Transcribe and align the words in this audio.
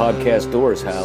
Open 0.00 0.18
the 0.18 0.24
podcast 0.24 0.50
doors, 0.50 0.82
Hal. 0.82 1.04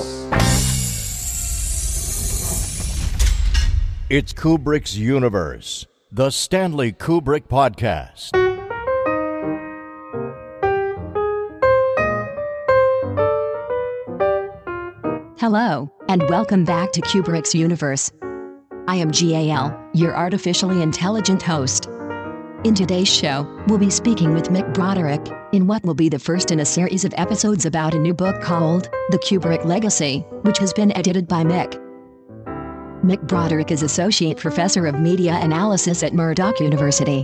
It's 4.09 4.33
Kubrick's 4.33 4.97
Universe, 4.97 5.85
the 6.11 6.29
Stanley 6.29 6.93
Kubrick 6.93 7.47
Podcast. 7.47 8.31
Hello, 15.37 15.91
and 16.07 16.23
welcome 16.29 16.63
back 16.63 16.91
to 16.93 17.01
Kubrick's 17.01 17.53
Universe. 17.53 18.11
I 18.87 18.95
am 18.95 19.11
GAL, 19.11 19.77
your 19.93 20.15
artificially 20.15 20.81
intelligent 20.81 21.41
host. 21.41 21.89
In 22.65 22.73
today's 22.73 23.07
show, 23.07 23.45
we'll 23.67 23.77
be 23.77 23.91
speaking 23.91 24.33
with 24.33 24.49
Mick 24.49 24.73
Broderick 24.73 25.21
in 25.53 25.67
what 25.67 25.83
will 25.83 25.93
be 25.93 26.09
the 26.09 26.17
first 26.17 26.49
in 26.49 26.61
a 26.61 26.65
series 26.65 27.05
of 27.05 27.13
episodes 27.15 27.67
about 27.67 27.93
a 27.93 27.99
new 27.99 28.11
book 28.11 28.41
called 28.41 28.89
The 29.11 29.19
Kubrick 29.19 29.65
Legacy, 29.65 30.25
which 30.41 30.57
has 30.57 30.73
been 30.73 30.91
edited 30.97 31.27
by 31.27 31.43
Mick. 31.43 31.79
Mick 33.03 33.21
Broderick 33.27 33.69
is 33.69 33.83
Associate 33.83 34.35
Professor 34.35 34.87
of 34.87 34.99
Media 34.99 35.37
Analysis 35.43 36.01
at 36.01 36.15
Murdoch 36.15 36.59
University. 36.59 37.23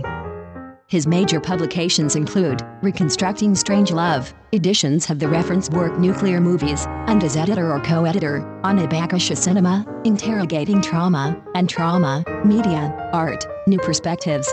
His 0.86 1.08
major 1.08 1.40
publications 1.40 2.14
include 2.14 2.62
Reconstructing 2.80 3.54
Strangelove, 3.54 4.32
editions 4.52 5.10
of 5.10 5.18
the 5.18 5.26
reference 5.26 5.68
work 5.70 5.98
Nuclear 5.98 6.40
Movies, 6.40 6.86
and 7.08 7.24
as 7.24 7.36
editor 7.36 7.72
or 7.72 7.80
co 7.80 8.04
editor 8.04 8.46
on 8.62 8.78
Cinema, 9.18 10.02
Interrogating 10.04 10.80
Trauma, 10.80 11.42
and 11.56 11.68
Trauma, 11.68 12.24
Media, 12.44 13.10
Art, 13.12 13.44
New 13.66 13.78
Perspectives. 13.78 14.48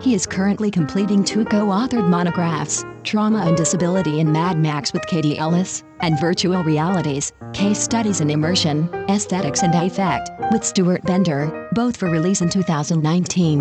He 0.00 0.14
is 0.14 0.26
currently 0.26 0.70
completing 0.70 1.24
two 1.24 1.44
co 1.44 1.66
authored 1.66 2.08
monographs 2.08 2.84
Trauma 3.02 3.38
and 3.46 3.56
Disability 3.56 4.20
in 4.20 4.30
Mad 4.30 4.58
Max 4.58 4.92
with 4.92 5.04
Katie 5.06 5.38
Ellis, 5.38 5.82
and 6.00 6.20
Virtual 6.20 6.62
Realities 6.62 7.32
Case 7.52 7.80
Studies 7.80 8.20
in 8.20 8.30
Immersion, 8.30 8.88
Aesthetics 9.08 9.62
and 9.62 9.74
Affect 9.74 10.30
with 10.52 10.64
Stuart 10.64 11.02
Bender, 11.02 11.68
both 11.72 11.96
for 11.96 12.10
release 12.10 12.42
in 12.42 12.48
2019. 12.48 13.60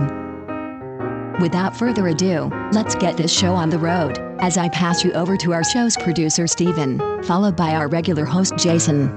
Without 1.41 1.75
further 1.75 2.07
ado, 2.07 2.51
let's 2.71 2.95
get 2.95 3.17
this 3.17 3.31
show 3.31 3.53
on 3.53 3.69
the 3.69 3.79
road, 3.79 4.19
as 4.39 4.57
I 4.57 4.69
pass 4.69 5.03
you 5.03 5.13
over 5.13 5.37
to 5.37 5.53
our 5.53 5.63
show's 5.63 5.97
producer 5.97 6.45
Stephen, 6.45 6.99
followed 7.23 7.55
by 7.55 7.73
our 7.73 7.87
regular 7.87 8.25
host 8.25 8.57
Jason. 8.57 9.09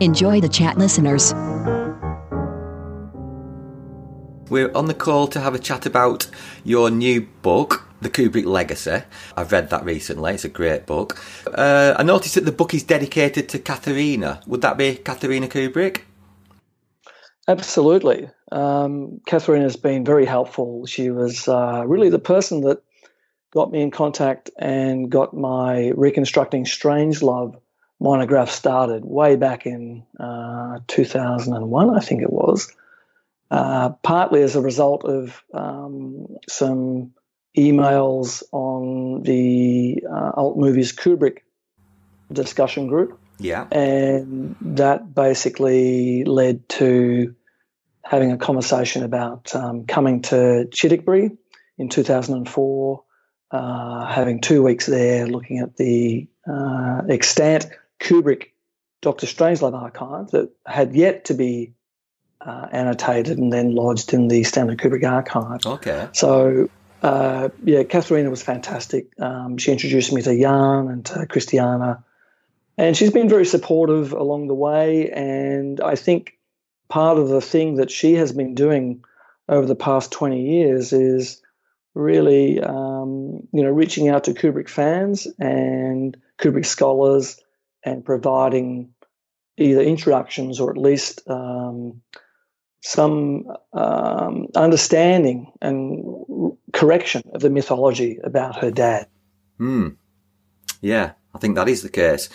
Enjoy 0.00 0.40
the 0.40 0.48
chat, 0.48 0.78
listeners. 0.78 1.32
We're 4.52 4.70
on 4.74 4.84
the 4.84 4.92
call 4.92 5.28
to 5.28 5.40
have 5.40 5.54
a 5.54 5.58
chat 5.58 5.86
about 5.86 6.26
your 6.62 6.90
new 6.90 7.22
book, 7.22 7.88
The 8.02 8.10
Kubrick 8.10 8.44
Legacy. 8.44 9.00
I've 9.34 9.50
read 9.50 9.70
that 9.70 9.82
recently, 9.82 10.34
it's 10.34 10.44
a 10.44 10.50
great 10.50 10.84
book. 10.84 11.18
Uh, 11.46 11.94
I 11.96 12.02
noticed 12.02 12.34
that 12.34 12.44
the 12.44 12.52
book 12.52 12.74
is 12.74 12.82
dedicated 12.82 13.48
to 13.48 13.58
Katharina. 13.58 14.42
Would 14.46 14.60
that 14.60 14.76
be 14.76 14.96
Katharina 14.96 15.48
Kubrick? 15.48 16.02
Absolutely. 17.48 18.28
Um, 18.50 19.22
has 19.26 19.76
been 19.76 20.04
very 20.04 20.26
helpful. 20.26 20.84
She 20.84 21.08
was 21.08 21.48
uh, 21.48 21.84
really 21.86 22.10
the 22.10 22.18
person 22.18 22.60
that 22.60 22.82
got 23.54 23.72
me 23.72 23.80
in 23.80 23.90
contact 23.90 24.50
and 24.58 25.10
got 25.10 25.32
my 25.32 25.92
Reconstructing 25.96 26.66
Strangelove 26.66 27.58
monograph 28.00 28.50
started 28.50 29.02
way 29.02 29.36
back 29.36 29.64
in 29.64 30.04
uh, 30.20 30.80
2001, 30.88 31.96
I 31.96 32.00
think 32.00 32.20
it 32.20 32.30
was. 32.30 32.70
Uh, 33.52 33.90
partly 34.02 34.42
as 34.42 34.56
a 34.56 34.62
result 34.62 35.04
of 35.04 35.44
um, 35.52 36.26
some 36.48 37.12
emails 37.54 38.42
on 38.50 39.22
the 39.24 40.02
uh, 40.10 40.30
Alt 40.34 40.56
Movies 40.56 40.96
Kubrick 40.96 41.40
discussion 42.32 42.86
group. 42.86 43.20
Yeah. 43.38 43.66
And 43.70 44.56
that 44.62 45.14
basically 45.14 46.24
led 46.24 46.66
to 46.70 47.34
having 48.02 48.32
a 48.32 48.38
conversation 48.38 49.02
about 49.02 49.54
um, 49.54 49.84
coming 49.84 50.22
to 50.22 50.66
Childwickbury 50.70 51.36
in 51.76 51.90
2004, 51.90 53.04
uh, 53.50 54.06
having 54.06 54.40
two 54.40 54.62
weeks 54.62 54.86
there 54.86 55.26
looking 55.26 55.58
at 55.58 55.76
the 55.76 56.26
uh, 56.50 57.02
extant 57.10 57.66
Kubrick 58.00 58.52
Doctor 59.02 59.26
Strangelove 59.26 59.74
archive 59.74 60.30
that 60.30 60.50
had 60.64 60.94
yet 60.94 61.26
to 61.26 61.34
be 61.34 61.74
uh, 62.44 62.68
annotated 62.72 63.38
and 63.38 63.52
then 63.52 63.74
lodged 63.74 64.12
in 64.14 64.28
the 64.28 64.44
Stanley 64.44 64.76
Kubrick 64.76 65.08
archive. 65.08 65.64
Okay. 65.64 66.08
So, 66.12 66.70
uh, 67.02 67.48
yeah, 67.64 67.82
Katharina 67.84 68.30
was 68.30 68.42
fantastic. 68.42 69.08
Um, 69.20 69.58
she 69.58 69.72
introduced 69.72 70.12
me 70.12 70.22
to 70.22 70.38
Jan 70.38 70.88
and 70.88 71.06
to 71.06 71.26
Christiane 71.26 71.98
and 72.78 72.96
she's 72.96 73.10
been 73.10 73.28
very 73.28 73.44
supportive 73.44 74.12
along 74.12 74.46
the 74.46 74.54
way. 74.54 75.10
And 75.10 75.80
I 75.80 75.94
think 75.94 76.38
part 76.88 77.18
of 77.18 77.28
the 77.28 77.40
thing 77.40 77.76
that 77.76 77.90
she 77.90 78.14
has 78.14 78.32
been 78.32 78.54
doing 78.54 79.04
over 79.48 79.66
the 79.66 79.76
past 79.76 80.12
20 80.12 80.40
years 80.40 80.92
is 80.92 81.42
really, 81.94 82.60
um, 82.60 83.46
you 83.52 83.62
know, 83.62 83.70
reaching 83.70 84.08
out 84.08 84.24
to 84.24 84.34
Kubrick 84.34 84.68
fans 84.68 85.26
and 85.38 86.16
Kubrick 86.38 86.66
scholars 86.66 87.38
and 87.84 88.04
providing 88.04 88.94
either 89.58 89.82
introductions 89.82 90.60
or 90.60 90.70
at 90.70 90.78
least 90.78 91.22
um, 91.28 92.00
some 92.82 93.46
um, 93.72 94.48
understanding 94.56 95.52
and 95.62 96.04
correction 96.72 97.22
of 97.32 97.40
the 97.40 97.48
mythology 97.48 98.18
about 98.22 98.56
her 98.56 98.70
dad. 98.70 99.06
Hmm. 99.58 99.90
Yeah, 100.80 101.12
I 101.32 101.38
think 101.38 101.54
that 101.54 101.68
is 101.68 101.82
the 101.82 101.88
case. 101.88 102.28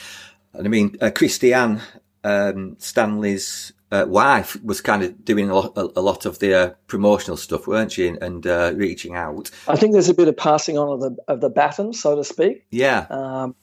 And 0.54 0.66
I 0.66 0.70
mean, 0.70 0.96
uh, 1.02 1.12
Christiane, 1.14 1.82
um, 2.24 2.78
Stanley's 2.80 3.74
uh, 3.92 4.06
wife, 4.08 4.56
was 4.64 4.80
kind 4.80 5.04
of 5.04 5.26
doing 5.26 5.50
a 5.50 5.56
lot, 5.56 5.78
a, 5.78 6.00
a 6.00 6.02
lot 6.02 6.26
of 6.26 6.40
the 6.40 6.54
uh, 6.54 6.70
promotional 6.88 7.36
stuff, 7.36 7.68
weren't 7.68 7.92
she? 7.92 8.08
And, 8.08 8.24
and 8.24 8.48
uh, 8.48 8.72
reaching 8.74 9.16
out. 9.16 9.52
I 9.68 9.76
think 9.76 9.92
there's 9.92 10.10
a 10.10 10.14
bit 10.14 10.30
of 10.30 10.38
passing 10.38 10.78
on 10.78 10.94
of 10.94 11.00
the 11.02 11.18
of 11.28 11.42
the 11.42 11.50
baton, 11.50 11.92
so 11.92 12.16
to 12.16 12.24
speak. 12.24 12.66
Yeah. 12.72 13.06
Um, 13.10 13.56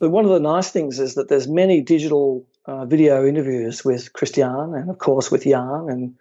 but 0.00 0.10
one 0.10 0.24
of 0.24 0.32
the 0.32 0.40
nice 0.40 0.70
things 0.70 0.98
is 0.98 1.14
that 1.14 1.28
there's 1.28 1.46
many 1.46 1.82
digital 1.82 2.44
uh, 2.66 2.84
video 2.84 3.24
interviews 3.24 3.84
with 3.84 4.12
Christiane 4.12 4.74
and, 4.74 4.90
of 4.90 4.98
course, 4.98 5.30
with 5.30 5.44
Jan 5.44 5.86
and 5.88 6.14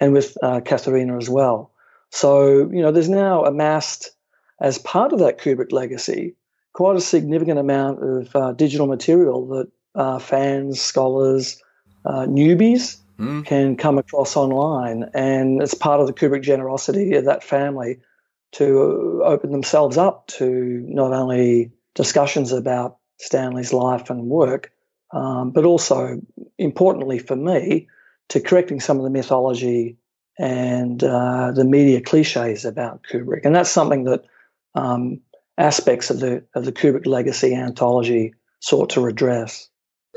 and 0.00 0.12
with 0.12 0.36
uh, 0.42 0.60
Katharina 0.60 1.16
as 1.16 1.28
well. 1.28 1.72
So 2.10 2.68
you 2.70 2.82
know, 2.82 2.92
there's 2.92 3.08
now 3.08 3.44
amassed 3.44 4.10
as 4.60 4.78
part 4.78 5.12
of 5.12 5.18
that 5.20 5.38
Kubrick 5.38 5.72
legacy 5.72 6.34
quite 6.76 6.94
a 6.94 7.00
significant 7.00 7.58
amount 7.58 8.02
of 8.02 8.36
uh, 8.36 8.52
digital 8.52 8.86
material 8.86 9.46
that 9.46 9.66
uh, 9.94 10.18
fans, 10.18 10.78
scholars, 10.78 11.62
uh, 12.04 12.26
newbies 12.26 12.98
mm. 13.18 13.46
can 13.46 13.76
come 13.76 13.96
across 13.96 14.36
online. 14.36 15.08
And 15.14 15.62
it's 15.62 15.72
part 15.72 16.00
of 16.00 16.06
the 16.06 16.12
Kubrick 16.12 16.42
generosity 16.42 17.14
of 17.14 17.24
that 17.24 17.42
family 17.42 18.00
to 18.52 19.22
open 19.24 19.52
themselves 19.52 19.96
up 19.96 20.26
to 20.26 20.84
not 20.86 21.14
only 21.14 21.72
discussions 21.94 22.52
about 22.52 22.98
Stanley's 23.18 23.72
life 23.72 24.10
and 24.10 24.24
work, 24.24 24.70
um, 25.12 25.52
but 25.52 25.64
also, 25.64 26.20
importantly 26.58 27.18
for 27.18 27.36
me, 27.36 27.88
to 28.28 28.40
correcting 28.40 28.80
some 28.80 28.96
of 28.98 29.04
the 29.04 29.10
mythology 29.10 29.96
and 30.38 31.02
uh, 31.02 31.52
the 31.52 31.64
media 31.64 32.00
cliches 32.00 32.64
about 32.64 33.02
Kubrick. 33.04 33.44
And 33.44 33.54
that's 33.54 33.70
something 33.70 34.04
that 34.04 34.24
um, 34.74 35.20
aspects 35.58 36.10
of 36.10 36.20
the 36.20 36.44
of 36.54 36.64
the 36.64 36.72
Kubrick 36.72 37.06
legacy 37.06 37.54
anthology 37.54 38.34
sought 38.60 38.90
to 38.90 39.00
redress. 39.00 39.68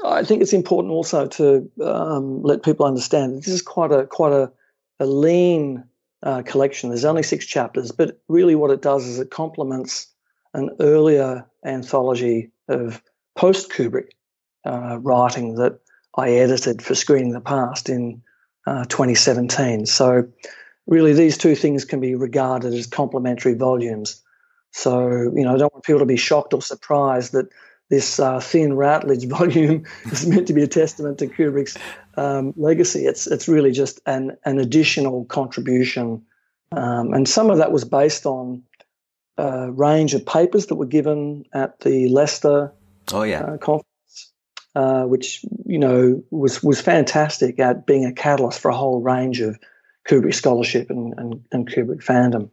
I 0.05 0.23
think 0.23 0.41
it's 0.41 0.53
important 0.53 0.93
also 0.93 1.27
to 1.27 1.69
um, 1.83 2.41
let 2.43 2.63
people 2.63 2.85
understand 2.85 3.33
that 3.33 3.45
this 3.45 3.53
is 3.53 3.61
quite 3.61 3.91
a 3.91 4.05
quite 4.05 4.33
a, 4.33 4.51
a 4.99 5.05
lean 5.05 5.83
uh, 6.23 6.41
collection. 6.43 6.89
There's 6.89 7.05
only 7.05 7.23
six 7.23 7.45
chapters, 7.45 7.91
but 7.91 8.19
really 8.27 8.55
what 8.55 8.71
it 8.71 8.81
does 8.81 9.05
is 9.05 9.19
it 9.19 9.31
complements 9.31 10.07
an 10.53 10.69
earlier 10.79 11.45
anthology 11.65 12.51
of 12.67 13.01
post 13.35 13.71
Kubrick 13.71 14.09
uh, 14.65 14.97
writing 14.99 15.55
that 15.55 15.79
I 16.19 16.31
edited 16.31 16.81
for 16.81 16.95
Screening 16.95 17.31
the 17.31 17.41
Past 17.41 17.89
in 17.89 18.21
uh, 18.67 18.85
2017. 18.85 19.85
So 19.85 20.27
really, 20.85 21.13
these 21.13 21.37
two 21.37 21.55
things 21.55 21.85
can 21.85 21.99
be 21.99 22.15
regarded 22.15 22.73
as 22.73 22.87
complementary 22.87 23.53
volumes. 23.53 24.21
So, 24.71 25.09
you 25.09 25.43
know, 25.43 25.55
I 25.55 25.57
don't 25.57 25.73
want 25.73 25.85
people 25.85 25.99
to 25.99 26.05
be 26.05 26.17
shocked 26.17 26.53
or 26.53 26.61
surprised 26.61 27.31
that 27.33 27.49
this 27.89 28.19
uh, 28.19 28.39
thin 28.39 28.73
Routledge 28.73 29.25
volume 29.37 29.85
is 30.11 30.27
meant 30.27 30.47
to 30.47 30.53
be 30.53 30.63
a 30.63 30.67
testament 30.67 31.19
to 31.19 31.27
Kubrick's 31.27 31.77
um, 32.17 32.53
legacy. 32.55 33.05
It's 33.05 33.27
it's 33.27 33.47
really 33.47 33.71
just 33.71 33.99
an 34.05 34.37
an 34.45 34.59
additional 34.59 35.25
contribution, 35.25 36.23
um, 36.71 37.13
and 37.13 37.27
some 37.27 37.49
of 37.49 37.57
that 37.57 37.71
was 37.71 37.85
based 37.85 38.25
on 38.25 38.63
a 39.37 39.71
range 39.71 40.13
of 40.13 40.25
papers 40.25 40.67
that 40.67 40.75
were 40.75 40.85
given 40.85 41.45
at 41.53 41.79
the 41.79 42.09
Leicester 42.09 42.71
oh 43.13 43.23
yeah 43.23 43.41
uh, 43.41 43.57
conference, 43.57 43.88
uh, 44.75 45.03
which 45.03 45.43
you 45.65 45.79
know 45.79 46.23
was 46.31 46.61
was 46.63 46.81
fantastic 46.81 47.59
at 47.59 47.85
being 47.85 48.05
a 48.05 48.13
catalyst 48.13 48.59
for 48.59 48.69
a 48.69 48.75
whole 48.75 49.01
range 49.01 49.41
of 49.41 49.57
Kubrick 50.07 50.35
scholarship 50.35 50.89
and 50.89 51.13
and, 51.17 51.43
and 51.51 51.69
Kubrick 51.69 52.03
fandom. 52.03 52.49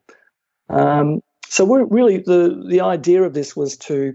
Um, 0.69 1.21
so 1.49 1.65
we're 1.65 1.85
really 1.85 2.19
the 2.19 2.65
the 2.69 2.81
idea 2.81 3.23
of 3.23 3.35
this 3.35 3.55
was 3.55 3.77
to 3.79 4.15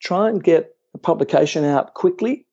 try 0.00 0.28
and 0.28 0.42
get 0.42 0.74
the 0.92 0.98
publication 0.98 1.64
out 1.64 1.94
quickly, 1.94 2.46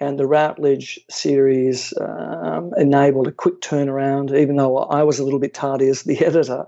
and 0.00 0.18
the 0.18 0.26
Routledge 0.26 1.00
series 1.10 1.94
um, 2.00 2.72
enabled 2.76 3.28
a 3.28 3.32
quick 3.32 3.60
turnaround. 3.60 4.36
Even 4.38 4.56
though 4.56 4.78
I 4.78 5.02
was 5.02 5.18
a 5.18 5.24
little 5.24 5.40
bit 5.40 5.54
tardy 5.54 5.88
as 5.88 6.02
the 6.02 6.18
editor, 6.24 6.66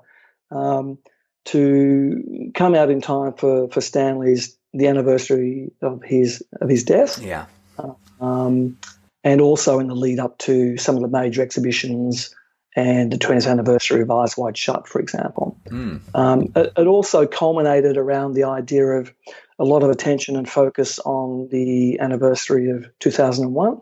um, 0.51 0.99
to 1.47 2.51
come 2.55 2.75
out 2.75 2.91
in 2.91 3.01
time 3.01 3.35
for 3.35 3.69
for 3.69 3.81
Stanley's 3.81 4.57
the 4.73 4.87
anniversary 4.87 5.71
of 5.83 6.03
his 6.03 6.43
of 6.61 6.69
his 6.69 6.85
death. 6.85 7.23
Yeah. 7.23 7.47
Um, 8.21 8.79
and 9.25 9.41
also 9.41 9.79
in 9.79 9.89
the 9.89 9.95
lead 9.95 10.19
up 10.19 10.39
to 10.39 10.77
some 10.77 10.97
of 10.97 11.03
the 11.03 11.09
major 11.09 11.43
exhibitions 11.43 12.35
and 12.77 13.13
the 13.13 13.19
20th 13.19 13.51
anniversary 13.51 14.03
of 14.03 14.11
Eyes 14.11 14.37
Wide 14.37 14.57
Shut, 14.57 14.87
for 14.87 15.01
example. 15.01 15.59
Mm. 15.67 16.01
Um, 16.15 16.53
it, 16.55 16.73
it, 16.77 16.87
also 16.87 17.27
culminated 17.27 17.97
around 17.97 18.35
the 18.35 18.45
idea 18.45 18.87
of 18.87 19.13
a 19.59 19.65
lot 19.65 19.83
of 19.83 19.91
attention 19.91 20.37
and 20.37 20.49
focus 20.49 20.99
on 21.01 21.49
the 21.51 21.99
anniversary 21.99 22.71
of 22.71 22.87
2001. 23.01 23.81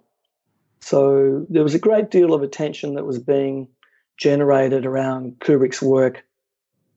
So 0.81 1.45
there 1.51 1.63
was 1.63 1.75
a 1.75 1.79
great 1.79 2.11
deal 2.11 2.33
of 2.33 2.43
attention 2.43 2.95
that 2.95 3.05
was 3.05 3.19
being 3.19 3.69
generated 4.17 4.87
around 4.87 5.41
Kubrick's 5.41 5.83
work 5.83 6.25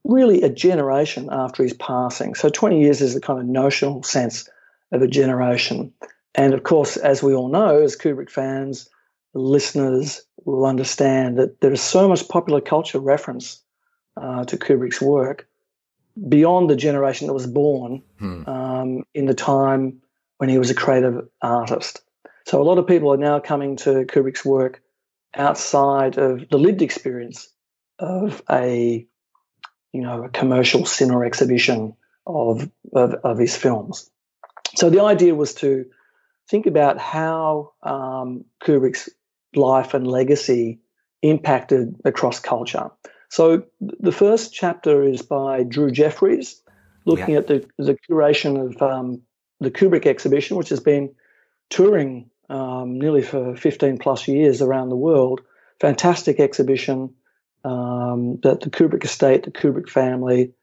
really 0.03 0.41
a 0.41 0.49
generation 0.49 1.29
after 1.31 1.63
his 1.63 1.73
passing. 1.73 2.35
So 2.35 2.49
20 2.49 2.81
years 2.81 3.01
is 3.01 3.13
the 3.13 3.21
kind 3.21 3.39
of 3.39 3.45
notional 3.45 4.03
sense 4.03 4.47
of 4.91 5.01
a 5.01 5.07
generation. 5.07 5.93
And 6.39 6.53
of 6.53 6.63
course, 6.63 6.95
as 6.95 7.21
we 7.21 7.33
all 7.33 7.49
know, 7.49 7.81
as 7.81 7.97
Kubrick 7.97 8.29
fans, 8.29 8.89
listeners 9.33 10.21
will 10.45 10.65
understand 10.65 11.37
that 11.37 11.59
there 11.59 11.73
is 11.73 11.81
so 11.81 12.07
much 12.07 12.29
popular 12.29 12.61
culture 12.61 12.99
reference 12.99 13.61
uh, 14.15 14.45
to 14.45 14.57
Kubrick's 14.57 15.01
work 15.01 15.47
beyond 16.29 16.69
the 16.69 16.77
generation 16.77 17.27
that 17.27 17.33
was 17.33 17.45
born 17.45 18.01
hmm. 18.19 18.47
um, 18.47 19.03
in 19.13 19.25
the 19.25 19.33
time 19.33 20.01
when 20.37 20.49
he 20.49 20.57
was 20.57 20.69
a 20.69 20.75
creative 20.75 21.27
artist. 21.41 22.01
So 22.45 22.61
a 22.61 22.63
lot 22.63 22.77
of 22.77 22.87
people 22.87 23.13
are 23.13 23.17
now 23.17 23.39
coming 23.39 23.75
to 23.77 24.05
Kubrick's 24.05 24.45
work 24.45 24.81
outside 25.33 26.17
of 26.17 26.47
the 26.49 26.57
lived 26.57 26.81
experience 26.81 27.49
of 27.99 28.41
a 28.49 29.05
you 29.91 30.01
know 30.01 30.23
a 30.23 30.29
commercial 30.29 30.85
cinema 30.85 31.25
exhibition 31.25 31.93
of, 32.25 32.69
of, 32.93 33.13
of 33.25 33.37
his 33.37 33.57
films. 33.57 34.09
So 34.75 34.89
the 34.89 35.03
idea 35.03 35.35
was 35.35 35.53
to 35.55 35.85
think 36.49 36.65
about 36.65 36.97
how 36.97 37.73
um, 37.83 38.45
Kubrick's 38.61 39.09
life 39.55 39.93
and 39.93 40.07
legacy 40.07 40.79
impacted 41.21 41.95
across 42.05 42.39
culture. 42.39 42.89
So 43.29 43.63
the 43.79 44.11
first 44.11 44.53
chapter 44.53 45.03
is 45.03 45.21
by 45.21 45.63
Drew 45.63 45.91
Jeffries, 45.91 46.61
looking 47.05 47.35
yeah. 47.35 47.39
at 47.39 47.47
the, 47.47 47.65
the 47.77 47.97
curation 48.09 48.67
of 48.67 48.81
um, 48.81 49.21
the 49.59 49.69
Kubrick 49.69 50.07
exhibition, 50.07 50.57
which 50.57 50.69
has 50.69 50.79
been 50.79 51.13
touring 51.69 52.31
um, 52.49 52.97
nearly 52.97 53.21
for 53.21 53.55
15 53.55 53.99
plus 53.99 54.27
years 54.27 54.61
around 54.61 54.89
the 54.89 54.95
world. 54.95 55.41
Fantastic 55.79 56.39
exhibition 56.39 57.13
um, 57.63 58.39
that 58.41 58.61
the 58.61 58.71
Kubrick 58.71 59.03
estate, 59.03 59.43
the 59.43 59.51
Kubrick 59.51 59.89
family 59.89 60.53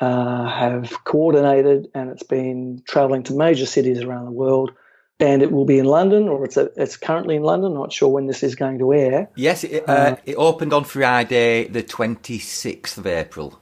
uh, 0.00 0.48
have 0.48 1.04
coordinated, 1.04 1.86
and 1.94 2.10
it's 2.10 2.24
been 2.24 2.82
traveling 2.88 3.22
to 3.24 3.34
major 3.34 3.66
cities 3.66 4.02
around 4.02 4.24
the 4.24 4.32
world 4.32 4.72
and 5.20 5.42
it 5.42 5.52
will 5.52 5.64
be 5.64 5.78
in 5.78 5.84
London, 5.84 6.28
or 6.28 6.44
it's 6.44 6.56
a, 6.56 6.70
it's 6.76 6.96
currently 6.96 7.36
in 7.36 7.42
London. 7.42 7.74
Not 7.74 7.92
sure 7.92 8.08
when 8.08 8.26
this 8.26 8.42
is 8.42 8.54
going 8.54 8.78
to 8.78 8.92
air. 8.92 9.28
Yes, 9.36 9.64
it, 9.64 9.88
uh, 9.88 9.92
uh, 9.92 10.16
it 10.24 10.34
opened 10.34 10.72
on 10.72 10.84
Friday, 10.84 11.68
the 11.68 11.82
twenty 11.82 12.38
sixth 12.38 12.98
of 12.98 13.06
April. 13.06 13.60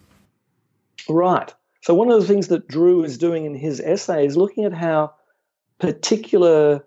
Right. 1.08 1.52
So 1.82 1.94
one 1.94 2.11
of 2.11 2.20
the 2.20 2.26
things 2.26 2.49
that 2.49 2.69
Drew 2.69 3.05
is 3.05 3.19
doing 3.19 3.47
in 3.47 3.55
his 3.55 3.81
essay 3.81 4.26
is 4.26 4.37
looking 4.37 4.64
at 4.64 4.73
how 4.73 5.14
particular 5.79 6.85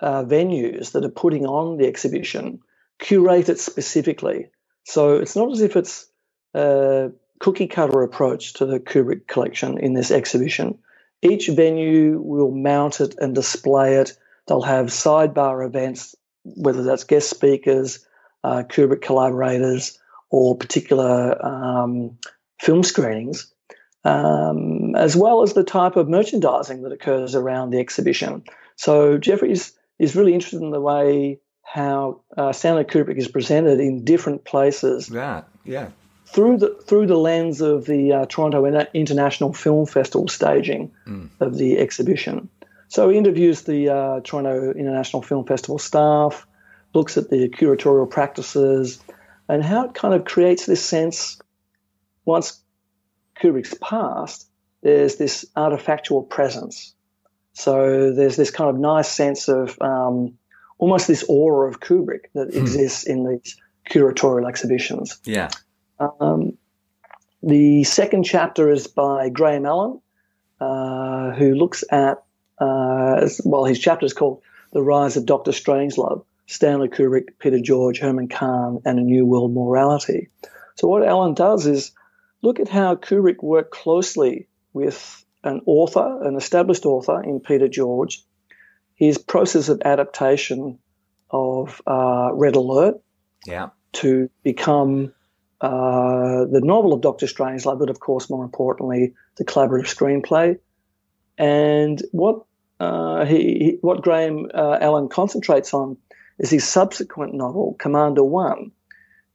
uh, 0.00 0.24
venues 0.24 0.92
that 0.92 1.04
are 1.04 1.08
putting 1.08 1.46
on 1.46 1.78
the 1.78 1.86
exhibition 1.86 2.60
curate 2.98 3.48
it 3.48 3.58
specifically. 3.58 4.50
So 4.84 5.16
it's 5.16 5.34
not 5.34 5.50
as 5.50 5.60
if 5.60 5.76
it's 5.76 6.06
a 6.54 7.10
cookie 7.40 7.68
cutter 7.68 8.02
approach 8.02 8.54
to 8.54 8.66
the 8.66 8.80
Kubrick 8.80 9.26
collection 9.26 9.78
in 9.78 9.94
this 9.94 10.10
exhibition 10.10 10.78
each 11.22 11.48
venue 11.48 12.20
will 12.20 12.50
mount 12.50 13.00
it 13.00 13.14
and 13.18 13.34
display 13.34 13.96
it. 13.96 14.12
They'll 14.46 14.62
have 14.62 14.86
sidebar 14.86 15.66
events, 15.66 16.14
whether 16.44 16.82
that's 16.82 17.04
guest 17.04 17.28
speakers, 17.28 18.06
uh, 18.44 18.62
Kubrick 18.68 19.02
collaborators, 19.02 19.98
or 20.30 20.56
particular 20.56 21.44
um, 21.44 22.18
film 22.60 22.82
screenings, 22.82 23.52
um, 24.04 24.94
as 24.94 25.16
well 25.16 25.42
as 25.42 25.54
the 25.54 25.64
type 25.64 25.96
of 25.96 26.08
merchandising 26.08 26.82
that 26.82 26.92
occurs 26.92 27.34
around 27.34 27.70
the 27.70 27.80
exhibition. 27.80 28.44
So 28.76 29.18
Jeffries 29.18 29.72
is 29.98 30.14
really 30.14 30.34
interested 30.34 30.62
in 30.62 30.70
the 30.70 30.80
way 30.80 31.40
how 31.62 32.20
uh, 32.36 32.52
Stanley 32.52 32.84
Kubrick 32.84 33.18
is 33.18 33.28
presented 33.28 33.80
in 33.80 34.04
different 34.04 34.44
places. 34.44 35.10
Right. 35.10 35.44
Yeah 35.64 35.88
through 36.30 36.58
the 36.58 36.74
through 36.86 37.06
the 37.06 37.16
lens 37.16 37.60
of 37.60 37.86
the 37.86 38.12
uh, 38.12 38.26
Toronto 38.26 38.64
International 38.92 39.52
Film 39.52 39.86
Festival 39.86 40.28
staging 40.28 40.92
mm. 41.06 41.28
of 41.40 41.56
the 41.56 41.78
exhibition. 41.78 42.48
So 42.88 43.08
he 43.10 43.18
interviews 43.18 43.62
the 43.62 43.88
uh, 43.88 44.20
Toronto 44.20 44.72
International 44.72 45.22
Film 45.22 45.44
Festival 45.46 45.78
staff, 45.78 46.46
looks 46.94 47.16
at 47.16 47.28
the 47.30 47.48
curatorial 47.48 48.08
practices, 48.10 49.00
and 49.48 49.62
how 49.62 49.86
it 49.86 49.94
kind 49.94 50.14
of 50.14 50.24
creates 50.24 50.66
this 50.66 50.84
sense. 50.84 51.38
Once 52.24 52.62
Kubrick's 53.40 53.74
passed, 53.80 54.48
there's 54.82 55.16
this 55.16 55.46
artifactual 55.56 56.28
presence. 56.28 56.94
So 57.54 58.12
there's 58.12 58.36
this 58.36 58.50
kind 58.50 58.70
of 58.70 58.76
nice 58.76 59.08
sense 59.08 59.48
of 59.48 59.80
um, 59.80 60.38
almost 60.78 61.08
this 61.08 61.24
aura 61.28 61.68
of 61.68 61.80
Kubrick 61.80 62.26
that 62.34 62.50
mm. 62.50 62.56
exists 62.56 63.04
in 63.04 63.28
these 63.28 63.56
curatorial 63.90 64.48
exhibitions. 64.48 65.18
Yeah. 65.24 65.48
Um, 66.00 66.56
the 67.42 67.84
second 67.84 68.24
chapter 68.24 68.70
is 68.70 68.86
by 68.86 69.28
Graham 69.28 69.66
Allen, 69.66 70.00
uh, 70.60 71.32
who 71.32 71.54
looks 71.54 71.84
at, 71.90 72.22
uh, 72.58 73.28
well, 73.44 73.64
his 73.64 73.78
chapter 73.78 74.06
is 74.06 74.12
called 74.12 74.42
The 74.72 74.82
Rise 74.82 75.16
of 75.16 75.26
Dr. 75.26 75.52
Strangelove 75.52 76.24
Stanley 76.48 76.88
Kubrick, 76.88 77.38
Peter 77.38 77.60
George, 77.60 77.98
Herman 77.98 78.28
Kahn, 78.28 78.80
and 78.84 78.98
a 78.98 79.02
New 79.02 79.26
World 79.26 79.52
Morality. 79.52 80.30
So, 80.76 80.88
what 80.88 81.06
Allen 81.06 81.34
does 81.34 81.66
is 81.66 81.92
look 82.42 82.58
at 82.58 82.68
how 82.68 82.96
Kubrick 82.96 83.42
worked 83.42 83.70
closely 83.70 84.48
with 84.72 85.24
an 85.44 85.60
author, 85.66 86.22
an 86.26 86.36
established 86.36 86.86
author 86.86 87.22
in 87.22 87.40
Peter 87.40 87.68
George, 87.68 88.24
his 88.94 89.18
process 89.18 89.68
of 89.68 89.82
adaptation 89.84 90.78
of 91.30 91.82
uh, 91.86 92.30
Red 92.32 92.56
Alert 92.56 92.96
yeah. 93.46 93.68
to 93.92 94.30
become 94.42 95.12
uh, 95.60 96.44
the 96.44 96.60
novel 96.62 96.92
of 96.92 97.00
Doctor 97.00 97.26
Strangelove, 97.26 97.78
but 97.78 97.90
of 97.90 98.00
course, 98.00 98.30
more 98.30 98.44
importantly, 98.44 99.14
the 99.36 99.44
collaborative 99.44 99.92
screenplay. 99.92 100.58
And 101.36 102.00
what 102.12 102.44
uh, 102.80 103.24
he, 103.24 103.36
he, 103.36 103.78
what 103.80 104.02
Graham 104.02 104.48
uh, 104.54 104.78
Allen 104.80 105.08
concentrates 105.08 105.74
on 105.74 105.96
is 106.38 106.50
his 106.50 106.66
subsequent 106.66 107.34
novel, 107.34 107.76
Commander 107.78 108.22
One, 108.22 108.70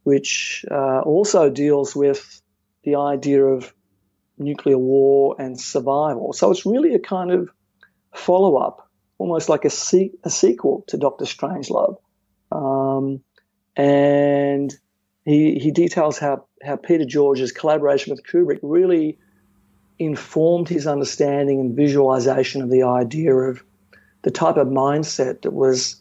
which 0.04 0.66
uh, 0.72 1.02
also 1.02 1.50
deals 1.50 1.96
with 1.96 2.42
the 2.84 2.96
idea 2.96 3.44
of 3.44 3.74
nuclear 4.38 4.78
war 4.78 5.36
and 5.40 5.60
survival. 5.60 6.34
So 6.34 6.52
it's 6.52 6.66
really 6.66 6.96
a 6.96 7.00
kind 7.00 7.32
of 7.32 7.50
follow 8.14 8.56
up, 8.56 8.90
almost 9.18 9.50
like 9.50 9.66
a, 9.66 9.70
se- 9.70 10.14
a 10.24 10.30
sequel 10.30 10.84
to 10.88 10.98
Doctor 10.98 11.26
Strangelove. 11.26 11.98
Um, 12.52 13.22
and 13.76 14.74
he, 15.26 15.58
he 15.60 15.72
details 15.72 16.18
how, 16.18 16.46
how 16.64 16.76
Peter 16.76 17.06
George's 17.06 17.52
collaboration 17.52 18.12
with 18.12 18.26
Kubrick 18.26 18.60
really 18.62 19.18
informed 20.00 20.68
his 20.68 20.88
understanding 20.88 21.60
and 21.60 21.76
visualization 21.76 22.62
of 22.62 22.70
the 22.70 22.84
idea 22.84 23.34
of 23.34 23.64
the 24.24 24.32
type 24.32 24.58
of 24.58 24.68
mindset 24.68 25.42
that 25.44 25.54
was 25.54 25.98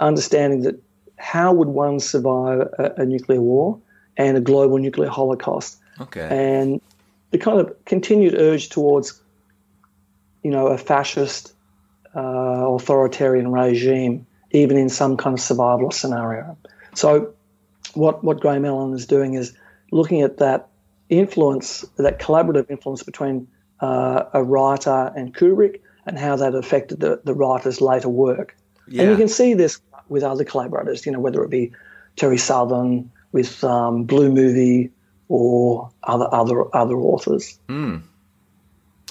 understanding 0.00 0.62
that 0.62 0.80
how 1.18 1.52
would 1.52 1.68
one 1.68 2.00
survive 2.00 2.60
a, 2.78 3.02
a 3.02 3.06
nuclear 3.06 3.40
war 3.40 3.78
and 4.16 4.36
a 4.36 4.40
global 4.40 4.78
nuclear 4.78 5.08
holocaust. 5.08 5.78
Okay. 6.00 6.28
And 6.30 6.80
the 7.30 7.38
kind 7.38 7.60
of 7.60 7.84
continued 7.84 8.34
urge 8.34 8.68
towards, 8.68 9.20
you 10.42 10.50
know, 10.50 10.68
a 10.68 10.78
fascist 10.78 11.52
uh, 12.16 12.20
authoritarian 12.20 13.50
regime, 13.52 14.26
even 14.50 14.76
in 14.76 14.88
some 14.88 15.16
kind 15.16 15.34
of 15.34 15.40
survival 15.40 15.90
scenario. 15.90 16.56
So 16.94 17.34
what 17.94 18.22
what 18.24 18.40
Graham 18.40 18.64
Allen 18.64 18.94
is 18.94 19.06
doing 19.06 19.34
is 19.34 19.52
looking 19.92 20.22
at 20.22 20.38
that 20.38 20.68
influence, 21.08 21.84
that 21.96 22.18
collaborative 22.18 22.70
influence 22.70 23.02
between 23.02 23.48
uh, 23.80 24.24
a 24.32 24.42
writer 24.42 25.12
and 25.16 25.34
Kubrick, 25.34 25.80
and 26.06 26.18
how 26.18 26.36
that 26.36 26.54
affected 26.54 27.00
the, 27.00 27.20
the 27.24 27.34
writer's 27.34 27.80
later 27.80 28.08
work. 28.08 28.56
Yeah. 28.86 29.02
And 29.02 29.10
you 29.10 29.16
can 29.16 29.28
see 29.28 29.54
this 29.54 29.80
with 30.08 30.22
other 30.22 30.44
collaborators, 30.44 31.04
you 31.04 31.12
know, 31.12 31.20
whether 31.20 31.42
it 31.42 31.50
be 31.50 31.72
Terry 32.16 32.38
Southern 32.38 33.10
with 33.32 33.62
um, 33.62 34.04
Blue 34.04 34.30
Movie, 34.30 34.90
or 35.28 35.90
other 36.02 36.28
other 36.32 36.74
other 36.74 36.96
authors. 36.96 37.58
Hmm. 37.68 37.98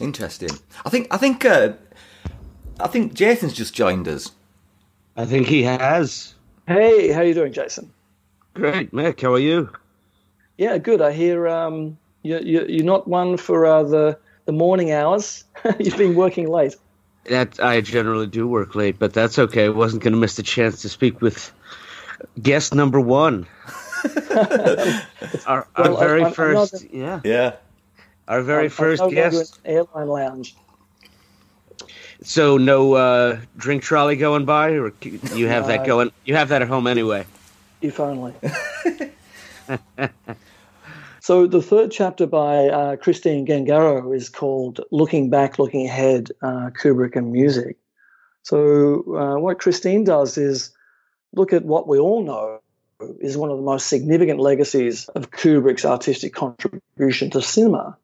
Interesting. 0.02 0.50
I 0.86 0.90
think 0.90 1.08
I 1.12 1.18
think 1.18 1.46
uh, 1.46 1.74
I 2.80 2.88
think 2.88 3.14
Jason's 3.14 3.54
just 3.54 3.74
joined 3.74 4.08
us. 4.08 4.32
I 5.16 5.26
think 5.26 5.48
he 5.48 5.64
has. 5.64 6.36
Hey, 6.68 7.12
how 7.12 7.22
are 7.22 7.24
you 7.24 7.34
doing, 7.34 7.54
Jason? 7.54 7.92
Great, 8.58 8.92
Mick. 8.92 9.22
How 9.22 9.34
are 9.34 9.40
you? 9.40 9.70
Yeah, 10.58 10.78
good. 10.80 11.00
I 11.02 11.12
hear 11.12 11.48
um, 11.48 11.98
you, 12.24 12.40
you, 12.40 12.66
you're 12.68 12.86
not 12.86 13.08
one 13.08 13.38
for 13.38 13.66
uh, 13.66 13.84
the 13.84 14.18
the 14.46 14.52
morning 14.52 14.92
hours. 14.92 15.44
You've 15.80 15.98
been 15.98 16.16
working 16.16 16.50
late. 16.50 16.76
That 17.26 17.60
I 17.64 17.82
generally 17.82 18.26
do 18.28 18.48
work 18.48 18.74
late, 18.74 18.98
but 18.98 19.14
that's 19.14 19.38
okay. 19.38 19.66
I 19.66 19.70
wasn't 19.70 20.02
going 20.04 20.14
to 20.14 20.20
miss 20.20 20.38
the 20.38 20.44
chance 20.44 20.82
to 20.84 20.90
speak 20.90 21.22
with 21.22 21.52
guest 22.42 22.74
number 22.74 23.00
one. 23.00 23.46
our, 24.36 24.98
our 25.46 25.68
Well, 25.78 25.98
very 25.98 26.22
I'm- 26.24 26.28
I'm 26.28 26.34
1st 26.34 26.90
yeah, 26.94 27.20
Yeah. 27.24 27.56
our 28.28 28.42
very 28.42 28.66
I'm 28.66 28.70
first 28.72 29.02
no 29.02 29.06
longer 29.08 29.22
guest. 29.22 29.60
airline 29.66 30.08
lounge. 30.08 30.56
So 32.24 32.58
no 32.58 32.94
uh, 32.94 33.40
drink 33.58 33.84
trolley 33.84 34.16
going 34.16 34.46
by, 34.46 34.72
or 34.72 34.92
you 35.02 35.48
have 35.48 35.68
that 35.68 35.86
going? 35.86 36.12
You 36.26 36.36
have 36.36 36.50
that 36.50 36.62
at 36.64 36.68
home 36.68 36.88
anyway. 36.88 37.26
If 37.82 38.00
only. 38.00 38.34
so 41.20 41.48
the 41.48 41.62
third 41.62 41.92
chapter 41.92 42.26
by 42.26 42.68
uh, 42.68 42.96
Christine 42.96 43.46
Gengaro 43.46 44.16
is 44.16 44.30
called 44.30 44.82
"Looking 44.92 45.30
Back, 45.30 45.60
Looking 45.60 45.86
Ahead: 45.86 46.32
uh, 46.42 46.72
Kubrick 46.72 47.16
and 47.16 47.32
Music." 47.32 47.78
So 48.44 49.04
uh, 49.16 49.40
what 49.40 49.60
Christine 49.60 50.04
does 50.04 50.38
is 50.38 50.72
look 51.34 51.54
at 51.54 51.66
what 51.66 51.88
we 51.88 52.00
all 52.00 52.24
know 52.24 52.62
is 53.20 53.38
one 53.38 53.52
of 53.52 53.58
the 53.58 53.64
most 53.64 53.88
significant 53.88 54.40
legacies 54.40 55.08
of 55.10 55.30
Kubrick's 55.30 55.86
artistic 55.86 56.34
contribution 56.34 57.30
to 57.32 57.42
cinema, 57.42 57.98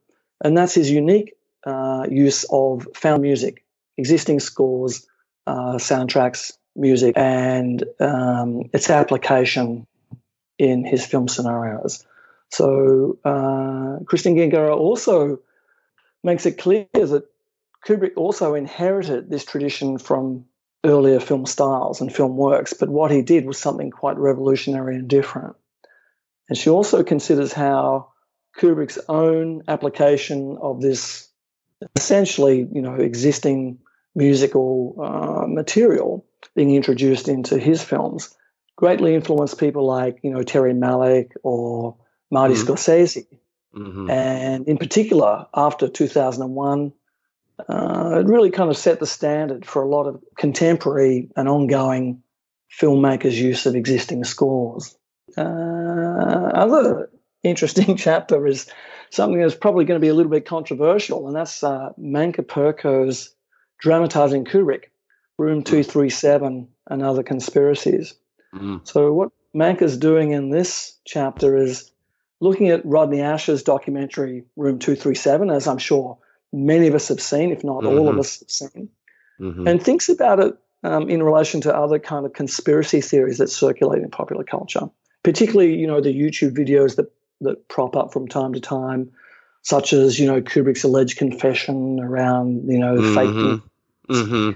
and 0.43 0.55
that's 0.55 0.75
his 0.75 0.91
unique 0.91 1.33
uh, 1.65 2.05
use 2.09 2.45
of 2.51 2.87
found 2.93 3.21
music, 3.21 3.63
existing 3.97 4.39
scores, 4.39 5.07
uh, 5.47 5.75
soundtracks, 5.75 6.53
music, 6.75 7.13
and 7.17 7.83
um, 7.99 8.69
its 8.73 8.89
application 8.89 9.85
in 10.57 10.85
his 10.85 11.05
film 11.05 11.27
scenarios. 11.27 12.05
So 12.49 13.17
uh, 13.25 14.03
Christine 14.05 14.35
Gengaro 14.35 14.77
also 14.77 15.39
makes 16.23 16.45
it 16.45 16.57
clear 16.57 16.87
that 16.93 17.25
Kubrick 17.85 18.13
also 18.15 18.53
inherited 18.53 19.29
this 19.29 19.43
tradition 19.43 19.97
from 19.97 20.45
earlier 20.85 21.19
film 21.19 21.45
styles 21.45 22.01
and 22.01 22.13
film 22.13 22.37
works, 22.37 22.73
but 22.73 22.89
what 22.89 23.11
he 23.11 23.21
did 23.21 23.45
was 23.45 23.57
something 23.57 23.91
quite 23.91 24.17
revolutionary 24.17 24.95
and 24.95 25.07
different. 25.07 25.55
And 26.49 26.57
she 26.57 26.69
also 26.69 27.03
considers 27.03 27.53
how 27.53 28.09
Kubrick's 28.57 28.99
own 29.09 29.63
application 29.67 30.57
of 30.61 30.81
this 30.81 31.29
essentially, 31.95 32.67
you 32.71 32.81
know, 32.81 32.95
existing 32.95 33.79
musical 34.15 34.95
uh, 35.01 35.47
material 35.47 36.25
being 36.55 36.75
introduced 36.75 37.27
into 37.27 37.57
his 37.57 37.81
films 37.83 38.35
greatly 38.75 39.15
influenced 39.15 39.59
people 39.59 39.85
like, 39.85 40.19
you 40.23 40.31
know, 40.31 40.43
Terry 40.43 40.73
Malick 40.73 41.31
or 41.43 41.95
Marty 42.31 42.55
Mhm. 42.55 42.65
Scorsese. 42.65 43.27
hmm 43.73 44.09
And 44.09 44.67
in 44.67 44.77
particular, 44.77 45.47
after 45.55 45.87
2001, 45.87 46.93
uh, 47.69 48.19
it 48.19 48.27
really 48.27 48.49
kind 48.49 48.69
of 48.69 48.77
set 48.77 48.99
the 48.99 49.05
standard 49.05 49.65
for 49.65 49.83
a 49.83 49.87
lot 49.87 50.07
of 50.07 50.21
contemporary 50.37 51.29
and 51.35 51.47
ongoing 51.47 52.23
filmmakers' 52.79 53.33
use 53.33 53.65
of 53.65 53.75
existing 53.75 54.23
scores. 54.23 54.95
Uh, 55.37 55.41
other 55.41 57.09
interesting 57.43 57.95
chapter 58.07 58.45
is 58.47 58.67
something 59.11 59.39
that's 59.39 59.55
probably 59.55 59.85
going 59.85 59.99
to 59.99 60.05
be 60.05 60.09
a 60.09 60.13
little 60.13 60.31
bit 60.31 60.45
controversial, 60.45 61.27
and 61.27 61.35
that's 61.35 61.63
uh, 61.63 61.93
Manka 61.97 62.41
Perko's 62.43 63.35
dramatizing 63.79 64.45
Kubrick, 64.45 64.85
Room 65.37 65.63
237 65.63 66.67
and 66.87 67.03
Other 67.03 67.23
Conspiracies. 67.23 68.13
hmm. 68.51 68.77
So 68.83 69.13
what 69.13 69.31
Mank 69.55 69.81
is 69.81 69.97
doing 69.97 70.31
in 70.31 70.49
this 70.49 70.97
chapter 71.05 71.57
is 71.57 71.91
looking 72.39 72.69
at 72.69 72.85
Rodney 72.85 73.21
Ascher's 73.21 73.63
documentary 73.63 74.43
Room 74.55 74.79
237, 74.79 75.49
as 75.49 75.67
I'm 75.67 75.77
sure 75.77 76.17
many 76.51 76.87
of 76.87 76.95
us 76.95 77.07
have 77.07 77.21
seen, 77.21 77.51
if 77.51 77.63
not 77.63 77.85
all 77.85 78.09
of 78.09 78.15
Mhm. 78.15 78.19
us 78.19 78.39
have 78.39 78.51
seen, 78.51 78.89
hmm 79.39 79.67
and 79.67 79.81
thinks 79.81 80.09
about 80.09 80.39
it 80.39 80.55
um, 80.83 81.09
in 81.09 81.23
relation 81.23 81.61
to 81.61 81.75
other 81.75 81.97
kind 81.97 82.25
of 82.25 82.33
conspiracy 82.33 82.99
theories 83.01 83.37
that 83.37 83.49
circulate 83.49 84.03
in 84.03 84.09
popular 84.11 84.43
culture, 84.43 84.89
particularly, 85.23 85.75
you 85.75 85.87
know, 85.87 86.01
the 86.01 86.13
YouTube 86.13 86.51
videos 86.51 86.97
that, 86.97 87.11
that 87.41 87.67
prop 87.69 87.95
up 87.95 88.11
from 88.11 88.27
time 88.27 88.53
to 88.53 88.59
time, 88.59 89.09
such 89.61 89.93
as, 89.93 90.19
you 90.19 90.27
know, 90.27 90.41
Kubrick's 90.41 90.83
alleged 90.83 91.17
confession 91.17 91.99
around, 92.01 92.69
you 92.69 92.77
know, 92.77 93.01
fake 93.01 93.29
hmm 93.29 93.55
hmm 94.09 94.51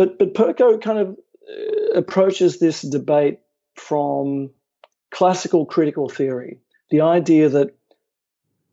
but 0.00 0.18
but 0.18 0.32
Perko 0.32 0.80
kind 0.80 0.98
of 0.98 1.08
uh, 1.10 1.98
approaches 1.98 2.58
this 2.58 2.80
debate 2.80 3.40
from 3.74 4.48
classical 5.10 5.66
critical 5.66 6.08
theory, 6.08 6.58
the 6.88 7.02
idea 7.02 7.50
that 7.50 7.76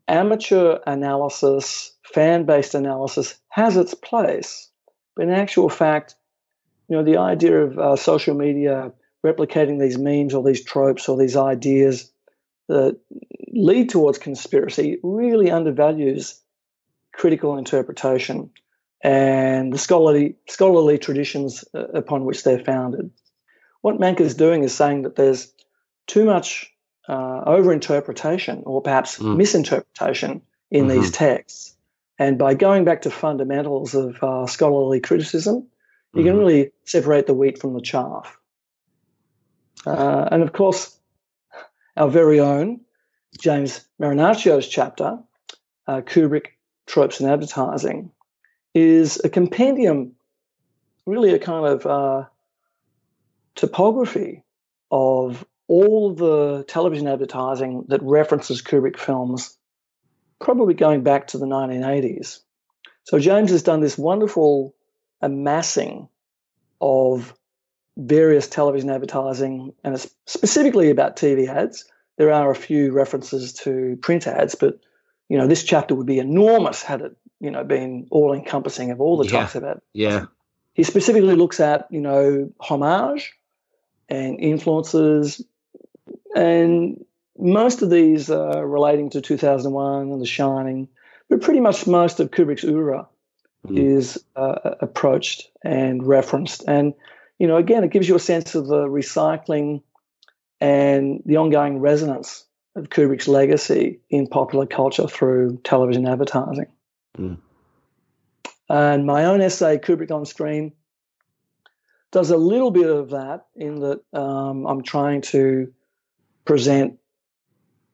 amateur 0.06 0.78
analysis, 0.86 1.92
fan-based 2.14 2.74
analysis 2.74 3.34
has 3.50 3.76
its 3.76 3.92
place, 3.92 4.70
but 5.16 5.24
in 5.24 5.30
actual 5.30 5.68
fact, 5.68 6.14
you 6.88 6.96
know, 6.96 7.04
the 7.04 7.18
idea 7.18 7.62
of 7.62 7.78
uh, 7.78 7.96
social 7.96 8.34
media 8.34 8.90
replicating 9.22 9.78
these 9.78 9.98
memes 9.98 10.32
or 10.32 10.42
these 10.42 10.64
tropes 10.64 11.10
or 11.10 11.18
these 11.18 11.36
ideas 11.36 12.10
that 12.68 12.98
lead 13.52 13.90
towards 13.90 14.16
conspiracy 14.16 14.98
really 15.02 15.50
undervalues 15.50 16.40
critical 17.12 17.58
interpretation 17.58 18.48
and 19.02 19.72
the 19.72 19.78
scholarly 19.78 20.36
scholarly 20.48 20.98
traditions 20.98 21.64
uh, 21.74 21.86
upon 21.94 22.24
which 22.24 22.42
they're 22.44 22.64
founded. 22.64 23.10
What 23.82 23.98
Mank 23.98 24.20
is 24.20 24.34
doing 24.34 24.64
is 24.64 24.74
saying 24.74 25.02
that 25.02 25.16
there's 25.16 25.52
too 26.06 26.24
much 26.24 26.72
uh, 27.08 27.44
overinterpretation 27.44 28.62
or 28.66 28.82
perhaps 28.82 29.18
Mm. 29.18 29.36
misinterpretation 29.36 30.42
in 30.70 30.88
these 30.88 31.10
texts, 31.10 31.74
and 32.18 32.36
by 32.36 32.52
going 32.54 32.84
back 32.84 33.02
to 33.02 33.10
fundamentals 33.10 33.94
of 33.94 34.22
uh, 34.22 34.46
scholarly 34.46 35.00
criticism, 35.00 35.66
you 36.14 36.24
can 36.24 36.34
Mhm. 36.34 36.38
really 36.40 36.72
separate 36.84 37.26
the 37.26 37.34
wheat 37.34 37.58
from 37.58 37.72
the 37.74 37.80
chaff. 37.80 38.36
Uh, 39.86 40.28
and 40.30 40.42
of 40.42 40.52
course, 40.52 40.98
our 41.96 42.10
very 42.10 42.40
own 42.40 42.80
James 43.40 43.86
Marinaccio's 44.00 44.68
chapter, 44.68 45.18
uh, 45.86 46.00
Kubrick, 46.02 46.48
Tropes 46.86 47.20
and 47.20 47.30
Advertising, 47.30 48.10
is 48.78 49.20
a 49.24 49.28
compendium, 49.28 50.12
really 51.06 51.32
a 51.34 51.38
kind 51.38 51.66
of 51.66 51.86
uh, 51.86 52.24
topography 53.54 54.44
of 54.90 55.44
all 55.66 56.14
the 56.14 56.64
television 56.68 57.08
advertising 57.08 57.84
that 57.88 58.02
references 58.02 58.62
Kubrick 58.62 58.98
films, 58.98 59.56
probably 60.40 60.74
going 60.74 61.02
back 61.02 61.28
to 61.28 61.38
the 61.38 61.46
1980s. 61.46 62.40
So 63.04 63.18
James 63.18 63.50
has 63.50 63.62
done 63.62 63.80
this 63.80 63.98
wonderful 63.98 64.74
amassing 65.20 66.08
of 66.80 67.34
various 67.96 68.48
television 68.48 68.90
advertising, 68.90 69.74
and 69.82 69.94
it's 69.94 70.08
specifically 70.26 70.90
about 70.90 71.16
TV 71.16 71.48
ads. 71.48 71.84
There 72.16 72.32
are 72.32 72.50
a 72.50 72.54
few 72.54 72.92
references 72.92 73.52
to 73.64 73.98
print 74.00 74.26
ads, 74.26 74.54
but 74.54 74.78
you 75.28 75.36
know 75.36 75.46
this 75.46 75.64
chapter 75.64 75.94
would 75.94 76.06
be 76.06 76.18
enormous 76.18 76.82
had 76.82 77.00
it 77.02 77.16
you 77.40 77.50
know 77.50 77.64
been 77.64 78.06
all 78.10 78.32
encompassing 78.32 78.90
of 78.90 79.00
all 79.00 79.16
the 79.16 79.24
Yeah. 79.26 79.40
types 79.40 79.54
of 79.54 79.64
ads. 79.64 79.80
Yeah. 79.92 80.26
He 80.74 80.82
specifically 80.84 81.34
looks 81.34 81.60
at 81.60 81.86
you 81.90 82.00
know 82.00 82.50
homage 82.60 83.34
and 84.08 84.38
influences, 84.40 85.44
and 86.34 87.04
most 87.38 87.82
of 87.82 87.90
these 87.90 88.30
are 88.30 88.66
relating 88.66 89.10
to 89.10 89.20
2001 89.20 90.10
and 90.10 90.20
The 90.20 90.26
Shining, 90.26 90.88
but 91.28 91.40
pretty 91.42 91.60
much 91.60 91.86
most 91.86 92.20
of 92.20 92.30
Kubrick's 92.30 92.64
oeuvre 92.64 93.06
Mm. 93.66 93.76
is 93.76 94.24
uh, 94.36 94.74
approached 94.80 95.50
and 95.64 96.06
referenced. 96.06 96.62
And, 96.68 96.94
you 97.40 97.48
know, 97.48 97.56
again, 97.56 97.82
it 97.82 97.90
gives 97.90 98.08
you 98.08 98.14
a 98.14 98.20
sense 98.20 98.54
of 98.54 98.68
the 98.68 98.86
recycling 98.86 99.82
and 100.60 101.20
the 101.26 101.38
ongoing 101.38 101.80
resonance 101.80 102.44
of 102.76 102.88
Kubrick's 102.88 103.26
legacy 103.26 103.98
in 104.10 104.28
popular 104.28 104.64
culture 104.64 105.08
through 105.08 105.58
television 105.64 106.06
advertising. 106.06 106.66
Mm. 107.18 107.38
And 108.68 109.06
my 109.06 109.24
own 109.24 109.40
essay, 109.40 109.78
Kubrick 109.78 110.10
on 110.10 110.26
Screen, 110.26 110.72
does 112.10 112.30
a 112.30 112.36
little 112.36 112.70
bit 112.70 112.88
of 112.88 113.10
that 113.10 113.46
in 113.56 113.80
that 113.80 114.00
um, 114.12 114.66
I'm 114.66 114.82
trying 114.82 115.22
to 115.22 115.72
present 116.44 116.98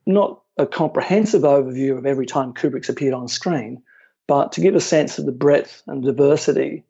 not 0.06 0.42
a 0.56 0.66
comprehensive 0.66 1.42
overview 1.42 1.98
of 1.98 2.06
every 2.06 2.26
time 2.26 2.54
Kubrick's 2.54 2.88
appeared 2.88 3.14
on 3.14 3.26
screen, 3.26 3.82
but 4.26 4.52
to 4.52 4.60
give 4.60 4.74
a 4.74 4.80
sense 4.80 5.18
of 5.18 5.26
the 5.26 5.32
breadth 5.32 5.82
and 5.86 6.02
diversity, 6.02 6.84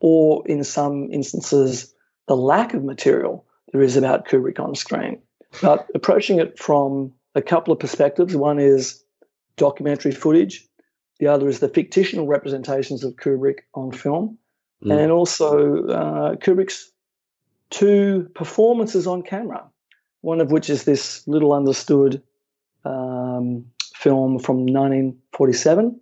or 0.00 0.46
in 0.46 0.62
some 0.62 1.10
instances, 1.10 1.92
the 2.28 2.36
lack 2.36 2.74
of 2.74 2.84
material 2.84 3.44
there 3.72 3.82
is 3.82 3.96
about 3.96 4.28
Kubrick 4.28 4.60
on 4.60 4.74
screen. 4.74 5.20
But 5.60 5.88
approaching 5.94 6.38
it 6.38 6.58
from 6.58 7.12
a 7.34 7.42
couple 7.42 7.72
of 7.72 7.80
perspectives. 7.80 8.36
One 8.36 8.58
is 8.58 9.02
documentary 9.56 10.12
footage, 10.12 10.67
the 11.18 11.26
other 11.26 11.48
is 11.48 11.60
the 11.60 11.68
fictional 11.68 12.26
representations 12.26 13.04
of 13.04 13.16
Kubrick 13.16 13.60
on 13.74 13.92
film, 13.92 14.38
mm. 14.84 14.96
and 14.96 15.10
also 15.12 15.86
uh, 15.86 16.34
Kubrick's 16.36 16.90
two 17.70 18.30
performances 18.34 19.06
on 19.06 19.22
camera. 19.22 19.64
One 20.20 20.40
of 20.40 20.50
which 20.50 20.68
is 20.68 20.84
this 20.84 21.26
little 21.28 21.52
understood 21.52 22.22
um, 22.84 23.66
film 23.94 24.38
from 24.38 24.66
1947, 24.66 26.00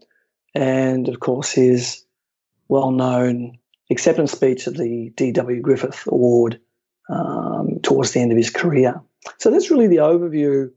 and 0.54 1.08
of 1.08 1.20
course 1.20 1.52
his 1.52 2.04
well-known 2.68 3.58
acceptance 3.90 4.32
speech 4.32 4.66
at 4.66 4.74
the 4.74 5.12
D.W. 5.16 5.60
Griffith 5.60 6.06
Award 6.06 6.60
um, 7.08 7.78
towards 7.82 8.12
the 8.12 8.20
end 8.20 8.32
of 8.32 8.38
his 8.38 8.50
career. 8.50 9.00
So 9.38 9.50
that's 9.50 9.70
really 9.70 9.86
the 9.86 9.96
overview 9.96 10.70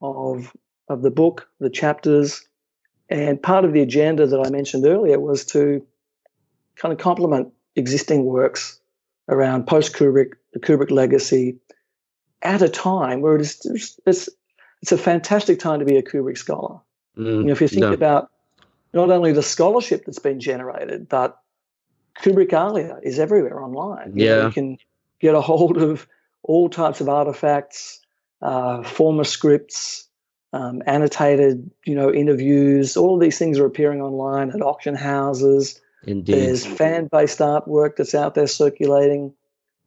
of 0.00 0.52
of 0.88 1.00
the 1.02 1.10
book, 1.10 1.48
the 1.60 1.70
chapters, 1.70 2.46
and 3.14 3.40
part 3.40 3.64
of 3.64 3.72
the 3.72 3.80
agenda 3.80 4.26
that 4.26 4.40
I 4.40 4.50
mentioned 4.50 4.84
earlier 4.84 5.20
was 5.20 5.44
to 5.46 5.86
kind 6.74 6.92
of 6.92 6.98
complement 6.98 7.52
existing 7.76 8.24
works 8.24 8.80
around 9.28 9.68
post 9.68 9.94
Kubrick, 9.94 10.32
the 10.52 10.58
Kubrick 10.58 10.90
legacy, 10.90 11.58
at 12.42 12.60
a 12.60 12.68
time 12.68 13.20
where 13.20 13.36
it 13.36 13.42
is 13.42 14.00
it's 14.04 14.28
it's 14.82 14.90
a 14.90 14.98
fantastic 14.98 15.60
time 15.60 15.78
to 15.78 15.84
be 15.84 15.96
a 15.96 16.02
Kubrick 16.02 16.36
scholar. 16.36 16.80
Mm, 17.16 17.36
you 17.36 17.44
know, 17.44 17.52
if 17.52 17.60
you 17.60 17.68
think 17.68 17.82
no. 17.82 17.92
about 17.92 18.32
not 18.92 19.10
only 19.10 19.30
the 19.30 19.44
scholarship 19.44 20.04
that's 20.04 20.18
been 20.18 20.40
generated, 20.40 21.08
but 21.08 21.38
Kubrickalia 22.20 22.98
is 23.04 23.20
everywhere 23.20 23.62
online. 23.62 24.16
You 24.16 24.26
yeah, 24.26 24.34
know, 24.34 24.46
you 24.46 24.52
can 24.52 24.78
get 25.20 25.36
a 25.36 25.40
hold 25.40 25.76
of 25.76 26.08
all 26.42 26.68
types 26.68 27.00
of 27.00 27.08
artifacts, 27.08 28.00
uh, 28.42 28.82
former 28.82 29.24
scripts, 29.24 30.08
um, 30.54 30.82
annotated, 30.86 31.68
you 31.84 31.96
know, 31.96 32.14
interviews. 32.14 32.96
All 32.96 33.16
of 33.16 33.20
these 33.20 33.38
things 33.38 33.58
are 33.58 33.66
appearing 33.66 34.00
online 34.00 34.50
at 34.50 34.62
auction 34.62 34.94
houses. 34.94 35.80
Indeed. 36.06 36.36
There's 36.36 36.64
fan-based 36.64 37.40
artwork 37.40 37.96
that's 37.96 38.14
out 38.14 38.36
there 38.36 38.46
circulating. 38.46 39.34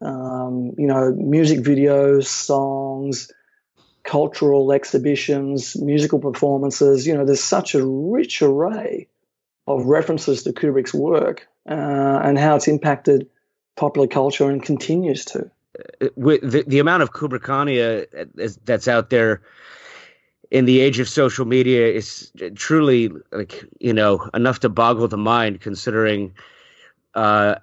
Um, 0.01 0.73
you 0.77 0.87
know, 0.87 1.13
music 1.13 1.59
videos, 1.59 2.25
songs, 2.25 3.31
cultural 4.03 4.73
exhibitions, 4.73 5.77
musical 5.77 6.19
performances. 6.19 7.07
You 7.07 7.15
know, 7.15 7.23
there's 7.23 7.43
such 7.43 7.73
a 7.73 7.85
rich 7.85 8.41
array 8.41 9.07
of 9.67 9.85
references 9.85 10.43
to 10.43 10.51
Kubrick's 10.51 10.93
work 10.93 11.47
uh, 11.69 11.73
and 12.23 12.37
how 12.37 12.57
it's 12.57 12.67
impacted 12.67 13.29
popular 13.77 14.07
culture 14.07 14.49
and 14.49 14.61
continues 14.61 15.23
to. 15.25 15.49
Uh, 16.01 16.07
with 16.17 16.41
the, 16.41 16.65
the 16.67 16.79
amount 16.79 17.03
of 17.03 17.13
Kubrickania 17.13 18.05
uh, 18.13 18.49
that's 18.65 18.89
out 18.89 19.09
there 19.09 19.41
in 20.51 20.65
the 20.65 20.79
age 20.79 20.99
of 20.99 21.09
social 21.09 21.45
media 21.45 21.87
is 21.87 22.31
truly 22.55 23.11
like 23.31 23.65
you 23.79 23.93
know 23.93 24.29
enough 24.33 24.59
to 24.59 24.69
boggle 24.69 25.07
the 25.07 25.17
mind 25.17 25.61
considering 25.61 26.33
uh, 27.15 27.55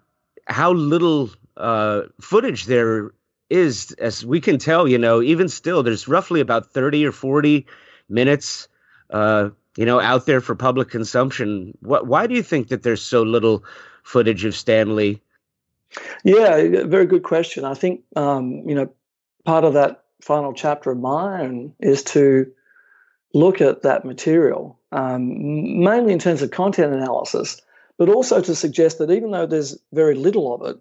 how 0.46 0.72
little 0.72 1.30
uh, 1.56 2.02
footage 2.20 2.66
there 2.66 3.12
is. 3.50 3.92
As 3.92 4.24
we 4.24 4.40
can 4.40 4.58
tell 4.58 4.86
you 4.86 4.98
know 4.98 5.22
even 5.22 5.48
still 5.48 5.82
there's 5.82 6.08
roughly 6.08 6.40
about 6.40 6.70
30 6.70 7.06
or 7.06 7.12
40 7.12 7.66
minutes 8.08 8.68
uh, 9.10 9.50
you 9.76 9.86
know 9.86 10.00
out 10.00 10.26
there 10.26 10.40
for 10.40 10.54
public 10.54 10.90
consumption. 10.90 11.76
What 11.80 12.06
why 12.06 12.26
do 12.26 12.34
you 12.34 12.42
think 12.42 12.68
that 12.68 12.82
there's 12.82 13.02
so 13.02 13.22
little 13.22 13.64
footage 14.02 14.44
of 14.44 14.54
stanley? 14.54 15.22
Yeah 16.24 16.84
very 16.86 17.06
good 17.06 17.22
question. 17.22 17.64
I 17.64 17.74
think 17.74 18.02
um, 18.16 18.62
you 18.66 18.74
know 18.74 18.92
part 19.44 19.64
of 19.64 19.74
that 19.74 20.04
final 20.20 20.52
chapter 20.52 20.90
of 20.90 20.98
mine 20.98 21.72
is 21.80 22.02
to 22.02 22.50
look 23.34 23.60
at 23.60 23.82
that 23.82 24.04
material 24.04 24.78
um, 24.92 25.82
mainly 25.82 26.12
in 26.12 26.18
terms 26.18 26.40
of 26.40 26.50
content 26.50 26.94
analysis 26.94 27.60
but 27.98 28.08
also 28.08 28.40
to 28.40 28.54
suggest 28.54 28.98
that 28.98 29.10
even 29.10 29.30
though 29.30 29.46
there's 29.46 29.76
very 29.92 30.14
little 30.14 30.54
of 30.54 30.62
it 30.68 30.80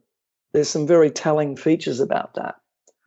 there's 0.53 0.69
some 0.69 0.87
very 0.87 1.09
telling 1.09 1.55
features 1.57 1.99
about 1.99 2.35
that. 2.35 2.55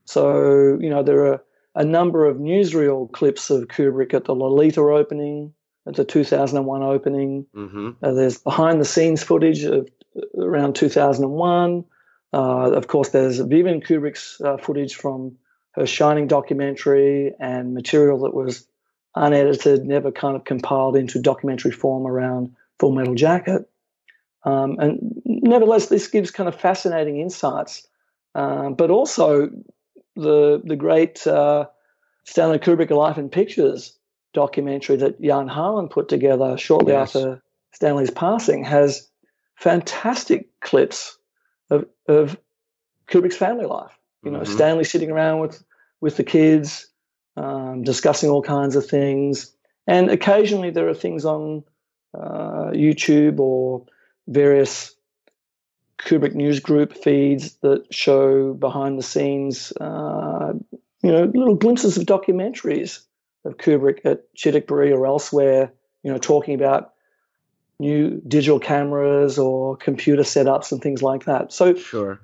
So, 0.04 0.78
you 0.80 0.90
know, 0.90 1.02
there 1.02 1.26
are 1.26 1.42
a 1.74 1.84
number 1.84 2.26
of 2.26 2.36
newsreel 2.36 3.10
clips 3.10 3.50
of 3.50 3.68
Kubrick 3.68 4.14
at 4.14 4.24
the 4.24 4.34
Lolita 4.34 4.80
opening, 4.80 5.54
at 5.86 5.94
the 5.94 6.04
2001 6.04 6.82
opening. 6.82 7.46
Mm-hmm. 7.54 7.90
Uh, 8.02 8.12
there's 8.12 8.38
behind 8.38 8.80
the 8.80 8.84
scenes 8.84 9.22
footage 9.22 9.64
of 9.64 9.88
uh, 10.16 10.42
around 10.42 10.74
2001. 10.74 11.84
Uh, 12.32 12.36
of 12.36 12.88
course, 12.88 13.10
there's 13.10 13.38
Vivian 13.38 13.80
Kubrick's 13.80 14.40
uh, 14.40 14.56
footage 14.56 14.96
from 14.96 15.36
her 15.72 15.86
Shining 15.86 16.26
documentary 16.26 17.34
and 17.38 17.74
material 17.74 18.20
that 18.20 18.34
was 18.34 18.66
unedited, 19.16 19.84
never 19.84 20.12
kind 20.12 20.36
of 20.36 20.44
compiled 20.44 20.96
into 20.96 21.20
documentary 21.20 21.72
form 21.72 22.06
around 22.06 22.54
Full 22.78 22.92
Metal 22.92 23.14
Jacket. 23.14 23.68
Um, 24.44 24.76
and 24.78 25.22
nevertheless, 25.24 25.88
this 25.88 26.06
gives 26.06 26.30
kind 26.30 26.48
of 26.48 26.54
fascinating 26.54 27.20
insights, 27.20 27.86
um, 28.34 28.74
but 28.74 28.90
also 28.90 29.50
the 30.14 30.62
the 30.64 30.76
great 30.76 31.26
uh, 31.26 31.66
Stanley 32.24 32.58
Kubrick 32.58 32.90
Life 32.90 33.18
in 33.18 33.28
Pictures 33.28 33.98
documentary 34.32 34.96
that 34.96 35.20
Jan 35.20 35.48
Harlan 35.48 35.88
put 35.88 36.08
together 36.08 36.56
shortly 36.58 36.92
yes. 36.92 37.16
after 37.16 37.42
Stanley's 37.72 38.10
passing 38.10 38.64
has 38.64 39.08
fantastic 39.56 40.48
clips 40.60 41.18
of, 41.70 41.86
of 42.06 42.38
Kubrick's 43.08 43.36
family 43.36 43.66
life. 43.66 43.92
You 44.22 44.30
know, 44.30 44.40
mm-hmm. 44.40 44.52
Stanley 44.52 44.84
sitting 44.84 45.10
around 45.10 45.40
with 45.40 45.64
with 46.00 46.16
the 46.16 46.24
kids, 46.24 46.86
um, 47.36 47.82
discussing 47.82 48.30
all 48.30 48.42
kinds 48.42 48.76
of 48.76 48.86
things, 48.86 49.52
and 49.86 50.10
occasionally 50.10 50.70
there 50.70 50.88
are 50.88 50.94
things 50.94 51.24
on 51.24 51.64
uh, 52.14 52.70
YouTube 52.72 53.38
or 53.38 53.84
various 54.26 54.94
Kubrick 55.98 56.34
News 56.34 56.60
Group 56.60 56.92
feeds 56.92 57.54
that 57.62 57.92
show 57.92 58.52
behind 58.54 58.98
the 58.98 59.02
scenes, 59.02 59.72
uh, 59.80 60.52
you 61.02 61.12
know, 61.12 61.24
little 61.34 61.54
glimpses 61.54 61.96
of 61.96 62.04
documentaries 62.04 63.00
of 63.44 63.56
Kubrick 63.56 64.00
at 64.04 64.32
Childwickbury 64.34 64.92
or 64.92 65.06
elsewhere, 65.06 65.72
you 66.02 66.12
know, 66.12 66.18
talking 66.18 66.54
about 66.54 66.92
new 67.78 68.22
digital 68.26 68.58
cameras 68.58 69.38
or 69.38 69.76
computer 69.76 70.22
setups 70.22 70.72
and 70.72 70.82
things 70.82 71.02
like 71.02 71.24
that. 71.24 71.52
So 71.52 71.74
sure. 71.74 72.20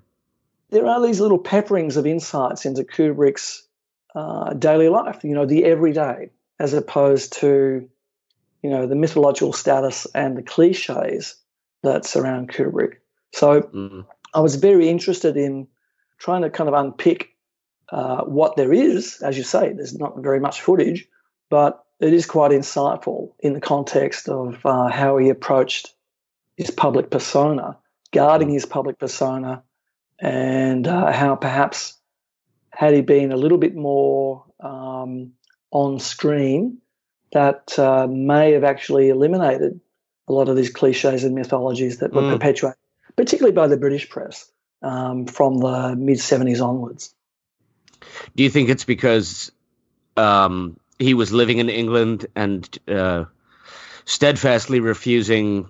there 0.70 0.86
are 0.86 1.02
these 1.04 1.20
little 1.20 1.38
pepperings 1.38 1.96
of 1.96 2.06
insights 2.06 2.64
into 2.64 2.84
Kubrick's 2.84 3.66
uh, 4.14 4.52
daily 4.54 4.88
life, 4.88 5.24
you 5.24 5.34
know, 5.34 5.46
the 5.46 5.64
everyday, 5.64 6.30
as 6.58 6.74
opposed 6.74 7.34
to, 7.34 7.88
you 8.62 8.70
know, 8.70 8.86
the 8.86 8.94
mythological 8.94 9.52
status 9.52 10.06
and 10.14 10.36
the 10.36 10.42
cliches 10.42 11.36
that 11.82 12.04
surround 12.04 12.50
Kubrick. 12.50 12.96
So 13.32 13.62
mm. 13.62 14.06
I 14.34 14.40
was 14.40 14.56
very 14.56 14.88
interested 14.88 15.36
in 15.36 15.66
trying 16.18 16.42
to 16.42 16.50
kind 16.50 16.68
of 16.68 16.74
unpick 16.74 17.30
uh, 17.90 18.22
what 18.24 18.56
there 18.56 18.72
is. 18.72 19.20
As 19.22 19.36
you 19.36 19.44
say, 19.44 19.72
there's 19.72 19.98
not 19.98 20.18
very 20.18 20.40
much 20.40 20.60
footage, 20.60 21.08
but 21.50 21.84
it 22.00 22.12
is 22.12 22.26
quite 22.26 22.50
insightful 22.50 23.32
in 23.40 23.52
the 23.54 23.60
context 23.60 24.28
of 24.28 24.64
uh, 24.64 24.88
how 24.88 25.16
he 25.18 25.28
approached 25.30 25.92
his 26.56 26.70
public 26.70 27.10
persona, 27.10 27.78
guarding 28.12 28.48
mm. 28.48 28.54
his 28.54 28.66
public 28.66 28.98
persona, 28.98 29.62
and 30.20 30.86
uh, 30.86 31.10
how 31.10 31.34
perhaps 31.34 31.98
had 32.72 32.94
he 32.94 33.02
been 33.02 33.32
a 33.32 33.36
little 33.36 33.58
bit 33.58 33.74
more 33.74 34.44
um, 34.60 35.32
on 35.70 35.98
screen, 35.98 36.78
that 37.32 37.78
uh, 37.78 38.06
may 38.06 38.52
have 38.52 38.64
actually 38.64 39.08
eliminated 39.08 39.80
a 40.28 40.32
lot 40.32 40.48
of 40.48 40.56
these 40.56 40.70
cliches 40.70 41.24
and 41.24 41.34
mythologies 41.34 41.98
that 41.98 42.12
were 42.12 42.22
mm. 42.22 42.32
perpetuated, 42.32 42.78
particularly 43.16 43.54
by 43.54 43.66
the 43.66 43.76
British 43.76 44.08
press 44.08 44.50
um, 44.82 45.26
from 45.26 45.58
the 45.58 45.94
mid 45.96 46.18
70s 46.18 46.64
onwards. 46.64 47.14
Do 48.36 48.42
you 48.42 48.50
think 48.50 48.68
it's 48.68 48.84
because 48.84 49.52
um, 50.16 50.78
he 50.98 51.14
was 51.14 51.32
living 51.32 51.58
in 51.58 51.68
England 51.68 52.26
and 52.34 52.78
uh, 52.88 53.24
steadfastly 54.04 54.80
refusing 54.80 55.68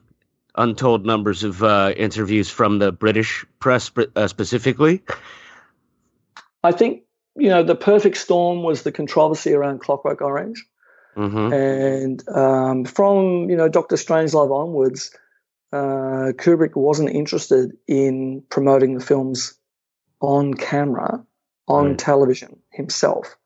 untold 0.55 1.07
numbers 1.07 1.45
of 1.45 1.63
uh, 1.63 1.93
interviews 1.97 2.51
from 2.51 2.79
the 2.79 2.93
British 2.93 3.45
press 3.59 3.91
uh, 4.17 4.29
specifically? 4.29 5.03
I 6.63 6.73
think, 6.73 7.03
you 7.37 7.49
know, 7.49 7.63
the 7.63 7.75
perfect 7.75 8.17
storm 8.17 8.63
was 8.63 8.83
the 8.83 8.93
controversy 8.93 9.53
around 9.53 9.81
Clockwork 9.81 10.21
Orange. 10.21 10.65
Mm-hmm. 11.17 11.53
And 11.53 12.29
um, 12.29 12.85
from 12.85 13.51
you 13.51 13.57
know 13.57 13.69
Doctor 13.69 13.97
Strangelove 13.97 14.51
onwards, 14.51 15.15
uh, 15.73 16.33
Kubrick 16.37 16.75
wasn't 16.75 17.11
interested 17.11 17.77
in 17.87 18.43
promoting 18.49 18.95
the 18.95 19.05
films 19.05 19.55
on 20.21 20.55
camera, 20.55 21.25
on 21.69 21.89
right. 21.89 21.99
television 21.99 22.59
himself. 22.71 23.37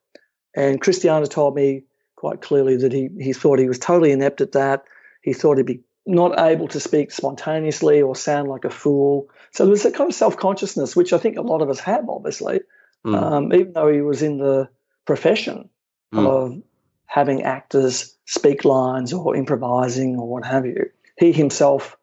And 0.55 0.79
Christiane 0.79 1.25
told 1.25 1.55
me 1.55 1.83
quite 2.15 2.41
clearly 2.41 2.77
that 2.77 2.93
he 2.93 3.09
he 3.19 3.33
thought 3.33 3.59
he 3.59 3.67
was 3.67 3.79
totally 3.79 4.11
inept 4.11 4.39
at 4.39 4.53
that. 4.53 4.85
He 5.21 5.33
thought 5.33 5.57
he'd 5.57 5.65
be 5.65 5.81
not 6.05 6.39
able 6.39 6.69
to 6.69 6.79
speak 6.79 7.11
spontaneously 7.11 8.01
or 8.01 8.15
sound 8.15 8.47
like 8.47 8.63
a 8.63 8.69
fool. 8.69 9.29
So 9.51 9.65
there 9.65 9.71
was 9.71 9.83
a 9.83 9.91
kind 9.91 10.09
of 10.09 10.15
self 10.15 10.37
consciousness, 10.37 10.95
which 10.95 11.11
I 11.11 11.17
think 11.17 11.37
a 11.37 11.41
lot 11.41 11.61
of 11.61 11.69
us 11.69 11.81
have, 11.81 12.07
obviously, 12.07 12.61
mm. 13.05 13.15
um, 13.15 13.53
even 13.53 13.73
though 13.73 13.91
he 13.91 14.01
was 14.01 14.21
in 14.21 14.37
the 14.37 14.69
profession 15.05 15.69
mm. 16.13 16.27
of 16.27 16.61
having 17.05 17.43
actors 17.43 18.15
speak 18.25 18.65
lines 18.65 19.13
or 19.13 19.35
improvising 19.35 20.17
or 20.17 20.27
what 20.27 20.45
have 20.45 20.65
you. 20.65 20.89
He 21.17 21.31
himself 21.31 21.97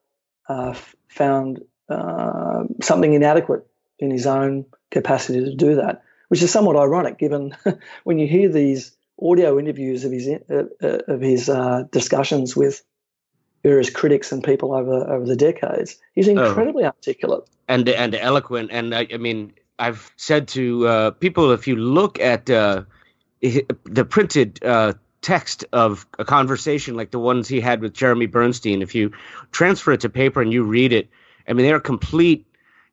uh, 0.48 0.74
found 1.08 1.60
uh, 1.88 2.64
something 2.82 3.12
inadequate 3.12 3.66
in 3.98 4.10
his 4.10 4.26
own 4.26 4.64
capacity 4.90 5.44
to 5.44 5.54
do 5.54 5.76
that, 5.76 6.02
which 6.28 6.42
is 6.42 6.50
somewhat 6.50 6.76
ironic 6.76 7.18
given 7.18 7.54
when 8.04 8.18
you 8.18 8.26
hear 8.26 8.48
these 8.48 8.96
audio 9.22 9.58
interviews 9.58 10.04
of 10.04 10.10
his 10.10 10.28
uh, 10.28 10.64
uh, 10.82 10.98
of 11.06 11.20
his 11.20 11.48
uh, 11.48 11.84
discussions 11.92 12.56
with 12.56 12.82
various 13.62 13.90
critics 13.90 14.32
and 14.32 14.42
people 14.42 14.74
over 14.74 15.08
over 15.12 15.26
the 15.26 15.36
decades. 15.36 15.96
He's 16.14 16.28
oh. 16.28 16.32
incredibly 16.32 16.84
oh. 16.84 16.88
articulate 16.88 17.48
and 17.68 17.88
and 17.88 18.14
eloquent. 18.14 18.70
And 18.72 18.94
I, 18.94 19.06
I 19.12 19.18
mean, 19.18 19.52
I've 19.78 20.12
said 20.16 20.48
to 20.48 20.86
uh, 20.86 21.10
people, 21.12 21.50
if 21.50 21.66
you 21.66 21.76
look 21.76 22.20
at 22.20 22.48
uh, 22.48 22.82
the 23.40 24.06
printed 24.08 24.64
uh, 24.64 24.94
text 25.20 25.64
of 25.72 26.06
a 26.18 26.24
conversation 26.24 26.96
like 26.96 27.10
the 27.10 27.18
ones 27.18 27.48
he 27.48 27.60
had 27.60 27.80
with 27.80 27.92
Jeremy 27.92 28.26
Bernstein, 28.26 28.82
if 28.82 28.94
you 28.94 29.12
transfer 29.52 29.92
it 29.92 30.00
to 30.00 30.08
paper 30.08 30.40
and 30.40 30.52
you 30.52 30.64
read 30.64 30.92
it, 30.92 31.08
I 31.48 31.52
mean, 31.52 31.66
they're 31.66 31.80
complete 31.80 32.46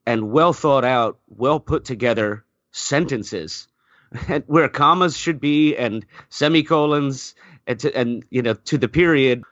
and 0.05 0.31
well 0.31 0.53
thought 0.53 0.85
out, 0.85 1.19
well 1.27 1.59
put 1.59 1.85
together 1.85 2.43
sentences. 2.71 3.67
Where 4.47 4.67
commas 4.67 5.15
should 5.15 5.39
be 5.39 5.75
and 5.77 6.05
semicolons 6.29 7.35
and, 7.67 7.79
to, 7.79 7.95
and 7.95 8.25
you 8.29 8.41
know 8.41 8.53
to 8.53 8.77
the 8.77 8.89
period 8.89 9.43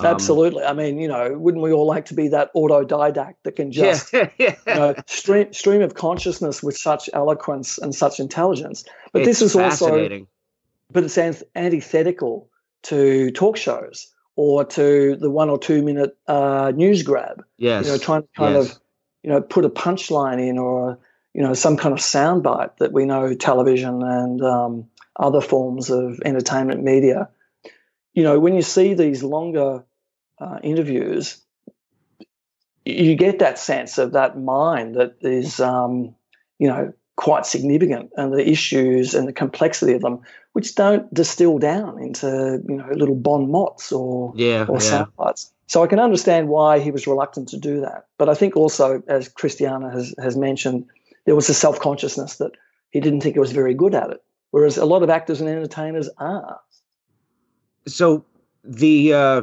um, 0.00 0.06
Absolutely. 0.06 0.64
I 0.64 0.72
mean, 0.72 0.98
you 0.98 1.08
know, 1.08 1.36
wouldn't 1.36 1.62
we 1.62 1.72
all 1.72 1.86
like 1.86 2.06
to 2.06 2.14
be 2.14 2.28
that 2.28 2.52
autodidact 2.54 3.34
that 3.44 3.56
can 3.56 3.72
just 3.72 4.12
yeah, 4.12 4.30
yeah. 4.38 4.56
You 4.66 4.74
know, 4.74 4.94
stream 5.06 5.52
stream 5.52 5.82
of 5.82 5.94
consciousness 5.94 6.62
with 6.62 6.76
such 6.76 7.10
eloquence 7.12 7.78
and 7.78 7.94
such 7.94 8.20
intelligence? 8.20 8.84
But 9.12 9.22
it's 9.22 9.40
this 9.40 9.42
is 9.42 9.56
also, 9.56 10.26
but 10.90 11.04
it's 11.04 11.18
antithetical 11.18 12.48
to 12.84 13.30
talk 13.32 13.56
shows 13.56 14.12
or 14.36 14.64
to 14.64 15.16
the 15.16 15.30
one 15.30 15.50
or 15.50 15.58
two 15.58 15.82
minute 15.82 16.16
uh, 16.26 16.72
news 16.74 17.02
grab. 17.02 17.44
Yes. 17.56 17.86
You 17.86 17.92
know, 17.92 17.98
trying 17.98 18.22
to 18.22 18.28
kind 18.36 18.54
yes. 18.54 18.70
of, 18.70 18.80
you 19.24 19.30
know, 19.30 19.40
put 19.40 19.64
a 19.64 19.70
punchline 19.70 20.40
in 20.46 20.58
or 20.58 20.98
you 21.34 21.42
know 21.42 21.54
some 21.54 21.76
kind 21.76 21.92
of 21.92 21.98
soundbite 21.98 22.76
that 22.78 22.92
we 22.92 23.04
know 23.04 23.34
television 23.34 24.02
and 24.02 24.42
um, 24.42 24.88
other 25.16 25.40
forms 25.40 25.90
of 25.90 26.20
entertainment 26.24 26.82
media. 26.82 27.28
You 28.14 28.22
know, 28.22 28.40
when 28.40 28.54
you 28.54 28.62
see 28.62 28.94
these 28.94 29.22
longer 29.22 29.84
uh, 30.40 30.58
interviews, 30.62 31.40
you 32.84 33.14
get 33.16 33.38
that 33.38 33.58
sense 33.58 33.98
of 33.98 34.12
that 34.12 34.38
mind 34.38 34.94
that 34.94 35.16
is, 35.20 35.60
um, 35.60 36.14
you 36.58 36.68
know, 36.68 36.92
quite 37.16 37.44
significant, 37.44 38.10
and 38.16 38.32
the 38.32 38.48
issues 38.48 39.14
and 39.14 39.26
the 39.26 39.32
complexity 39.32 39.92
of 39.92 40.02
them, 40.02 40.20
which 40.52 40.74
don't 40.76 41.12
distill 41.12 41.58
down 41.58 42.00
into 42.00 42.62
you 42.68 42.76
know 42.76 42.88
little 42.94 43.16
bon 43.16 43.50
mots 43.50 43.90
or 43.90 44.32
yeah, 44.36 44.64
or 44.68 44.76
yeah. 44.76 44.80
sound 44.80 45.16
bites. 45.16 45.52
So 45.66 45.82
I 45.82 45.86
can 45.86 45.98
understand 45.98 46.48
why 46.48 46.78
he 46.78 46.90
was 46.90 47.06
reluctant 47.06 47.48
to 47.48 47.58
do 47.58 47.80
that. 47.80 48.06
But 48.16 48.28
I 48.28 48.34
think 48.34 48.56
also, 48.56 49.02
as 49.08 49.28
Christiane 49.28 49.82
has 49.82 50.14
has 50.22 50.36
mentioned, 50.36 50.86
there 51.26 51.34
was 51.34 51.48
a 51.48 51.54
self 51.54 51.80
consciousness 51.80 52.36
that 52.36 52.52
he 52.90 53.00
didn't 53.00 53.20
think 53.20 53.34
he 53.34 53.40
was 53.40 53.52
very 53.52 53.74
good 53.74 53.94
at 53.94 54.10
it, 54.10 54.22
whereas 54.52 54.78
a 54.78 54.86
lot 54.86 55.02
of 55.02 55.10
actors 55.10 55.40
and 55.40 55.50
entertainers 55.50 56.08
are. 56.18 56.60
So 57.86 58.24
the 58.64 59.12
uh, 59.12 59.42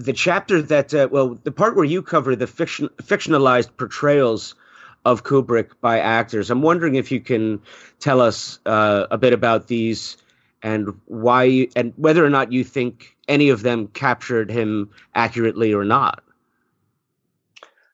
the 0.00 0.12
chapter 0.14 0.62
that 0.62 0.94
uh, 0.94 1.08
well 1.10 1.38
the 1.44 1.52
part 1.52 1.76
where 1.76 1.84
you 1.84 2.02
cover 2.02 2.34
the 2.34 2.46
fiction 2.46 2.88
fictionalized 3.02 3.76
portrayals 3.76 4.54
of 5.04 5.24
Kubrick 5.24 5.72
by 5.80 5.98
actors. 5.98 6.50
I'm 6.50 6.62
wondering 6.62 6.94
if 6.94 7.10
you 7.10 7.20
can 7.20 7.60
tell 8.00 8.20
us 8.20 8.58
uh, 8.66 9.06
a 9.10 9.18
bit 9.18 9.32
about 9.32 9.68
these 9.68 10.16
and 10.62 10.98
why 11.06 11.68
and 11.76 11.92
whether 11.96 12.24
or 12.24 12.30
not 12.30 12.52
you 12.52 12.64
think 12.64 13.16
any 13.28 13.50
of 13.50 13.62
them 13.62 13.88
captured 13.88 14.50
him 14.50 14.90
accurately 15.14 15.72
or 15.72 15.84
not. 15.84 16.22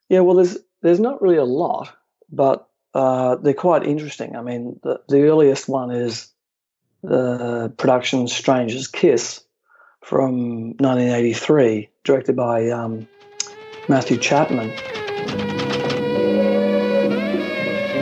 Yeah, 0.09 0.21
well, 0.21 0.37
there's 0.37 0.59
there's 0.83 1.01
not 1.01 1.21
really 1.21 1.37
a 1.37 1.45
lot, 1.45 1.93
but 2.31 2.69
uh, 2.95 3.37
they're 3.37 3.55
quite 3.55 3.85
interesting. 3.85 4.37
I 4.37 4.43
mean, 4.43 4.79
the, 4.83 5.01
the 5.09 5.23
earliest 5.23 5.69
one 5.69 5.91
is 5.91 6.29
the 7.03 7.73
production 7.77 8.29
Stranger's 8.29 8.87
Kiss, 8.87 9.43
from 10.07 10.69
1983, 10.79 11.89
directed 12.05 12.37
by 12.37 12.71
um, 12.71 13.09
Matthew 13.89 14.17
Chapman. 14.17 14.69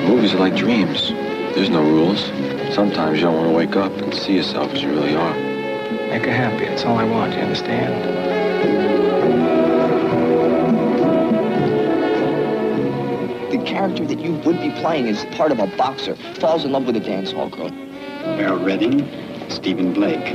Movies 0.07 0.35
are 0.35 0.38
like 0.38 0.55
dreams. 0.55 1.09
There's 1.55 1.71
no 1.71 1.83
rules. 1.83 2.21
Sometimes 2.75 3.17
you 3.17 3.25
don't 3.25 3.37
want 3.37 3.49
to 3.49 3.55
wake 3.55 3.77
up 3.77 3.90
and 4.03 4.12
see 4.12 4.37
yourself 4.37 4.71
as 4.75 4.83
you 4.83 4.90
really 4.90 5.17
are. 5.17 5.35
Make 6.11 6.27
her 6.27 6.31
happy. 6.31 6.67
That's 6.67 6.85
all 6.85 6.99
I 6.99 7.05
want. 7.05 7.33
You 7.33 7.38
understand? 7.38 8.05
The 13.51 13.64
character 13.64 14.05
that 14.05 14.21
you 14.21 14.35
would 14.45 14.61
be 14.61 14.73
playing 14.73 15.07
is 15.07 15.25
part 15.37 15.53
of 15.53 15.59
a 15.59 15.69
boxer, 15.79 16.17
falls 16.35 16.67
in 16.67 16.73
love 16.73 16.85
with 16.85 16.97
a 16.97 17.01
dance 17.01 17.33
hall 17.33 17.49
girl. 17.49 17.71
Merrill 17.71 18.62
Redding, 18.62 19.09
Stephen 19.49 19.95
Blake. 19.95 20.35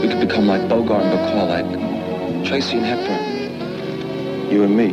We 0.00 0.06
could 0.06 0.20
become 0.20 0.46
like 0.46 0.68
Bogart 0.68 1.02
and 1.02 1.18
Bacall, 1.18 1.48
like 1.48 2.46
Tracy 2.46 2.76
and 2.76 2.86
Hepburn. 2.86 4.50
You 4.50 4.62
and 4.62 4.76
me. 4.76 4.92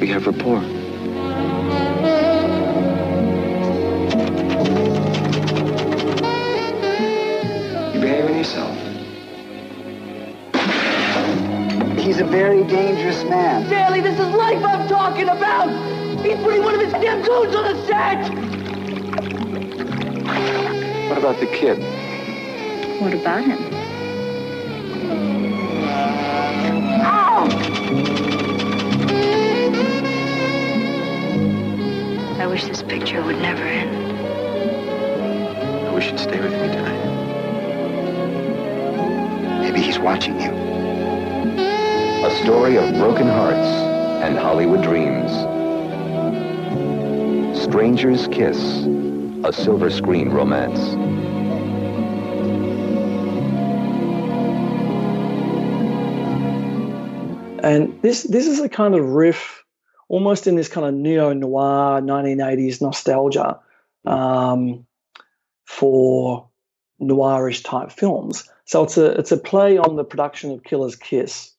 We 0.00 0.08
have 0.08 0.26
rapport. 0.26 0.60
You 7.94 8.00
behaving 8.00 8.38
yourself. 8.38 8.76
He's 11.96 12.18
a 12.18 12.24
very 12.24 12.64
dangerous 12.64 13.22
man. 13.22 13.70
Daly, 13.70 14.00
this 14.00 14.18
is 14.18 14.28
life 14.34 14.64
I'm 14.64 14.88
talking 14.88 15.28
about! 15.28 15.68
He's 16.24 16.36
putting 16.38 16.64
one 16.64 16.74
of 16.74 16.80
his 16.80 16.92
damn 16.94 17.22
goons 17.22 17.54
on 17.54 17.64
the 17.72 17.86
set! 17.86 18.30
What 21.08 21.18
about 21.18 21.38
the 21.38 21.46
kid? 21.46 22.09
What 23.00 23.14
about 23.14 23.42
him? 23.42 23.58
Oh! 27.02 27.48
I 32.38 32.46
wish 32.46 32.64
this 32.66 32.82
picture 32.82 33.22
would 33.22 33.38
never 33.38 33.62
end. 33.62 33.96
I 35.88 35.94
wish 35.94 36.10
you'd 36.10 36.20
stay 36.20 36.42
with 36.42 36.52
me 36.52 36.68
tonight. 36.68 37.00
Maybe 39.62 39.80
he's 39.80 39.98
watching 39.98 40.38
you. 40.38 40.50
A 40.50 42.30
story 42.42 42.76
of 42.76 42.92
broken 42.96 43.28
hearts 43.28 43.66
and 44.22 44.36
Hollywood 44.36 44.82
dreams. 44.82 45.30
Stranger's 47.62 48.28
Kiss, 48.28 48.58
a 49.42 49.52
silver 49.54 49.88
screen 49.88 50.28
romance. 50.28 51.09
And 57.62 58.00
this 58.02 58.22
this 58.22 58.46
is 58.46 58.60
a 58.60 58.68
kind 58.68 58.94
of 58.94 59.04
riff, 59.04 59.64
almost 60.08 60.46
in 60.46 60.56
this 60.56 60.68
kind 60.68 60.86
of 60.86 60.94
neo 60.94 61.32
noir 61.32 62.00
1980s 62.00 62.80
nostalgia 62.80 63.60
um, 64.06 64.86
for 65.64 66.48
noirish 67.00 67.64
type 67.64 67.92
films. 67.92 68.48
So 68.64 68.84
it's 68.84 68.96
a 68.96 69.06
it's 69.18 69.32
a 69.32 69.36
play 69.36 69.78
on 69.78 69.96
the 69.96 70.04
production 70.04 70.52
of 70.52 70.62
Killer's 70.62 70.96
Kiss, 70.96 71.52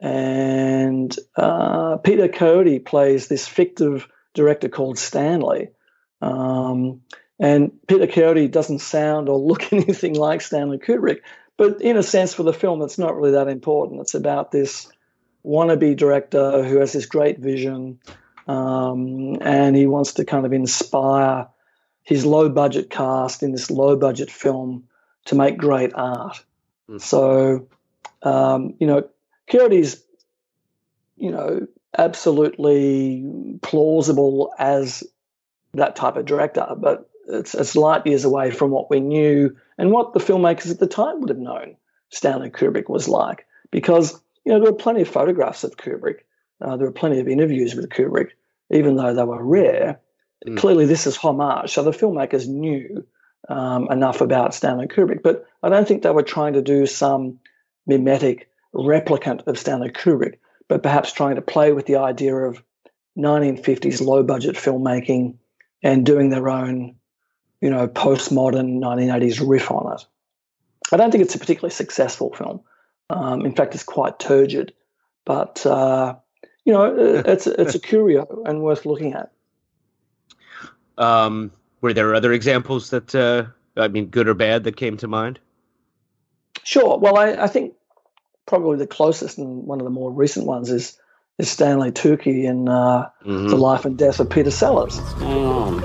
and 0.00 1.14
uh, 1.36 1.96
Peter 1.98 2.28
Coyote 2.28 2.78
plays 2.78 3.28
this 3.28 3.46
fictive 3.48 4.08
director 4.34 4.68
called 4.68 4.98
Stanley. 4.98 5.70
Um, 6.20 7.02
and 7.40 7.72
Peter 7.88 8.06
Coyote 8.06 8.48
doesn't 8.48 8.78
sound 8.78 9.28
or 9.28 9.38
look 9.38 9.72
anything 9.72 10.14
like 10.14 10.40
Stanley 10.40 10.78
Kubrick, 10.78 11.20
but 11.56 11.80
in 11.80 11.96
a 11.96 12.02
sense, 12.02 12.34
for 12.34 12.42
the 12.42 12.52
film, 12.52 12.82
it's 12.82 12.98
not 12.98 13.16
really 13.16 13.32
that 13.32 13.48
important. 13.48 14.00
It's 14.00 14.14
about 14.14 14.50
this 14.50 14.88
wannabe 15.44 15.96
director 15.96 16.64
who 16.64 16.78
has 16.78 16.92
this 16.92 17.06
great 17.06 17.38
vision 17.38 17.98
um, 18.46 19.38
and 19.40 19.76
he 19.76 19.86
wants 19.86 20.14
to 20.14 20.24
kind 20.24 20.46
of 20.46 20.52
inspire 20.52 21.48
his 22.02 22.26
low 22.26 22.48
budget 22.48 22.90
cast 22.90 23.42
in 23.42 23.52
this 23.52 23.70
low 23.70 23.96
budget 23.96 24.30
film 24.30 24.84
to 25.26 25.34
make 25.34 25.56
great 25.56 25.92
art. 25.94 26.44
Mm. 26.88 27.00
So, 27.00 27.68
um, 28.22 28.74
you 28.78 28.86
know, 28.86 29.08
Coyote's, 29.50 30.02
you 31.16 31.30
know, 31.30 31.66
absolutely 31.96 33.24
plausible 33.62 34.52
as 34.58 35.04
that 35.72 35.96
type 35.96 36.16
of 36.16 36.26
director, 36.26 36.66
but 36.76 37.08
it's, 37.26 37.54
it's 37.54 37.76
light 37.76 38.06
years 38.06 38.24
away 38.24 38.50
from 38.50 38.70
what 38.70 38.90
we 38.90 39.00
knew 39.00 39.56
and 39.78 39.90
what 39.90 40.12
the 40.12 40.20
filmmakers 40.20 40.70
at 40.70 40.78
the 40.78 40.86
time 40.86 41.20
would 41.20 41.30
have 41.30 41.38
known 41.38 41.76
Stanley 42.10 42.50
Kubrick 42.50 42.88
was 42.88 43.08
like. 43.08 43.46
Because, 43.70 44.20
you 44.44 44.52
know, 44.52 44.60
there 44.60 44.72
were 44.72 44.78
plenty 44.78 45.02
of 45.02 45.08
photographs 45.08 45.64
of 45.64 45.76
Kubrick, 45.76 46.20
uh, 46.60 46.76
there 46.76 46.86
were 46.86 46.92
plenty 46.92 47.20
of 47.20 47.28
interviews 47.28 47.74
with 47.74 47.88
Kubrick, 47.88 48.30
even 48.70 48.96
though 48.96 49.14
they 49.14 49.24
were 49.24 49.42
rare. 49.42 50.00
Mm. 50.46 50.58
Clearly, 50.58 50.86
this 50.86 51.06
is 51.06 51.16
homage. 51.16 51.72
So 51.72 51.82
the 51.82 51.90
filmmakers 51.90 52.46
knew 52.46 53.06
um, 53.48 53.90
enough 53.90 54.20
about 54.20 54.54
Stanley 54.54 54.86
Kubrick, 54.86 55.22
but 55.22 55.46
I 55.62 55.68
don't 55.68 55.86
think 55.86 56.02
they 56.02 56.10
were 56.10 56.22
trying 56.22 56.54
to 56.54 56.62
do 56.62 56.86
some 56.86 57.38
mimetic 57.86 58.48
replicant 58.74 59.46
of 59.46 59.58
Stanley 59.58 59.90
Kubrick, 59.90 60.38
but 60.68 60.82
perhaps 60.82 61.12
trying 61.12 61.36
to 61.36 61.42
play 61.42 61.72
with 61.72 61.86
the 61.86 61.96
idea 61.96 62.34
of 62.34 62.62
1950s 63.18 64.04
low 64.04 64.22
budget 64.22 64.56
filmmaking 64.56 65.36
and 65.82 66.06
doing 66.06 66.30
their 66.30 66.48
own, 66.48 66.96
you 67.60 67.70
know, 67.70 67.86
postmodern 67.86 68.80
1980s 68.80 69.46
riff 69.46 69.70
on 69.70 69.94
it. 69.94 70.04
I 70.92 70.96
don't 70.96 71.10
think 71.10 71.24
it's 71.24 71.34
a 71.34 71.38
particularly 71.38 71.72
successful 71.72 72.32
film. 72.32 72.60
Um, 73.10 73.44
in 73.44 73.54
fact, 73.54 73.74
it's 73.74 73.84
quite 73.84 74.18
turgid, 74.18 74.72
but 75.24 75.64
uh, 75.66 76.16
you 76.64 76.72
know, 76.72 76.94
it's 77.26 77.46
it's 77.46 77.74
a 77.74 77.80
curio 77.80 78.42
and 78.46 78.62
worth 78.62 78.86
looking 78.86 79.14
at. 79.14 79.30
Um, 80.96 81.52
were 81.80 81.92
there 81.92 82.14
other 82.14 82.32
examples 82.32 82.90
that, 82.90 83.14
uh, 83.14 83.46
I 83.76 83.88
mean, 83.88 84.06
good 84.06 84.28
or 84.28 84.34
bad, 84.34 84.64
that 84.64 84.76
came 84.76 84.96
to 84.98 85.08
mind? 85.08 85.38
Sure. 86.62 86.98
Well, 86.98 87.18
I, 87.18 87.32
I 87.32 87.46
think 87.46 87.74
probably 88.46 88.78
the 88.78 88.86
closest 88.86 89.38
and 89.38 89.66
one 89.66 89.80
of 89.80 89.84
the 89.84 89.90
more 89.90 90.10
recent 90.10 90.46
ones 90.46 90.70
is 90.70 90.98
is 91.38 91.50
Stanley 91.50 91.90
Tucci 91.90 92.44
in 92.44 92.68
uh, 92.68 93.08
mm-hmm. 93.24 93.48
The 93.48 93.56
Life 93.56 93.84
and 93.84 93.98
Death 93.98 94.20
of 94.20 94.30
Peter 94.30 94.52
Sellers. 94.52 94.98
Oh. 95.20 95.80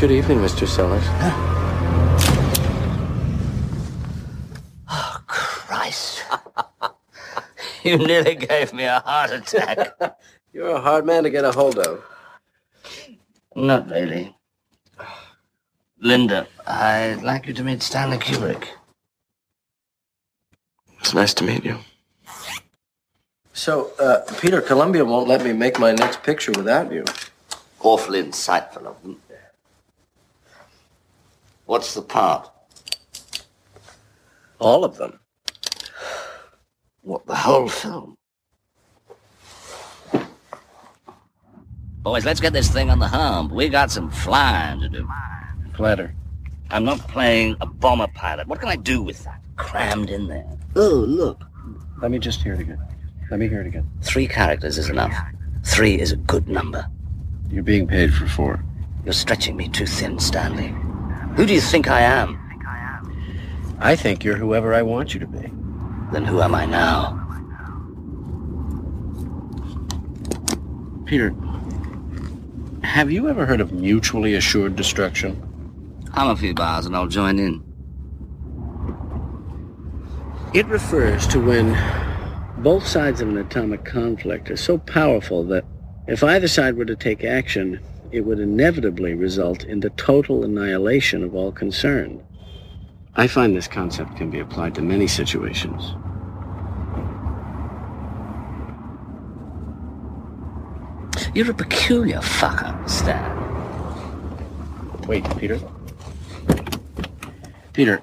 Good 0.00 0.10
evening, 0.10 0.38
Mr. 0.38 0.66
Sellers. 0.66 1.04
oh, 4.88 5.22
Christ. 5.26 6.24
you 7.88 7.98
nearly 7.98 8.34
gave 8.34 8.72
me 8.72 8.84
a 8.84 9.00
heart 9.00 9.30
attack. 9.30 9.94
You're 10.54 10.76
a 10.76 10.80
hard 10.80 11.04
man 11.04 11.22
to 11.24 11.30
get 11.30 11.44
a 11.44 11.52
hold 11.52 11.78
of. 11.78 12.02
Not 13.54 13.90
really. 13.90 14.34
Linda, 16.00 16.46
I'd 16.66 17.22
like 17.22 17.46
you 17.46 17.52
to 17.52 17.62
meet 17.62 17.82
Stanley 17.82 18.16
Kubrick. 18.16 18.68
It's 21.00 21.12
nice 21.12 21.34
to 21.34 21.44
meet 21.44 21.64
you. 21.64 21.78
So, 23.52 23.92
uh, 23.98 24.20
Peter, 24.40 24.62
Columbia 24.62 25.04
won't 25.04 25.28
let 25.28 25.44
me 25.44 25.52
make 25.52 25.78
my 25.78 25.92
next 25.92 26.22
picture 26.22 26.52
without 26.52 26.90
you. 26.90 27.04
Awfully 27.80 28.22
insightful 28.22 28.86
of 28.86 29.02
them. 29.02 29.20
What's 31.66 31.92
the 31.94 32.02
part? 32.02 32.50
All 34.58 34.84
of 34.84 34.96
them. 34.96 35.20
What, 37.04 37.26
the 37.26 37.34
whole 37.34 37.68
film? 37.68 38.16
Boys, 42.02 42.24
let's 42.24 42.40
get 42.40 42.54
this 42.54 42.70
thing 42.70 42.88
on 42.88 42.98
the 42.98 43.08
hump. 43.08 43.52
We 43.52 43.68
got 43.68 43.90
some 43.90 44.10
flying 44.10 44.80
to 44.80 44.88
do. 44.88 45.06
Flatter. 45.76 46.14
I'm 46.70 46.84
not 46.84 46.98
playing 47.00 47.56
a 47.60 47.66
bomber 47.66 48.06
pilot. 48.14 48.48
What 48.48 48.58
can 48.58 48.70
I 48.70 48.76
do 48.76 49.02
with 49.02 49.22
that? 49.24 49.38
Crammed 49.56 50.08
in 50.08 50.28
there. 50.28 50.48
Oh, 50.76 51.04
look. 51.06 51.44
Let 52.00 52.10
me 52.10 52.18
just 52.18 52.42
hear 52.42 52.54
it 52.54 52.60
again. 52.60 52.80
Let 53.30 53.38
me 53.38 53.48
hear 53.48 53.60
it 53.60 53.66
again. 53.66 53.88
Three 54.00 54.26
characters 54.26 54.78
is 54.78 54.88
enough. 54.88 55.14
Three 55.62 56.00
is 56.00 56.10
a 56.10 56.16
good 56.16 56.48
number. 56.48 56.86
You're 57.50 57.62
being 57.62 57.86
paid 57.86 58.14
for 58.14 58.26
four. 58.26 58.64
You're 59.04 59.12
stretching 59.12 59.56
me 59.56 59.68
too 59.68 59.86
thin, 59.86 60.18
Stanley. 60.18 60.74
Who 61.36 61.44
do 61.44 61.52
you 61.52 61.60
think 61.60 61.88
I 61.88 62.00
am? 62.00 62.40
I 63.78 63.94
think 63.94 64.24
you're 64.24 64.36
whoever 64.36 64.72
I 64.72 64.80
want 64.80 65.12
you 65.12 65.20
to 65.20 65.26
be. 65.26 65.50
Then 66.12 66.24
who 66.24 66.40
am 66.40 66.54
I 66.54 66.66
now? 66.66 67.20
Peter, 71.06 71.34
have 72.82 73.10
you 73.10 73.28
ever 73.28 73.44
heard 73.46 73.60
of 73.60 73.72
mutually 73.72 74.34
assured 74.34 74.76
destruction? 74.76 75.42
I'm 76.12 76.30
a 76.30 76.36
few 76.36 76.54
bars 76.54 76.86
and 76.86 76.94
I'll 76.94 77.08
join 77.08 77.38
in. 77.38 77.62
It 80.54 80.66
refers 80.66 81.26
to 81.28 81.40
when 81.40 81.76
both 82.58 82.86
sides 82.86 83.20
of 83.20 83.28
an 83.28 83.36
atomic 83.36 83.84
conflict 83.84 84.50
are 84.50 84.56
so 84.56 84.78
powerful 84.78 85.44
that 85.44 85.64
if 86.06 86.22
either 86.22 86.46
side 86.46 86.76
were 86.76 86.84
to 86.84 86.94
take 86.94 87.24
action, 87.24 87.80
it 88.12 88.20
would 88.20 88.38
inevitably 88.38 89.14
result 89.14 89.64
in 89.64 89.80
the 89.80 89.90
total 89.90 90.44
annihilation 90.44 91.24
of 91.24 91.34
all 91.34 91.50
concerned. 91.50 92.22
I 93.16 93.26
find 93.28 93.56
this 93.56 93.68
concept 93.68 94.16
can 94.16 94.30
be 94.30 94.40
applied 94.40 94.74
to 94.74 94.82
many 94.82 95.06
situations. 95.06 95.94
You're 101.34 101.50
a 101.50 101.54
peculiar 101.54 102.18
fucker, 102.18 102.88
Stan. 102.88 103.34
Wait, 105.06 105.24
Peter. 105.38 105.60
Peter. 107.72 108.02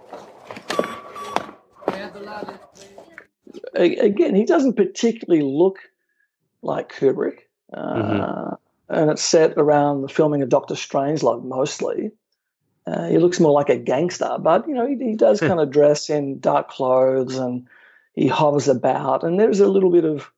Again, 3.73 4.35
he 4.35 4.45
doesn't 4.45 4.75
particularly 4.75 5.43
look 5.43 5.79
like 6.61 6.93
Kubrick. 6.93 7.39
Uh, 7.73 7.93
mm-hmm. 7.95 8.53
And 8.89 9.11
it's 9.11 9.23
set 9.23 9.53
around 9.57 10.01
the 10.01 10.09
filming 10.09 10.41
of 10.41 10.49
Doctor 10.49 10.75
Strange, 10.75 11.21
Strangelove 11.21 11.43
mostly. 11.43 12.11
Uh, 12.87 13.07
he 13.07 13.17
looks 13.17 13.39
more 13.39 13.51
like 13.51 13.69
a 13.69 13.77
gangster, 13.77 14.37
but 14.39 14.67
you 14.67 14.73
know 14.73 14.87
he, 14.87 14.95
he 14.97 15.15
does 15.15 15.39
kind 15.39 15.59
of 15.59 15.69
dress 15.69 16.09
in 16.09 16.39
dark 16.39 16.69
clothes 16.69 17.37
and 17.37 17.67
he 18.13 18.27
hovers 18.27 18.67
about. 18.67 19.23
And 19.23 19.39
there's 19.39 19.59
a 19.59 19.67
little 19.67 19.91
bit 19.91 20.05
of, 20.05 20.31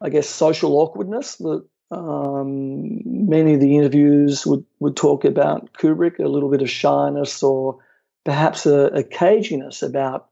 I 0.00 0.08
guess, 0.10 0.28
social 0.28 0.76
awkwardness 0.76 1.36
that 1.36 1.64
um, 1.90 3.00
many 3.04 3.54
of 3.54 3.60
the 3.60 3.76
interviews 3.76 4.46
would, 4.46 4.64
would 4.80 4.96
talk 4.96 5.24
about 5.24 5.72
Kubrick, 5.72 6.18
a 6.18 6.28
little 6.28 6.50
bit 6.50 6.62
of 6.62 6.70
shyness 6.70 7.42
or 7.42 7.78
perhaps 8.24 8.66
a, 8.66 8.86
a 8.86 9.02
caginess 9.02 9.82
about 9.82 10.28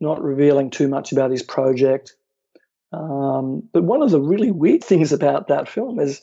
not 0.00 0.22
revealing 0.22 0.70
too 0.70 0.88
much 0.88 1.12
about 1.12 1.30
his 1.30 1.42
project. 1.42 2.16
Um, 2.92 3.68
but 3.72 3.84
one 3.84 4.02
of 4.02 4.10
the 4.10 4.20
really 4.20 4.50
weird 4.50 4.82
things 4.84 5.12
about 5.12 5.48
that 5.48 5.68
film 5.68 6.00
is 6.00 6.22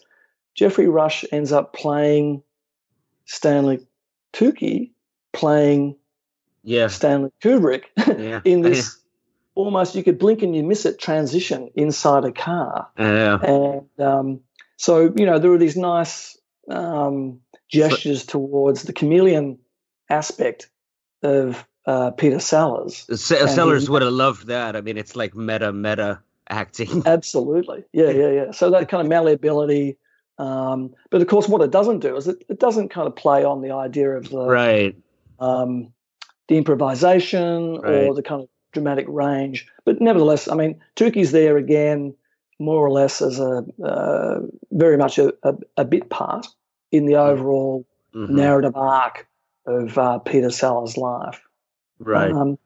Geoffrey 0.56 0.88
Rush 0.88 1.26
ends 1.32 1.52
up 1.52 1.74
playing 1.74 2.44
Stanley 3.26 3.88
Tucci, 4.34 4.92
playing 5.32 5.96
yeah. 6.64 6.88
Stanley 6.88 7.32
Kubrick 7.42 7.84
yeah. 7.98 8.42
in 8.46 8.62
this 8.62 9.00
almost 9.56 9.96
you 9.96 10.04
could 10.04 10.18
blink 10.18 10.42
and 10.42 10.56
you 10.56 10.64
miss 10.64 10.86
it 10.86 11.00
transition 11.00 11.70
inside 11.76 12.26
a 12.26 12.32
car. 12.32 12.90
Yeah. 12.98 13.40
And 13.42 13.88
um, 14.00 14.40
so, 14.78 15.14
you 15.16 15.26
know, 15.26 15.40
there 15.40 15.52
are 15.52 15.58
these 15.58 15.78
nice 15.78 16.38
um, 16.70 17.40
gestures 17.70 18.26
towards 18.26 18.84
the 18.84 18.94
chameleon 18.94 19.60
aspect 20.10 20.70
of 21.22 21.66
uh, 21.86 22.12
Peter 22.12 22.40
Sellers. 22.40 23.06
Sellers 23.20 23.90
would 23.90 24.02
have 24.02 24.14
loved 24.14 24.48
that. 24.48 24.76
I 24.76 24.82
mean, 24.82 24.98
it's 24.98 25.16
like 25.16 25.36
meta, 25.36 25.72
meta 25.72 26.22
acting. 26.50 27.04
Absolutely. 27.06 27.84
Yeah, 27.92 28.10
yeah, 28.10 28.30
yeah. 28.30 28.52
So 28.52 28.72
that 28.72 28.90
kind 28.90 29.02
of 29.02 29.08
malleability. 29.08 29.98
Um, 30.38 30.96
but 31.12 31.22
of 31.22 31.28
course, 31.28 31.48
what 31.48 31.62
it 31.62 31.72
doesn't 31.72 32.00
do 32.00 32.16
is 32.16 32.28
it, 32.28 32.44
it 32.50 32.60
doesn't 32.60 32.90
kind 32.90 33.08
of 33.08 33.16
play 33.16 33.44
on 33.44 33.62
the 33.62 33.72
idea 33.72 34.12
of 34.12 34.30
the 34.30 34.46
right, 34.46 34.96
um, 35.40 35.94
the 36.48 36.58
improvisation 36.58 37.80
right. 37.82 38.08
or 38.08 38.16
the 38.16 38.24
kind 38.24 38.42
of 38.42 38.50
dramatic 38.72 39.06
range. 39.08 39.68
But 39.86 40.02
nevertheless, 40.02 40.48
I 40.48 40.56
mean, 40.56 40.82
Tucci's 40.96 41.32
there 41.32 41.58
again 41.58 42.16
more 42.60 42.86
or 42.86 42.92
less 42.92 43.22
as 43.22 43.40
a 43.40 43.64
uh, 43.84 44.40
very 44.72 44.98
much 44.98 45.18
a, 45.18 45.34
a, 45.44 45.56
a, 45.78 45.86
bit 45.86 46.10
part 46.10 46.48
in 46.92 47.06
the 47.06 47.14
mm-hmm. 47.14 47.32
overall 47.32 47.88
mm-hmm. 48.14 48.36
narrative 48.36 48.76
arc 48.76 49.28
of 49.66 49.98
uh, 49.98 50.20
Peter 50.20 50.50
Sellers' 50.50 50.98
life. 50.98 51.42
Right. 52.00 52.32
Um, 52.32 52.58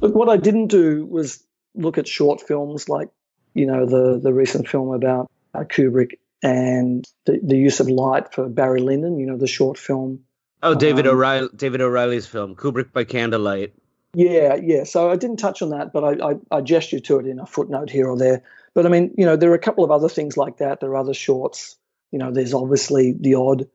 look, 0.00 0.14
what 0.14 0.28
I 0.28 0.36
didn't 0.36 0.68
do 0.68 1.04
was 1.06 1.42
look 1.74 1.98
at 1.98 2.08
short 2.08 2.40
films 2.40 2.88
like, 2.88 3.08
you 3.54 3.66
know, 3.66 3.86
the 3.86 4.18
the 4.18 4.32
recent 4.32 4.68
film 4.68 4.92
about 4.92 5.30
uh, 5.54 5.60
Kubrick 5.60 6.18
and 6.42 7.06
the, 7.26 7.40
the 7.42 7.56
use 7.56 7.80
of 7.80 7.88
light 7.88 8.32
for 8.32 8.48
Barry 8.48 8.80
Lyndon. 8.80 9.18
You 9.18 9.26
know, 9.26 9.36
the 9.36 9.46
short 9.46 9.78
film. 9.78 10.20
Oh, 10.62 10.74
David 10.74 11.06
um, 11.06 11.14
O'Reilly, 11.14 11.48
David 11.56 11.80
O'Reilly's 11.80 12.26
film, 12.26 12.54
Kubrick 12.54 12.92
by 12.92 13.04
Candlelight. 13.04 13.72
Yeah, 14.14 14.56
yeah. 14.56 14.84
So 14.84 15.10
I 15.10 15.16
didn't 15.16 15.38
touch 15.38 15.62
on 15.62 15.70
that, 15.70 15.92
but 15.92 16.04
I, 16.04 16.30
I, 16.30 16.34
I 16.50 16.60
gestured 16.60 17.04
to 17.04 17.18
it 17.18 17.26
in 17.26 17.38
a 17.38 17.46
footnote 17.46 17.90
here 17.90 18.08
or 18.08 18.18
there. 18.18 18.42
But 18.74 18.86
I 18.86 18.88
mean, 18.88 19.14
you 19.16 19.24
know, 19.24 19.36
there 19.36 19.50
are 19.50 19.54
a 19.54 19.60
couple 19.60 19.84
of 19.84 19.90
other 19.90 20.08
things 20.08 20.36
like 20.36 20.58
that. 20.58 20.80
There 20.80 20.90
are 20.90 20.96
other 20.96 21.14
shorts. 21.14 21.76
You 22.10 22.18
know, 22.18 22.32
there's 22.32 22.54
obviously 22.54 23.12
the 23.12 23.36
odd 23.36 23.68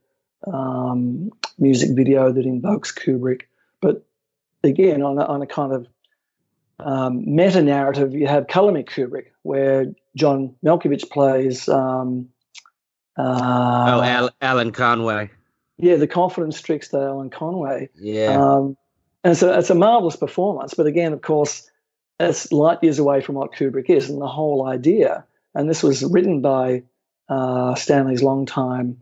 um, 0.46 1.32
music 1.58 1.96
video 1.96 2.32
that 2.32 2.46
invokes 2.46 2.92
Kubrick. 2.94 3.44
But 3.82 4.06
again, 4.64 5.02
on 5.02 5.18
a, 5.18 5.26
on 5.26 5.42
a 5.42 5.48
kind 5.48 5.74
of 5.74 5.88
um, 6.80 7.36
meta 7.36 7.62
narrative, 7.62 8.14
you 8.14 8.28
have 8.28 8.48
Color 8.48 8.74
Me 8.74 8.84
Kubrick, 8.84 9.28
where 9.44 9.94
John 10.16 10.56
Malkovich 10.64 11.10
plays. 11.10 11.70
Um, 11.70 12.30
uh, 13.18 13.22
oh, 13.22 14.02
Al- 14.02 14.36
Alan 14.42 14.72
Conway. 14.72 15.30
Yeah, 15.78 15.96
the 15.96 16.08
confidence 16.08 16.62
trickster 16.62 17.02
Alan 17.02 17.30
Conway. 17.30 17.90
Yeah. 17.96 18.38
Um, 18.40 18.78
and 19.24 19.38
so 19.38 19.58
it's 19.58 19.70
a 19.70 19.76
marvelous 19.76 20.16
performance. 20.16 20.74
But 20.74 20.88
again, 20.88 21.14
of 21.14 21.22
course, 21.22 21.70
it's 22.20 22.52
light 22.52 22.80
years 22.82 23.00
away 23.00 23.22
from 23.22 23.36
what 23.36 23.54
Kubrick 23.54 23.90
is 23.90 24.10
and 24.10 24.22
the 24.22 24.28
whole 24.28 24.68
idea. 24.68 25.26
And 25.54 25.70
this 25.70 25.84
was 25.84 26.04
written 26.04 26.42
by 26.42 26.84
uh, 27.28 27.76
Stanley's 27.76 28.24
longtime 28.24 29.02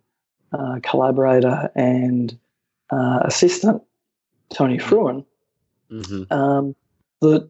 uh, 0.52 0.80
collaborator 0.82 1.70
and 1.76 2.38
uh, 2.92 3.20
assistant, 3.24 3.82
Tony 4.54 4.78
Frewin. 4.78 5.26
Mm-hmm. 5.92 6.34
Um, 6.34 6.76
that 7.22 7.50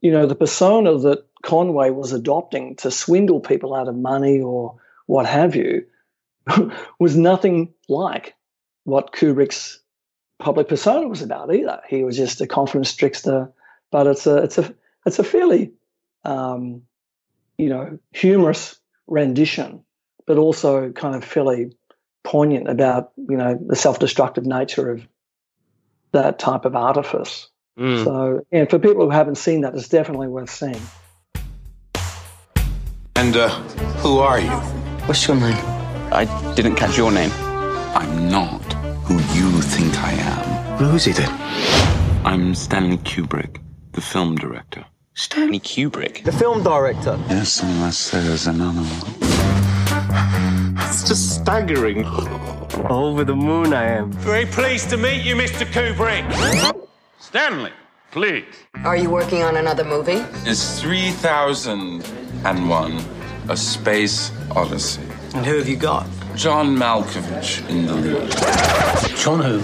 you 0.00 0.12
know 0.12 0.26
the 0.26 0.34
persona 0.34 0.98
that 0.98 1.26
Conway 1.42 1.90
was 1.90 2.12
adopting 2.12 2.76
to 2.76 2.90
swindle 2.90 3.40
people 3.40 3.74
out 3.74 3.88
of 3.88 3.96
money 3.96 4.40
or 4.40 4.76
what 5.06 5.26
have 5.26 5.56
you 5.56 5.84
was 6.98 7.16
nothing 7.16 7.74
like 7.88 8.34
what 8.84 9.12
Kubrick's 9.12 9.80
public 10.38 10.68
persona 10.68 11.06
was 11.06 11.22
about 11.22 11.54
either. 11.54 11.80
He 11.88 12.04
was 12.04 12.16
just 12.16 12.40
a 12.40 12.46
confidence 12.46 12.94
trickster, 12.94 13.52
but 13.90 14.06
it's 14.06 14.26
a 14.26 14.36
it's 14.38 14.58
a 14.58 14.74
it's 15.06 15.18
a 15.18 15.24
fairly 15.24 15.72
um, 16.24 16.82
you 17.58 17.68
know 17.68 17.98
humorous 18.12 18.78
rendition, 19.06 19.84
but 20.26 20.38
also 20.38 20.90
kind 20.92 21.14
of 21.14 21.24
fairly 21.24 21.76
poignant 22.24 22.68
about 22.68 23.12
you 23.16 23.36
know 23.36 23.58
the 23.66 23.76
self-destructive 23.76 24.46
nature 24.46 24.90
of 24.90 25.06
that 26.12 26.38
type 26.38 26.64
of 26.64 26.76
artifice. 26.76 27.48
Mm. 27.78 28.04
So, 28.04 28.46
yeah, 28.50 28.66
for 28.66 28.78
people 28.78 29.04
who 29.04 29.10
haven't 29.10 29.36
seen 29.36 29.62
that, 29.62 29.74
it's 29.74 29.88
definitely 29.88 30.28
worth 30.28 30.50
seeing. 30.50 30.80
And 33.16 33.36
uh, 33.36 33.48
who 34.00 34.18
are 34.18 34.38
you? 34.38 34.50
What's 35.06 35.26
your 35.26 35.36
name? 35.36 35.71
I 36.12 36.26
didn't 36.54 36.76
catch 36.76 36.96
your 36.98 37.10
name. 37.10 37.30
I'm 37.94 38.28
not 38.28 38.60
who 39.06 39.14
you 39.34 39.60
think 39.62 39.96
I 39.98 40.12
am. 40.12 40.78
Well, 40.78 40.90
who's 40.90 41.04
he 41.06 41.12
then? 41.12 41.30
I'm 42.24 42.54
Stanley 42.54 42.98
Kubrick, 42.98 43.58
the 43.92 44.00
film 44.02 44.36
director. 44.36 44.84
Stanley 45.14 45.58
Kubrick? 45.60 46.22
The 46.24 46.32
film 46.32 46.62
director? 46.62 47.18
Yes, 47.28 47.62
unless 47.62 48.10
there's 48.10 48.46
another 48.46 48.82
one. 48.82 49.14
It's 50.88 51.02
just 51.08 51.34
staggering. 51.36 52.04
Over 52.90 53.24
the 53.24 53.34
moon 53.34 53.72
I 53.72 53.84
am. 53.84 54.12
Very 54.12 54.44
pleased 54.46 54.90
to 54.90 54.96
meet 54.98 55.22
you, 55.24 55.34
Mr. 55.34 55.64
Kubrick. 55.66 56.24
Stanley, 57.20 57.72
please. 58.10 58.44
Are 58.84 58.96
you 58.96 59.08
working 59.08 59.42
on 59.42 59.56
another 59.56 59.84
movie? 59.84 60.22
It's 60.44 60.78
3001, 60.80 63.00
A 63.48 63.56
Space 63.56 64.30
Odyssey. 64.54 65.00
And 65.34 65.46
who 65.46 65.56
have 65.56 65.68
you 65.68 65.76
got? 65.76 66.06
John 66.36 66.76
Malkovich 66.76 67.66
in 67.70 67.86
the 67.86 67.94
lead. 67.94 69.16
John 69.16 69.40
who? 69.40 69.60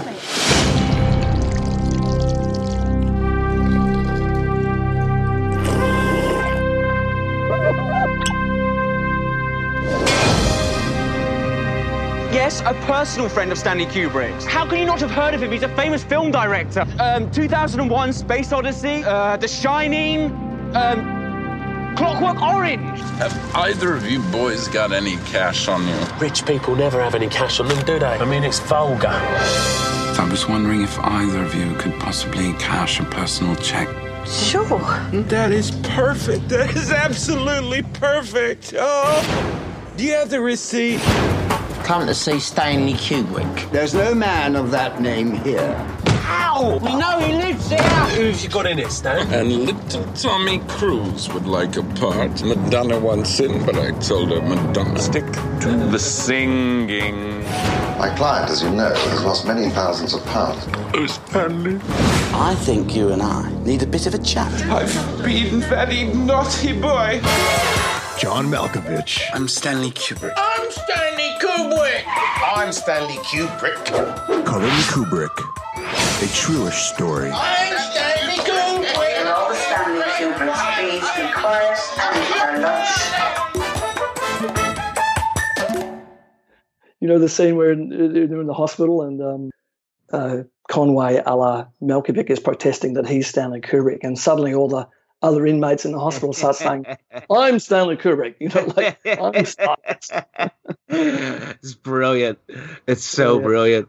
Yes, 12.31 12.61
a 12.61 12.73
personal 12.85 13.29
friend 13.29 13.51
of 13.51 13.57
Stanley 13.59 13.85
Kubrick's. 13.85 14.45
How 14.45 14.67
can 14.67 14.79
you 14.79 14.85
not 14.85 14.99
have 15.01 15.11
heard 15.11 15.35
of 15.35 15.43
him? 15.43 15.51
He's 15.51 15.61
a 15.61 15.75
famous 15.75 16.03
film 16.03 16.31
director. 16.31 16.87
Um, 16.99 17.29
2001 17.31 18.13
Space 18.13 18.51
Odyssey, 18.51 19.03
uh, 19.03 19.37
The 19.37 19.47
Shining, 19.47 20.31
um, 20.75 21.18
Clockwork 21.95 22.41
Orange. 22.41 22.99
Have 23.19 23.55
either 23.55 23.93
of 23.95 24.09
you 24.09 24.21
boys 24.31 24.67
got 24.67 24.91
any 24.91 25.17
cash 25.25 25.67
on 25.67 25.87
you? 25.87 25.95
Rich 26.19 26.45
people 26.45 26.75
never 26.75 27.01
have 27.01 27.15
any 27.15 27.27
cash 27.27 27.59
on 27.59 27.67
them, 27.67 27.83
do 27.85 27.99
they? 27.99 28.05
I 28.05 28.25
mean, 28.25 28.43
it's 28.43 28.59
vulgar. 28.59 29.07
I 29.09 30.27
was 30.29 30.47
wondering 30.47 30.81
if 30.81 30.97
either 30.99 31.43
of 31.43 31.55
you 31.55 31.73
could 31.75 31.93
possibly 31.99 32.53
cash 32.53 32.99
a 32.99 33.05
personal 33.05 33.55
check. 33.55 33.87
Sure. 34.27 34.79
That 35.11 35.51
is 35.51 35.71
perfect. 35.71 36.49
That 36.49 36.75
is 36.75 36.91
absolutely 36.91 37.83
perfect. 37.83 38.73
Oh, 38.77 39.23
do 39.97 40.03
you 40.03 40.13
have 40.13 40.29
the 40.29 40.41
receipt? 40.41 40.99
Come 41.83 42.05
to 42.05 42.13
see 42.13 42.39
Stanley 42.39 42.93
Kubrick. 42.93 43.71
There's 43.71 43.93
no 43.95 44.13
man 44.13 44.55
of 44.55 44.71
that 44.71 45.01
name 45.01 45.31
here. 45.37 45.75
Ow! 46.31 46.79
We 46.83 46.95
know 46.95 47.19
he 47.19 47.33
lives 47.33 47.69
here! 47.69 47.79
Who've 47.79 48.41
you 48.43 48.49
got 48.49 48.67
in 48.67 48.77
it, 48.77 48.91
Stan? 48.91 49.33
And 49.33 49.51
little 49.65 50.03
Tommy 50.13 50.59
Cruise 50.67 51.27
would 51.33 51.47
like 51.47 51.75
a 51.75 51.83
part. 51.83 52.43
Madonna 52.43 52.99
wants 52.99 53.39
in, 53.39 53.65
but 53.65 53.75
I 53.77 53.91
told 53.99 54.29
her 54.29 54.41
Madonna. 54.41 54.99
Stick 54.99 55.25
to 55.61 55.87
the 55.89 55.97
singing. 55.97 57.43
My 57.97 58.13
client, 58.15 58.51
as 58.51 58.61
you 58.61 58.69
know, 58.69 58.93
has 58.93 59.23
lost 59.23 59.47
many 59.47 59.69
thousands 59.69 60.13
of 60.13 60.23
pounds. 60.27 60.65
Oh, 60.93 61.05
Stanley. 61.07 61.79
I 62.33 62.55
think 62.59 62.95
you 62.95 63.09
and 63.09 63.21
I 63.21 63.51
need 63.63 63.81
a 63.81 63.87
bit 63.87 64.05
of 64.05 64.13
a 64.13 64.19
chat. 64.19 64.53
I've 64.69 64.93
been 65.23 65.61
very 65.61 66.05
naughty 66.05 66.73
boy. 66.73 67.19
John 68.19 68.47
Malkovich. 68.47 69.21
I'm 69.33 69.47
Stanley 69.47 69.91
Kubrick. 69.91 70.33
I'm 70.37 70.71
Stanley 70.71 71.35
Kubrick. 71.41 72.03
I'm 72.55 72.71
Stanley 72.71 73.15
Kubrick. 73.15 73.83
Karim 74.45 74.69
Kubrick. 74.91 75.58
A 76.19 76.23
truish 76.23 76.93
story. 76.93 77.31
I'm 77.31 77.77
Stanley 77.77 78.35
Kubrick. 78.43 78.97
Will 78.97 79.27
all 79.29 79.47
the 79.47 79.55
Stanley 79.55 80.01
Kubricks 80.01 80.75
please 80.75 81.07
be 81.15 81.31
quiet 81.31 81.79
and 81.97 82.17
eat 82.27 82.35
their 82.35 82.59
lunch? 82.59 82.91
You 86.99 87.07
know 87.07 87.19
the 87.19 87.29
scene 87.29 87.55
where 87.55 87.73
they're 87.73 88.41
in 88.41 88.47
the 88.47 88.53
hospital 88.53 89.03
and 89.03 89.21
um, 89.21 89.51
uh, 90.11 90.43
Conway, 90.67 91.23
a 91.25 91.37
la 91.37 91.67
Malkovich, 91.81 92.29
is 92.29 92.41
protesting 92.41 92.95
that 92.95 93.07
he's 93.07 93.27
Stanley 93.27 93.61
Kubrick, 93.61 93.99
and 94.03 94.19
suddenly 94.19 94.53
all 94.53 94.67
the 94.67 94.89
other 95.21 95.47
inmates 95.47 95.85
in 95.85 95.93
the 95.93 95.99
hospital 95.99 96.33
start 96.33 96.57
saying, 96.57 96.85
"I'm 97.31 97.59
Stanley 97.59 97.95
Kubrick." 97.95 98.35
You 98.41 98.49
know, 98.49 98.73
like 98.75 98.99
I'm 99.05 99.45
Stanley. 99.45 99.77
it's 100.89 101.75
brilliant. 101.75 102.39
It's 102.87 103.05
so 103.05 103.39
brilliant. 103.39 103.87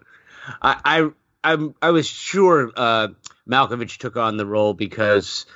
I, 0.62 0.80
I 0.84 1.10
I'm 1.42 1.74
I 1.81 1.90
was 1.90 2.07
sure 2.07 2.70
uh, 2.76 3.09
Malkovich 3.48 3.98
took 3.98 4.16
on 4.16 4.37
the 4.37 4.46
role 4.46 4.74
because 4.74 5.46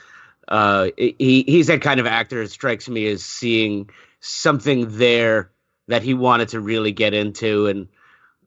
uh, 0.48 0.88
he 0.96 1.44
he's 1.46 1.66
that 1.68 1.82
kind 1.82 2.00
of 2.00 2.06
actor. 2.06 2.42
It 2.42 2.50
strikes 2.50 2.88
me 2.88 3.06
as 3.08 3.24
seeing 3.24 3.90
something 4.20 4.96
there 4.96 5.50
that 5.88 6.02
he 6.02 6.14
wanted 6.14 6.48
to 6.50 6.60
really 6.60 6.92
get 6.92 7.12
into 7.12 7.66
and 7.66 7.88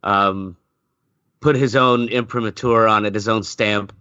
um, 0.04 0.58
put 1.40 1.56
his 1.56 1.76
own 1.76 2.10
imprimatur 2.10 2.88
on 2.88 3.06
it, 3.06 3.14
his 3.14 3.28
own 3.28 3.44
stamp. 3.44 3.94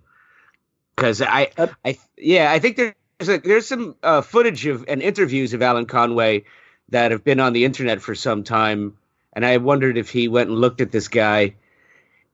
Because 0.94 1.20
I, 1.20 1.50
I, 1.84 1.98
yeah, 2.16 2.50
I 2.50 2.58
think 2.58 2.76
there's 2.76 3.28
a, 3.28 3.38
there's 3.38 3.66
some 3.66 3.96
uh, 4.02 4.22
footage 4.22 4.64
of 4.66 4.86
and 4.88 5.02
interviews 5.02 5.52
of 5.52 5.60
Alan 5.60 5.84
Conway 5.84 6.44
that 6.88 7.10
have 7.10 7.24
been 7.24 7.40
on 7.40 7.52
the 7.52 7.66
internet 7.66 8.00
for 8.00 8.14
some 8.14 8.44
time, 8.44 8.96
and 9.34 9.44
I 9.44 9.58
wondered 9.58 9.98
if 9.98 10.08
he 10.08 10.28
went 10.28 10.48
and 10.48 10.58
looked 10.58 10.80
at 10.80 10.92
this 10.92 11.08
guy. 11.08 11.56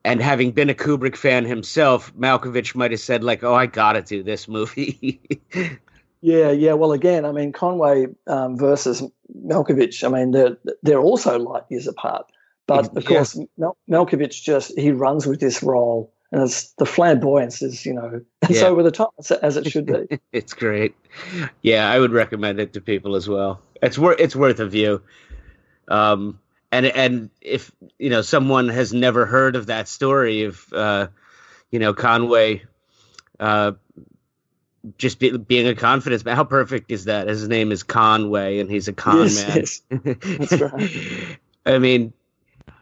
And 0.04 0.20
having 0.20 0.50
been 0.50 0.68
a 0.68 0.74
Kubrick 0.74 1.14
fan 1.16 1.44
himself, 1.44 2.12
Malkovich 2.16 2.74
might 2.74 2.90
have 2.90 3.00
said, 3.00 3.22
like, 3.22 3.44
"Oh, 3.44 3.54
I 3.54 3.66
gotta 3.66 4.02
do 4.02 4.22
this 4.22 4.48
movie." 4.48 5.20
Yeah, 6.24 6.52
yeah. 6.52 6.74
Well, 6.74 6.92
again, 6.92 7.24
I 7.24 7.32
mean, 7.32 7.50
Conway 7.52 8.06
um, 8.28 8.56
versus 8.56 9.02
Malkovich. 9.44 10.04
I 10.04 10.08
mean, 10.08 10.30
they're 10.30 10.56
they're 10.84 11.00
also 11.00 11.36
light 11.36 11.64
years 11.68 11.88
apart. 11.88 12.30
But 12.68 12.96
of 12.96 13.02
Yeah. 13.02 13.08
course, 13.08 13.36
Mal- 13.58 13.76
Malkovich 13.90 14.40
just 14.40 14.78
he 14.78 14.92
runs 14.92 15.26
with 15.26 15.40
this 15.40 15.64
role, 15.64 16.12
and 16.30 16.42
it's 16.42 16.74
the 16.74 16.86
flamboyance 16.86 17.60
is 17.60 17.84
you 17.84 17.94
know 17.94 18.20
it's 18.42 18.60
Yeah. 18.60 18.68
over 18.68 18.84
the 18.84 18.92
top 18.92 19.12
as- 19.18 19.32
as 19.32 19.56
it 19.56 19.68
should 19.68 19.86
be. 19.86 20.20
it's 20.32 20.52
great. 20.54 20.94
Yeah, 21.60 21.90
I 21.90 21.98
would 21.98 22.12
recommend 22.12 22.60
it 22.60 22.72
to 22.74 22.80
people 22.80 23.16
as 23.16 23.28
well. 23.28 23.60
It's 23.82 23.98
worth 23.98 24.20
it's 24.20 24.36
worth 24.36 24.60
a 24.60 24.68
view. 24.68 25.02
Um, 25.88 26.38
and 26.72 26.86
and 26.86 27.30
if 27.40 27.70
you 27.98 28.10
know 28.10 28.22
someone 28.22 28.68
has 28.68 28.92
never 28.92 29.26
heard 29.26 29.54
of 29.54 29.66
that 29.66 29.86
story 29.86 30.44
of 30.44 30.72
uh, 30.72 31.08
you 31.70 31.78
know 31.78 31.92
Conway, 31.92 32.62
uh, 33.38 33.72
just 34.98 35.20
be, 35.20 35.36
being 35.36 35.68
a 35.68 35.74
confidence 35.74 36.24
man, 36.24 36.34
how 36.34 36.44
perfect 36.44 36.90
is 36.90 37.04
that? 37.04 37.28
His 37.28 37.46
name 37.46 37.70
is 37.70 37.82
Conway, 37.82 38.58
and 38.58 38.70
he's 38.70 38.88
a 38.88 38.92
con 38.92 39.18
Yes, 39.18 39.82
man. 39.90 40.00
yes. 40.00 40.48
That's 40.50 40.60
right. 40.60 41.38
I 41.66 41.78
mean, 41.78 42.12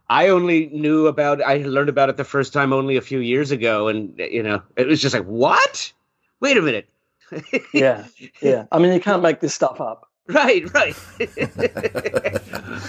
I 0.08 0.28
only 0.28 0.68
knew 0.68 1.08
about 1.08 1.42
I 1.42 1.58
learned 1.58 1.88
about 1.88 2.08
it 2.08 2.16
the 2.16 2.24
first 2.24 2.52
time 2.52 2.72
only 2.72 2.96
a 2.96 3.02
few 3.02 3.18
years 3.18 3.50
ago, 3.50 3.88
and 3.88 4.16
you 4.18 4.42
know, 4.42 4.62
it 4.76 4.86
was 4.86 5.02
just 5.02 5.14
like, 5.14 5.26
what? 5.26 5.92
Wait 6.40 6.56
a 6.56 6.62
minute. 6.62 6.88
yeah, 7.74 8.06
yeah. 8.40 8.64
I 8.72 8.78
mean, 8.78 8.92
you 8.92 9.00
can't 9.00 9.22
make 9.22 9.40
this 9.40 9.54
stuff 9.54 9.80
up. 9.80 10.09
Right, 10.32 10.64
right. 10.74 10.96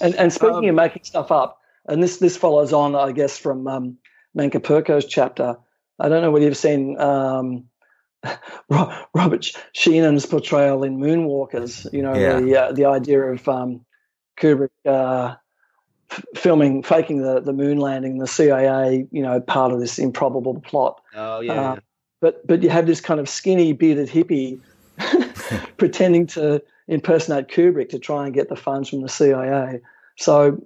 And 0.00 0.14
and 0.16 0.32
speaking 0.32 0.68
of 0.68 0.74
making 0.74 1.04
stuff 1.04 1.30
up, 1.30 1.60
and 1.86 2.02
this 2.02 2.18
this 2.18 2.36
follows 2.36 2.72
on, 2.72 2.94
I 2.94 3.12
guess, 3.12 3.38
from 3.38 3.66
um, 3.66 3.96
Menka 4.36 4.62
Perko's 4.62 5.04
chapter. 5.04 5.56
I 5.98 6.08
don't 6.08 6.22
know 6.22 6.30
whether 6.30 6.46
you've 6.46 6.56
seen 6.56 6.98
um, 6.98 7.64
Robert 9.14 9.50
Sheehan's 9.72 10.26
portrayal 10.26 10.82
in 10.84 10.98
Moonwalkers. 10.98 11.92
You 11.92 12.02
know, 12.02 12.14
Yeah. 12.14 12.40
the 12.40 12.56
uh, 12.56 12.72
the 12.72 12.84
idea 12.86 13.20
of 13.22 13.46
um, 13.48 13.84
Kubrick 14.38 14.70
uh, 14.86 15.34
f- 16.10 16.24
filming, 16.34 16.82
faking 16.82 17.22
the 17.22 17.40
the 17.40 17.52
moon 17.52 17.78
landing, 17.78 18.18
the 18.18 18.26
CIA, 18.26 19.06
you 19.10 19.22
know, 19.22 19.40
part 19.40 19.72
of 19.72 19.80
this 19.80 19.98
improbable 19.98 20.60
plot. 20.60 21.00
Oh 21.14 21.40
yeah. 21.40 21.72
Uh, 21.72 21.76
but 22.20 22.46
but 22.46 22.62
you 22.62 22.70
have 22.70 22.86
this 22.86 23.00
kind 23.00 23.20
of 23.20 23.28
skinny 23.28 23.72
bearded 23.72 24.08
hippie 24.08 24.60
pretending 25.76 26.26
to 26.28 26.62
impersonate 26.88 27.48
Kubrick 27.48 27.90
to 27.90 27.98
try 27.98 28.24
and 28.24 28.34
get 28.34 28.48
the 28.48 28.56
funds 28.56 28.88
from 28.88 29.02
the 29.02 29.08
CIA. 29.08 29.80
So 30.16 30.60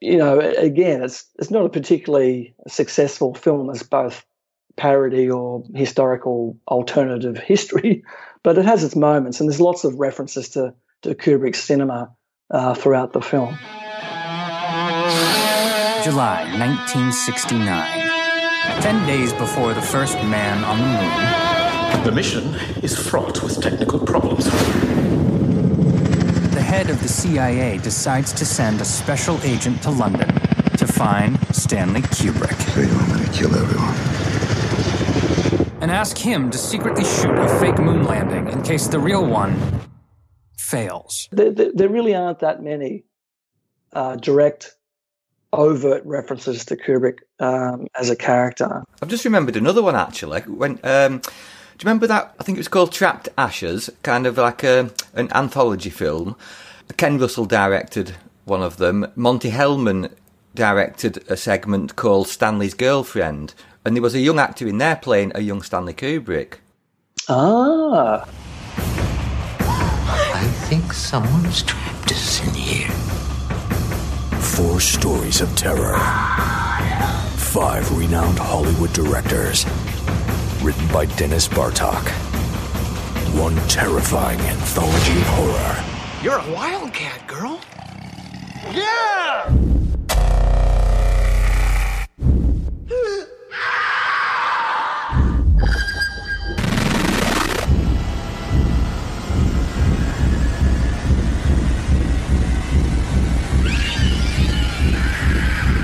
you 0.00 0.16
know, 0.16 0.40
again, 0.40 1.02
it's 1.02 1.26
it's 1.38 1.50
not 1.50 1.64
a 1.64 1.70
particularly 1.70 2.54
successful 2.68 3.34
film 3.34 3.70
as 3.70 3.82
both 3.82 4.24
parody 4.76 5.30
or 5.30 5.64
historical 5.74 6.58
alternative 6.68 7.36
history, 7.46 8.04
but 8.42 8.58
it 8.58 8.64
has 8.64 8.84
its 8.84 8.96
moments, 8.96 9.40
and 9.40 9.48
there's 9.48 9.60
lots 9.60 9.84
of 9.84 9.98
references 9.98 10.50
to 10.50 10.74
to 11.02 11.14
Kubrick's 11.14 11.62
cinema 11.62 12.14
uh, 12.50 12.74
throughout 12.74 13.12
the 13.12 13.22
film. 13.22 13.58
July 16.04 16.44
1969. 16.58 18.10
Ten 18.80 19.06
days 19.06 19.32
before 19.34 19.74
the 19.74 19.82
first 19.82 20.14
man 20.14 20.64
on 20.64 20.78
the 20.78 20.84
moon. 20.86 21.49
The 22.04 22.12
mission 22.12 22.54
is 22.82 22.96
fraught 22.96 23.42
with 23.42 23.62
technical 23.62 23.98
problems. 23.98 24.46
The 26.54 26.62
head 26.62 26.88
of 26.90 27.02
the 27.02 27.08
CIA 27.08 27.78
decides 27.78 28.32
to 28.32 28.44
send 28.44 28.80
a 28.80 28.84
special 28.84 29.38
agent 29.42 29.82
to 29.82 29.90
London 29.90 30.28
to 30.78 30.86
find 30.86 31.38
Stanley 31.54 32.00
Kubrick. 32.02 32.58
So 32.74 32.80
you 32.80 32.94
want 32.94 33.20
me 33.20 33.26
to 33.26 33.32
kill 33.32 33.54
everyone? 33.54 33.94
And 35.82 35.90
ask 35.90 36.16
him 36.16 36.50
to 36.50 36.58
secretly 36.58 37.04
shoot 37.04 37.38
a 37.38 37.48
fake 37.60 37.78
moon 37.78 38.04
landing 38.04 38.48
in 38.48 38.62
case 38.62 38.86
the 38.86 38.98
real 38.98 39.26
one 39.26 39.60
fails. 40.56 41.28
There, 41.32 41.50
there, 41.50 41.72
there 41.74 41.88
really 41.88 42.14
aren't 42.14 42.38
that 42.38 42.62
many 42.62 43.04
uh, 43.92 44.16
direct, 44.16 44.76
overt 45.52 46.04
references 46.06 46.64
to 46.66 46.76
Kubrick 46.76 47.18
um, 47.40 47.88
as 47.98 48.08
a 48.08 48.16
character. 48.16 48.84
I've 49.02 49.08
just 49.08 49.24
remembered 49.24 49.56
another 49.56 49.82
one 49.82 49.96
actually. 49.96 50.40
When 50.42 50.78
um, 50.84 51.20
do 51.20 51.30
you 51.80 51.88
remember 51.88 52.06
that? 52.08 52.34
I 52.38 52.42
think 52.42 52.58
it 52.58 52.60
was 52.60 52.68
called 52.68 52.92
Trapped 52.92 53.30
Ashes, 53.38 53.88
kind 54.02 54.26
of 54.26 54.36
like 54.36 54.62
a, 54.62 54.90
an 55.14 55.32
anthology 55.34 55.88
film. 55.88 56.36
Ken 56.98 57.18
Russell 57.18 57.46
directed 57.46 58.16
one 58.44 58.62
of 58.62 58.76
them. 58.76 59.10
Monte 59.16 59.50
Hellman 59.50 60.12
directed 60.54 61.24
a 61.30 61.36
segment 61.36 61.96
called 61.96 62.28
Stanley's 62.28 62.74
Girlfriend, 62.74 63.54
and 63.84 63.96
there 63.96 64.02
was 64.02 64.14
a 64.14 64.20
young 64.20 64.38
actor 64.38 64.66
in 64.66 64.76
there 64.78 64.96
playing 64.96 65.32
a 65.34 65.40
young 65.40 65.62
Stanley 65.62 65.94
Kubrick. 65.94 66.56
Ah. 67.28 68.28
I 69.60 70.44
think 70.68 70.92
someone's 70.92 71.62
trapped 71.62 72.12
us 72.12 72.46
in 72.46 72.52
here. 72.52 72.90
Four 74.40 74.80
stories 74.80 75.40
of 75.40 75.54
terror. 75.56 75.98
Five 77.36 77.90
renowned 77.96 78.38
Hollywood 78.38 78.92
directors. 78.92 79.64
Written 80.62 80.86
by 80.88 81.06
Dennis 81.06 81.48
Bartok. 81.48 82.06
One 83.34 83.56
terrifying 83.66 84.38
anthology 84.40 85.16
of 85.16 85.26
horror. 85.26 85.84
You're 86.22 86.38
a 86.38 86.52
wildcat, 86.52 87.26
girl. 87.26 87.58
Yeah! 88.70 89.50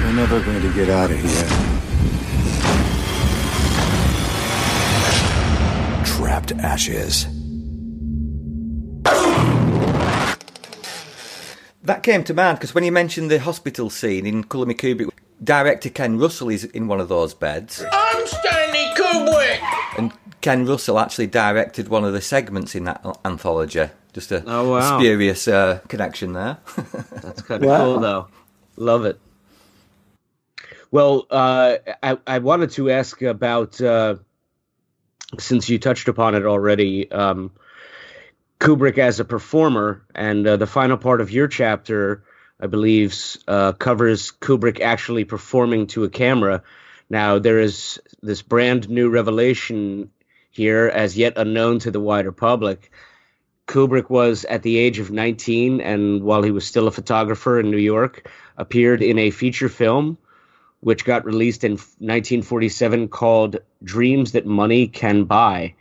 We're 0.03 0.13
never 0.13 0.41
going 0.43 0.61
to 0.61 0.73
get 0.75 0.91
out 0.91 1.11
of 1.11 1.19
here. 1.19 1.66
Trapped 6.47 6.65
Ashes. 6.65 7.27
That 11.83 12.03
came 12.03 12.23
to 12.25 12.35
mind 12.35 12.59
because 12.59 12.75
when 12.75 12.85
you 12.85 12.93
mentioned 12.93 13.31
the 13.31 13.39
hospital 13.41 13.91
scene 13.91 14.27
in 14.27 14.45
Colour 14.45 14.67
Me 14.67 14.75
Kubrick, 14.75 15.09
director 15.43 15.89
Ken 15.91 16.19
Russell 16.19 16.51
is 16.51 16.65
in 16.65 16.87
one 16.89 17.01
of 17.01 17.09
those 17.09 17.35
beds. 17.35 17.85
I'm 17.93 18.27
Stanley 18.27 18.87
Kubrick! 18.97 19.99
And 19.99 20.13
Ken 20.41 20.67
Russell 20.67 20.99
actually 21.01 21.27
directed 21.29 21.89
one 21.89 22.05
of 22.05 22.13
the 22.13 22.21
segments 22.21 22.75
in 22.77 22.85
that 22.85 23.05
anthology. 23.25 23.89
Just 24.13 24.31
a 24.33 24.43
Oh, 24.47 24.71
wow. 24.71 24.99
spurious 24.99 25.49
uh, 25.49 25.81
connection 25.89 26.33
there. 26.33 26.59
That's 27.23 27.43
kind 27.43 27.65
of 27.65 27.81
cool, 27.81 27.99
though. 28.01 28.29
Love 28.77 29.05
it. 29.05 29.19
Well, 30.93 31.27
uh, 31.31 31.77
I, 32.03 32.19
I 32.27 32.39
wanted 32.39 32.71
to 32.73 32.91
ask 32.91 33.21
about, 33.23 33.81
uh, 33.81 34.17
since 35.39 35.69
you 35.69 35.79
touched 35.79 36.09
upon 36.09 36.35
it 36.35 36.47
already, 36.47 37.11
um, 37.11 37.51
Kubrick 38.59 38.99
as 38.99 39.21
a 39.21 39.25
performer, 39.25 40.03
and 40.15 40.47
uh, 40.47 40.57
the 40.57 40.67
final 40.67 40.97
part 40.97 41.21
of 41.21 41.31
your 41.31 41.49
chapter, 41.49 42.25
I 42.61 42.67
believe, 42.69 43.15
uh, 43.47 43.73
covers 43.73 44.33
Kubrick 44.33 44.81
actually 44.81 45.25
performing 45.25 45.89
to 45.89 46.05
a 46.05 46.09
camera. 46.09 46.63
Now, 47.11 47.39
there 47.39 47.59
is 47.59 48.01
this 48.23 48.43
brand 48.43 48.89
new 48.89 49.11
revelation 49.11 50.11
here, 50.51 50.87
as 50.87 51.19
yet 51.19 51.35
unknown 51.37 51.81
to 51.81 51.91
the 51.91 52.01
wider 52.01 52.33
public. 52.33 52.91
Kubrick 53.67 54.09
was 54.09 54.45
at 54.45 54.63
the 54.63 54.79
age 54.79 55.01
of 55.01 55.11
19, 55.11 55.81
and 55.81 56.23
while 56.23 56.43
he 56.43 56.51
was 56.51 56.67
still 56.67 56.89
a 56.89 56.93
photographer 56.93 57.61
in 57.61 57.71
New 57.71 57.77
York, 57.77 58.31
appeared 58.57 59.03
in 59.03 59.19
a 59.19 59.31
feature 59.31 59.69
film 59.69 60.17
which 60.87 61.05
got 61.05 61.25
released 61.25 61.65
in 61.65 61.73
1947 61.73 63.09
called 63.09 63.57
Dreams 63.83 64.31
That 64.31 64.47
Money 64.47 64.87
Can 64.87 65.25
Buy. 65.25 65.75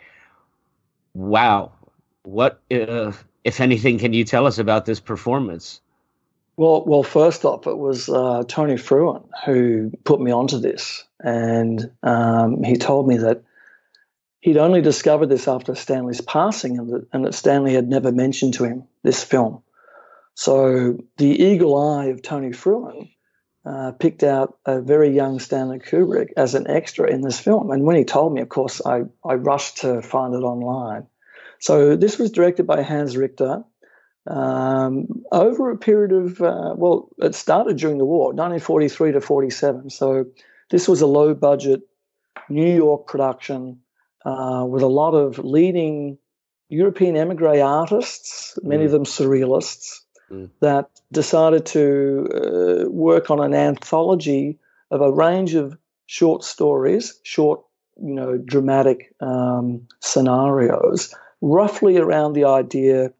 Wow. 1.13 1.73
What, 2.23 2.59
uh, 2.71 3.11
if 3.43 3.61
anything, 3.61 3.99
can 3.99 4.13
you 4.13 4.23
tell 4.23 4.47
us 4.47 4.57
about 4.57 4.87
this 4.87 4.99
performance? 4.99 5.79
Well, 6.57 6.83
well, 6.87 7.03
first 7.03 7.45
off, 7.45 7.67
it 7.67 7.77
was 7.77 8.09
uh, 8.09 8.45
Tony 8.47 8.77
Frewin 8.77 9.23
who 9.45 9.91
put 10.05 10.19
me 10.19 10.31
onto 10.31 10.57
this, 10.57 11.03
and 11.19 11.91
um, 12.01 12.63
he 12.63 12.75
told 12.75 13.07
me 13.07 13.17
that 13.17 13.43
he'd 14.39 14.57
only 14.57 14.81
discovered 14.81 15.27
this 15.27 15.47
after 15.47 15.75
Stanley's 15.75 16.21
passing, 16.21 16.79
and 16.79 16.89
that, 16.89 17.07
and 17.13 17.25
that 17.25 17.35
Stanley 17.35 17.75
had 17.75 17.87
never 17.87 18.11
mentioned 18.11 18.55
to 18.55 18.63
him 18.63 18.85
this 19.03 19.23
film. 19.23 19.61
So 20.33 20.97
the 21.17 21.43
eagle 21.43 21.77
eye 21.77 22.05
of 22.05 22.23
Tony 22.23 22.49
Frewin 22.49 23.11
uh, 23.65 23.91
picked 23.93 24.23
out 24.23 24.57
a 24.65 24.81
very 24.81 25.09
young 25.09 25.39
Stanley 25.39 25.79
Kubrick 25.79 26.29
as 26.37 26.55
an 26.55 26.67
extra 26.69 27.09
in 27.09 27.21
this 27.21 27.39
film, 27.39 27.71
and 27.71 27.83
when 27.83 27.95
he 27.95 28.03
told 28.03 28.33
me, 28.33 28.41
of 28.41 28.49
course, 28.49 28.81
I 28.85 29.03
I 29.23 29.35
rushed 29.35 29.77
to 29.77 30.01
find 30.01 30.33
it 30.33 30.43
online. 30.43 31.07
So 31.59 31.95
this 31.95 32.19
was 32.19 32.31
directed 32.31 32.67
by 32.67 32.81
Hans 32.81 33.17
Richter 33.17 33.63
um, 34.27 35.23
over 35.31 35.71
a 35.71 35.77
period 35.77 36.11
of, 36.11 36.41
uh, 36.41 36.73
well, 36.75 37.09
it 37.19 37.35
started 37.35 37.77
during 37.77 37.97
the 37.97 38.05
war, 38.05 38.33
1943 38.33 39.13
to 39.13 39.21
47. 39.21 39.89
So 39.89 40.25
this 40.69 40.87
was 40.87 41.01
a 41.01 41.07
low 41.07 41.33
budget 41.33 41.81
New 42.49 42.75
York 42.75 43.07
production 43.07 43.81
uh, 44.25 44.65
with 44.67 44.81
a 44.81 44.87
lot 44.87 45.13
of 45.13 45.39
leading 45.39 46.17
European 46.69 47.15
emigre 47.15 47.61
artists, 47.61 48.57
many 48.63 48.85
of 48.85 48.91
them 48.91 49.05
surrealists, 49.05 49.99
that 50.61 50.89
decided 51.11 51.65
to 51.67 52.29
uh, 52.33 52.89
work 52.89 53.29
on 53.29 53.39
an 53.39 53.53
anthology 53.53 54.57
of 54.91 55.01
a 55.01 55.11
range 55.11 55.55
of 55.55 55.77
short 56.05 56.43
stories, 56.43 57.19
short, 57.23 57.61
you 58.01 58.13
know, 58.13 58.37
dramatic 58.37 59.13
um, 59.19 59.87
scenarios, 60.01 61.13
roughly 61.41 61.97
around 61.97 62.33
the 62.33 62.45
idea 62.45 63.11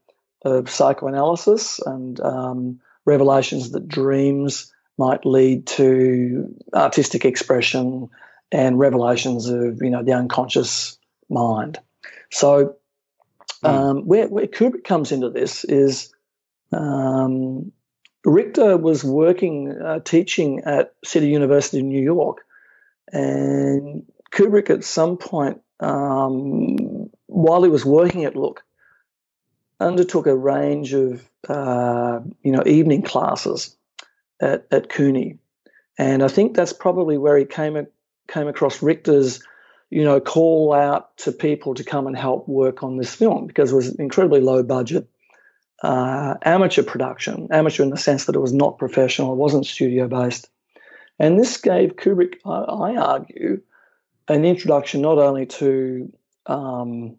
of 0.43 0.69
psychoanalysis 0.69 1.79
and 1.79 2.19
um, 2.21 2.79
revelations 3.05 3.71
that 3.71 3.87
dreams 3.87 4.71
might 4.97 5.25
lead 5.25 5.67
to 5.67 6.55
artistic 6.73 7.25
expression 7.25 8.09
and 8.51 8.79
revelations 8.79 9.49
of 9.49 9.81
you 9.81 9.89
know 9.89 10.03
the 10.03 10.13
unconscious 10.13 10.97
mind. 11.29 11.79
So 12.31 12.75
um, 13.63 14.05
where, 14.05 14.27
where 14.27 14.47
Kubrick 14.47 14.83
comes 14.83 15.11
into 15.11 15.29
this 15.29 15.63
is 15.63 16.13
um, 16.71 17.71
Richter 18.23 18.77
was 18.77 19.03
working 19.03 19.71
uh, 19.71 19.99
teaching 19.99 20.61
at 20.65 20.93
City 21.03 21.27
University 21.27 21.79
in 21.79 21.89
New 21.89 22.03
York, 22.03 22.45
and 23.11 24.05
Kubrick 24.31 24.69
at 24.69 24.83
some 24.83 25.17
point 25.17 25.61
um, 25.79 27.09
while 27.27 27.63
he 27.63 27.69
was 27.69 27.85
working 27.85 28.25
at 28.25 28.35
Look 28.35 28.63
undertook 29.79 30.27
a 30.27 30.35
range 30.35 30.93
of 30.93 31.27
uh, 31.47 32.19
you 32.43 32.51
know 32.51 32.63
evening 32.65 33.01
classes 33.01 33.75
at, 34.39 34.65
at 34.71 34.89
CUNY. 34.89 35.37
and 35.97 36.23
I 36.23 36.27
think 36.27 36.55
that's 36.55 36.73
probably 36.73 37.17
where 37.17 37.37
he 37.37 37.45
came 37.45 37.87
came 38.27 38.47
across 38.47 38.81
Richter's, 38.81 39.41
you 39.89 40.03
know, 40.03 40.19
call 40.19 40.73
out 40.73 41.15
to 41.17 41.31
people 41.31 41.75
to 41.75 41.83
come 41.83 42.07
and 42.07 42.17
help 42.17 42.47
work 42.47 42.83
on 42.83 42.97
this 42.97 43.13
film 43.13 43.47
because 43.47 43.71
it 43.71 43.75
was 43.75 43.95
incredibly 43.95 44.41
low 44.41 44.63
budget 44.63 45.07
uh, 45.83 46.35
amateur 46.43 46.83
production, 46.83 47.47
amateur 47.51 47.83
in 47.83 47.89
the 47.89 47.97
sense 47.97 48.25
that 48.25 48.35
it 48.35 48.39
was 48.39 48.53
not 48.53 48.77
professional, 48.77 49.33
it 49.33 49.37
wasn't 49.37 49.65
studio 49.65 50.07
based, 50.07 50.49
and 51.19 51.39
this 51.39 51.57
gave 51.57 51.95
Kubrick, 51.95 52.35
I, 52.45 52.59
I 52.91 52.95
argue, 52.95 53.61
an 54.27 54.45
introduction 54.45 55.01
not 55.01 55.17
only 55.17 55.45
to 55.45 56.11
um, 56.45 57.17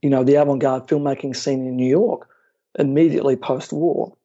you 0.00 0.10
know 0.10 0.24
the 0.24 0.36
avant-garde 0.36 0.86
filmmaking 0.86 1.36
scene 1.36 1.66
in 1.66 1.76
New 1.76 1.88
York 1.88 2.28
immediately 2.78 3.36
post-war, 3.36 4.16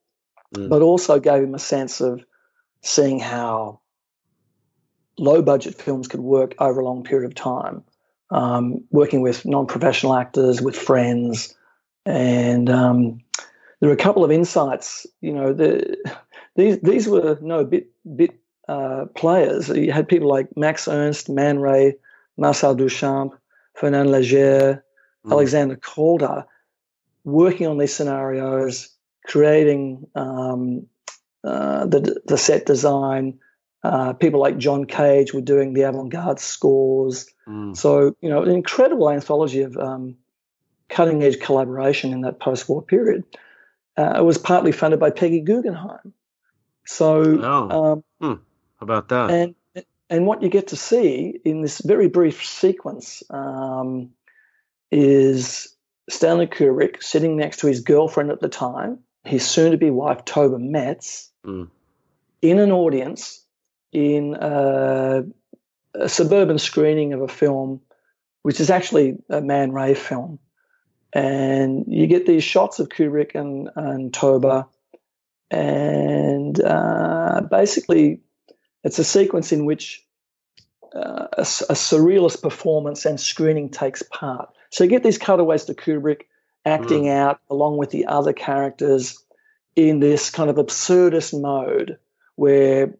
mm. 0.55 0.69
but 0.69 0.81
also 0.81 1.19
gave 1.19 1.43
him 1.43 1.55
a 1.55 1.59
sense 1.59 2.01
of 2.01 2.23
seeing 2.81 3.19
how 3.19 3.79
low 5.17 5.41
budget 5.41 5.75
films 5.75 6.07
could 6.07 6.19
work 6.19 6.55
over 6.59 6.79
a 6.79 6.85
long 6.85 7.03
period 7.03 7.25
of 7.25 7.35
time, 7.35 7.83
um, 8.31 8.83
working 8.91 9.21
with 9.21 9.45
non 9.45 9.67
professional 9.67 10.15
actors, 10.15 10.61
with 10.61 10.75
friends. 10.75 11.53
And 12.07 12.69
um, 12.69 13.19
there 13.79 13.89
were 13.89 13.95
a 13.95 13.97
couple 13.97 14.23
of 14.23 14.31
insights. 14.31 15.05
You 15.21 15.33
know, 15.33 15.53
the, 15.53 15.97
these 16.55 16.79
these 16.79 17.07
were 17.07 17.37
no 17.41 17.65
bit 17.65 17.89
bit 18.15 18.31
uh, 18.67 19.05
players. 19.13 19.69
You 19.69 19.91
had 19.91 20.07
people 20.07 20.29
like 20.29 20.55
Max 20.55 20.87
Ernst, 20.87 21.29
Man 21.29 21.59
Ray, 21.59 21.95
Marcel 22.37 22.75
Duchamp, 22.75 23.31
Fernand 23.75 24.09
Léger, 24.09 24.81
mm. 25.25 25.31
Alexander 25.31 25.75
Calder, 25.75 26.45
working 27.25 27.67
on 27.67 27.77
these 27.77 27.93
scenarios, 27.93 28.89
creating 29.25 30.07
um, 30.15 30.87
uh, 31.43 31.85
the 31.85 32.21
the 32.25 32.37
set 32.37 32.65
design. 32.65 33.39
Uh, 33.83 34.11
people 34.13 34.39
like 34.39 34.57
John 34.57 34.85
Cage 34.85 35.33
were 35.33 35.41
doing 35.41 35.73
the 35.73 35.83
avant-garde 35.83 36.39
scores. 36.39 37.27
Mm. 37.47 37.75
So 37.75 38.15
you 38.21 38.29
know, 38.29 38.43
an 38.43 38.51
incredible 38.51 39.09
anthology 39.09 39.61
of 39.61 39.77
um, 39.77 40.15
cutting-edge 40.89 41.39
collaboration 41.39 42.13
in 42.13 42.21
that 42.21 42.39
post-war 42.39 42.81
period. 42.81 43.23
Uh, 43.97 44.15
it 44.17 44.23
was 44.23 44.37
partly 44.37 44.71
funded 44.71 44.99
by 44.99 45.09
Peggy 45.09 45.41
Guggenheim. 45.41 46.13
So, 46.85 47.39
oh. 47.41 47.91
um, 47.91 48.03
hmm. 48.21 48.41
how 48.79 48.83
about 48.83 49.09
that? 49.09 49.31
And 49.31 49.55
and 50.09 50.25
what 50.25 50.41
you 50.41 50.49
get 50.49 50.67
to 50.67 50.77
see 50.77 51.39
in 51.43 51.61
this 51.61 51.79
very 51.79 52.07
brief 52.07 52.45
sequence 52.45 53.23
um, 53.29 54.11
is 54.89 55.75
Stanley 56.09 56.47
Kubrick 56.47 57.03
sitting 57.03 57.35
next 57.35 57.57
to 57.59 57.67
his 57.67 57.81
girlfriend 57.81 58.31
at 58.31 58.39
the 58.39 58.47
time, 58.47 58.99
his 59.25 59.45
soon-to-be 59.45 59.89
wife 59.89 60.23
Toba 60.23 60.59
Metz, 60.59 61.29
mm. 61.45 61.69
in 62.41 62.59
an 62.59 62.71
audience 62.71 63.43
in 63.91 64.35
a, 64.35 65.23
a, 65.93 66.09
suburban 66.09 66.57
screening 66.57 67.13
of 67.13 67.21
a 67.21 67.27
film, 67.27 67.81
which 68.43 68.61
is 68.61 68.69
actually 68.69 69.17
a 69.29 69.41
Man 69.41 69.71
Ray 69.73 69.93
film. 69.93 70.39
And 71.17 71.85
you 71.87 72.05
get 72.05 72.27
these 72.27 72.43
shots 72.43 72.77
of 72.77 72.89
Kubrick 72.89 73.33
and, 73.33 73.71
and 73.75 74.13
Toba, 74.13 74.67
and 75.49 76.61
uh, 76.61 77.41
basically, 77.49 78.21
it's 78.83 78.99
a 78.99 79.03
sequence 79.03 79.51
in 79.51 79.65
which 79.65 80.05
uh, 80.95 81.25
a, 81.33 81.41
a, 81.41 81.73
surrealist 81.73 82.43
performance 82.43 83.03
and 83.03 83.19
screening 83.19 83.69
takes 83.71 84.03
part. 84.03 84.49
So 84.69 84.83
you 84.83 84.91
get 84.91 85.01
these 85.01 85.17
cutaways 85.17 85.65
to 85.65 85.73
Kubrick 85.73 86.25
acting 86.65 87.05
mm. 87.05 87.17
out 87.17 87.39
along 87.49 87.77
with 87.77 87.89
the 87.89 88.05
other 88.05 88.33
characters 88.33 89.17
in 89.75 89.99
this 89.99 90.29
kind 90.29 90.51
of 90.51 90.57
absurdist 90.57 91.39
mode 91.41 91.97
where 92.35 92.93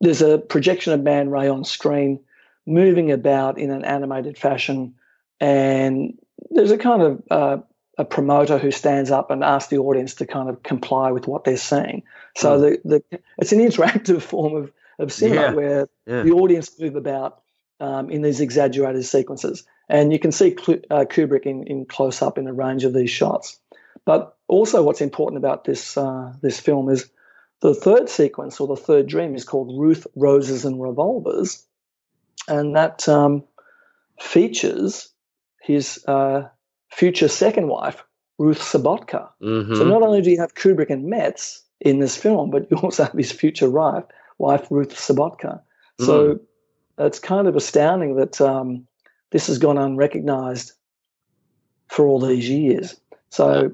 there's 0.00 0.22
a 0.22 0.38
projection 0.38 0.92
of 0.92 1.02
Man 1.02 1.30
Ray 1.30 1.48
on 1.48 1.64
screen 1.64 2.20
moving 2.64 3.10
about 3.10 3.58
in 3.58 3.72
an 3.72 3.84
animated 3.84 4.38
fashion, 4.38 4.94
and 5.40 6.16
there's 6.50 6.70
a 6.70 6.78
kind 6.78 7.02
of 7.02 7.22
uh, 7.30 7.58
a 7.98 8.04
promoter 8.04 8.58
who 8.58 8.70
stands 8.70 9.10
up 9.10 9.30
and 9.30 9.44
asks 9.44 9.68
the 9.68 9.78
audience 9.78 10.14
to 10.14 10.26
kind 10.26 10.48
of 10.48 10.62
comply 10.62 11.10
with 11.10 11.26
what 11.28 11.44
they're 11.44 11.56
seeing. 11.56 12.02
So 12.36 12.58
mm. 12.58 12.82
the, 12.84 13.02
the 13.10 13.20
it's 13.38 13.52
an 13.52 13.60
interactive 13.60 14.22
form 14.32 14.56
of 14.56 14.72
of 14.98 15.12
cinema 15.12 15.40
yeah. 15.40 15.52
where 15.52 15.88
yeah. 16.06 16.22
the 16.22 16.32
audience 16.32 16.78
move 16.78 16.96
about 16.96 17.42
um, 17.80 18.10
in 18.10 18.22
these 18.22 18.40
exaggerated 18.40 19.04
sequences, 19.04 19.64
and 19.88 20.12
you 20.12 20.18
can 20.18 20.32
see 20.32 20.52
uh, 20.52 21.04
Kubrick 21.04 21.46
in, 21.46 21.64
in 21.66 21.86
close 21.86 22.20
up 22.22 22.38
in 22.38 22.46
a 22.46 22.52
range 22.52 22.84
of 22.84 22.92
these 22.92 23.10
shots. 23.10 23.58
But 24.04 24.36
also, 24.48 24.82
what's 24.82 25.00
important 25.00 25.38
about 25.38 25.64
this 25.64 25.96
uh, 25.96 26.32
this 26.42 26.60
film 26.60 26.88
is 26.88 27.10
the 27.60 27.74
third 27.74 28.08
sequence 28.08 28.60
or 28.60 28.66
the 28.66 28.76
third 28.76 29.06
dream 29.06 29.34
is 29.34 29.44
called 29.44 29.78
Ruth, 29.78 30.06
Roses, 30.16 30.64
and 30.64 30.80
Revolvers, 30.80 31.64
and 32.48 32.76
that 32.76 33.08
um, 33.08 33.44
features 34.18 35.09
his 35.60 36.04
uh, 36.06 36.48
future 36.90 37.28
second 37.28 37.68
wife, 37.68 38.02
Ruth 38.38 38.60
Sobotka. 38.60 39.28
Mm-hmm. 39.42 39.74
So 39.74 39.84
not 39.84 40.02
only 40.02 40.22
do 40.22 40.30
you 40.30 40.40
have 40.40 40.54
Kubrick 40.54 40.90
and 40.90 41.06
Metz 41.06 41.62
in 41.80 41.98
this 41.98 42.16
film, 42.16 42.50
but 42.50 42.70
you 42.70 42.76
also 42.82 43.04
have 43.04 43.12
his 43.12 43.32
future 43.32 43.70
wife, 43.70 44.04
wife 44.38 44.66
Ruth 44.70 44.94
Sobotka. 44.94 45.60
So 46.00 46.34
mm. 46.34 46.40
it's 46.98 47.18
kind 47.18 47.46
of 47.46 47.56
astounding 47.56 48.16
that 48.16 48.40
um, 48.40 48.86
this 49.30 49.48
has 49.48 49.58
gone 49.58 49.76
unrecognized 49.76 50.72
for 51.88 52.06
all 52.06 52.20
these 52.20 52.48
years. 52.48 52.98
So 53.28 53.72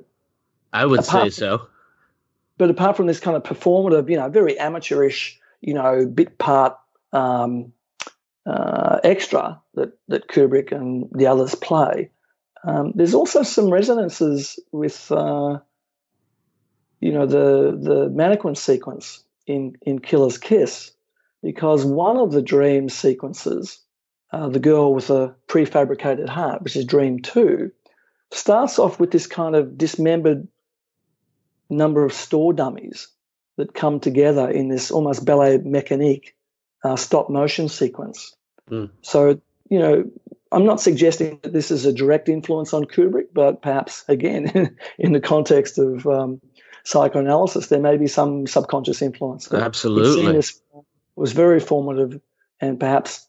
I 0.72 0.84
would 0.86 1.04
say 1.04 1.30
so. 1.30 1.68
But 2.58 2.70
apart 2.70 2.96
from 2.96 3.06
this 3.06 3.20
kind 3.20 3.36
of 3.36 3.42
performative, 3.42 4.10
you 4.10 4.16
know, 4.16 4.28
very 4.28 4.58
amateurish, 4.58 5.38
you 5.60 5.74
know, 5.74 6.06
bit 6.06 6.38
part 6.38 6.76
um, 7.12 7.72
uh, 8.46 9.00
extra 9.02 9.60
that 9.74 9.98
that 10.08 10.28
Kubrick 10.28 10.72
and 10.72 11.08
the 11.12 11.26
others 11.26 11.54
play, 11.54 12.10
um, 12.64 12.92
there's 12.94 13.14
also 13.14 13.42
some 13.42 13.70
resonances 13.70 14.58
with, 14.72 15.10
uh, 15.10 15.58
you 17.00 17.12
know, 17.12 17.26
the 17.26 17.76
the 17.80 18.08
mannequin 18.08 18.54
sequence 18.54 19.24
in 19.46 19.76
in 19.82 19.98
Killer's 19.98 20.38
Kiss, 20.38 20.92
because 21.42 21.84
one 21.84 22.16
of 22.18 22.32
the 22.32 22.42
dream 22.42 22.88
sequences, 22.88 23.80
uh, 24.32 24.48
the 24.48 24.60
girl 24.60 24.94
with 24.94 25.10
a 25.10 25.34
prefabricated 25.48 26.28
heart, 26.28 26.62
which 26.62 26.76
is 26.76 26.84
Dream 26.84 27.20
Two, 27.20 27.72
starts 28.32 28.78
off 28.78 29.00
with 29.00 29.10
this 29.10 29.26
kind 29.26 29.56
of 29.56 29.76
dismembered 29.76 30.46
number 31.68 32.04
of 32.04 32.12
store 32.12 32.52
dummies 32.52 33.08
that 33.56 33.74
come 33.74 33.98
together 33.98 34.48
in 34.48 34.68
this 34.68 34.92
almost 34.92 35.24
ballet 35.24 35.58
mécanique 35.58 36.34
uh, 36.84 36.94
stop 36.94 37.28
motion 37.28 37.68
sequence. 37.68 38.35
Mm. 38.70 38.90
So, 39.02 39.40
you 39.68 39.78
know, 39.78 40.04
I'm 40.52 40.64
not 40.64 40.80
suggesting 40.80 41.38
that 41.42 41.52
this 41.52 41.70
is 41.70 41.86
a 41.86 41.92
direct 41.92 42.28
influence 42.28 42.72
on 42.72 42.84
Kubrick, 42.84 43.28
but 43.32 43.62
perhaps, 43.62 44.04
again, 44.08 44.76
in 44.98 45.12
the 45.12 45.20
context 45.20 45.78
of 45.78 46.06
um, 46.06 46.40
psychoanalysis, 46.84 47.68
there 47.68 47.80
may 47.80 47.96
be 47.96 48.06
some 48.06 48.46
subconscious 48.46 49.02
influence. 49.02 49.52
Absolutely. 49.52 50.32
This 50.32 50.60
was 51.16 51.32
very 51.32 51.60
formative, 51.60 52.20
and 52.60 52.78
perhaps 52.78 53.26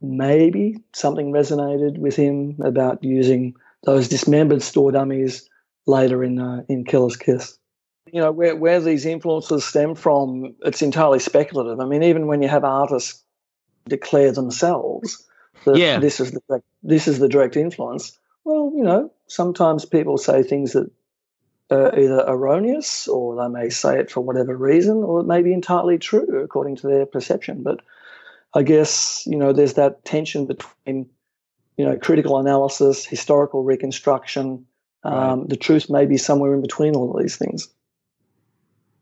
maybe 0.00 0.76
something 0.94 1.32
resonated 1.32 1.98
with 1.98 2.14
him 2.14 2.56
about 2.62 3.02
using 3.02 3.54
those 3.84 4.08
dismembered 4.08 4.62
store 4.62 4.92
dummies 4.92 5.48
later 5.86 6.22
in 6.22 6.38
uh, 6.38 6.62
in 6.68 6.84
Killer's 6.84 7.16
Kiss 7.16 7.58
you 8.12 8.20
know 8.20 8.32
where 8.32 8.56
where 8.56 8.80
these 8.80 9.06
influences 9.06 9.64
stem 9.64 9.94
from 9.94 10.54
it's 10.62 10.82
entirely 10.82 11.18
speculative 11.18 11.80
i 11.80 11.84
mean 11.84 12.02
even 12.02 12.26
when 12.26 12.42
you 12.42 12.48
have 12.48 12.64
artists 12.64 13.22
declare 13.88 14.32
themselves 14.32 15.26
that 15.64 15.76
yeah. 15.76 15.98
this 15.98 16.20
is 16.20 16.32
the 16.32 16.40
direct, 16.48 16.64
this 16.82 17.08
is 17.08 17.18
the 17.18 17.28
direct 17.28 17.56
influence 17.56 18.18
well 18.44 18.72
you 18.74 18.82
know 18.82 19.10
sometimes 19.26 19.84
people 19.84 20.18
say 20.18 20.42
things 20.42 20.72
that 20.72 20.90
are 21.70 21.98
either 21.98 22.24
erroneous 22.26 23.08
or 23.08 23.36
they 23.36 23.48
may 23.48 23.68
say 23.68 23.98
it 23.98 24.10
for 24.10 24.20
whatever 24.20 24.56
reason 24.56 24.98
or 24.98 25.20
it 25.20 25.26
may 25.26 25.42
be 25.42 25.52
entirely 25.52 25.98
true 25.98 26.42
according 26.42 26.76
to 26.76 26.86
their 26.86 27.04
perception 27.04 27.62
but 27.62 27.80
i 28.54 28.62
guess 28.62 29.22
you 29.26 29.36
know 29.36 29.52
there's 29.52 29.74
that 29.74 30.04
tension 30.04 30.46
between 30.46 31.08
you 31.76 31.84
know 31.84 31.96
critical 31.96 32.38
analysis 32.38 33.04
historical 33.04 33.64
reconstruction 33.64 34.64
um, 35.04 35.40
right. 35.40 35.48
the 35.48 35.56
truth 35.56 35.90
may 35.90 36.06
be 36.06 36.16
somewhere 36.16 36.54
in 36.54 36.62
between 36.62 36.94
all 36.96 37.14
of 37.14 37.22
these 37.22 37.36
things 37.36 37.68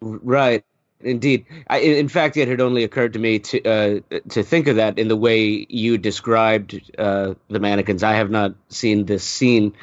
Right. 0.01 0.65
Indeed. 1.01 1.45
I, 1.69 1.79
in 1.79 2.09
fact, 2.09 2.37
it 2.37 2.49
had 2.49 2.61
only 2.61 2.83
occurred 2.83 3.13
to 3.13 3.19
me 3.19 3.39
to 3.39 3.65
uh, 3.65 4.01
to 4.31 4.43
think 4.43 4.67
of 4.67 4.77
that 4.77 4.99
in 4.99 5.09
the 5.09 5.17
way 5.17 5.67
you 5.69 5.99
described 5.99 6.81
uh, 6.99 7.35
the 7.49 7.61
mannequins. 7.61 8.03
I 8.03 8.15
have 8.15 8.31
not 8.31 8.55
seen 8.71 9.05
this 9.05 9.23
scene 9.23 9.75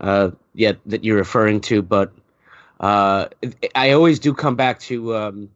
uh, 0.00 0.30
yet 0.54 0.78
that 0.86 1.04
you're 1.04 1.16
referring 1.16 1.62
to, 1.62 1.82
but 1.82 2.12
uh, 2.78 3.26
I 3.74 3.90
always 3.90 4.20
do 4.20 4.34
come 4.34 4.54
back 4.54 4.78
to 4.80 5.16
um, 5.16 5.50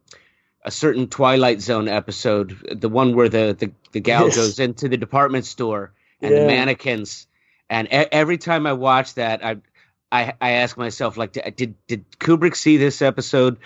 a 0.63 0.71
certain 0.71 1.07
Twilight 1.07 1.61
Zone 1.61 1.87
episode, 1.87 2.77
the 2.81 2.89
one 2.89 3.15
where 3.15 3.29
the 3.29 3.55
the, 3.57 3.71
the 3.93 4.01
gal 4.01 4.25
yes. 4.25 4.35
goes 4.35 4.59
into 4.59 4.89
the 4.89 4.97
department 4.97 5.45
store 5.45 5.93
and 6.21 6.33
yeah. 6.33 6.41
the 6.41 6.47
mannequins. 6.47 7.27
And 7.69 7.87
e- 7.87 8.11
every 8.11 8.37
time 8.37 8.67
I 8.67 8.73
watch 8.73 9.13
that, 9.13 9.43
I 9.43 9.57
I, 10.11 10.33
I 10.41 10.51
ask 10.51 10.77
myself 10.77 11.15
like, 11.15 11.31
did 11.55 11.75
did 11.87 12.05
Kubrick 12.19 12.57
see 12.57 12.75
this 12.75 13.01
episode? 13.01 13.57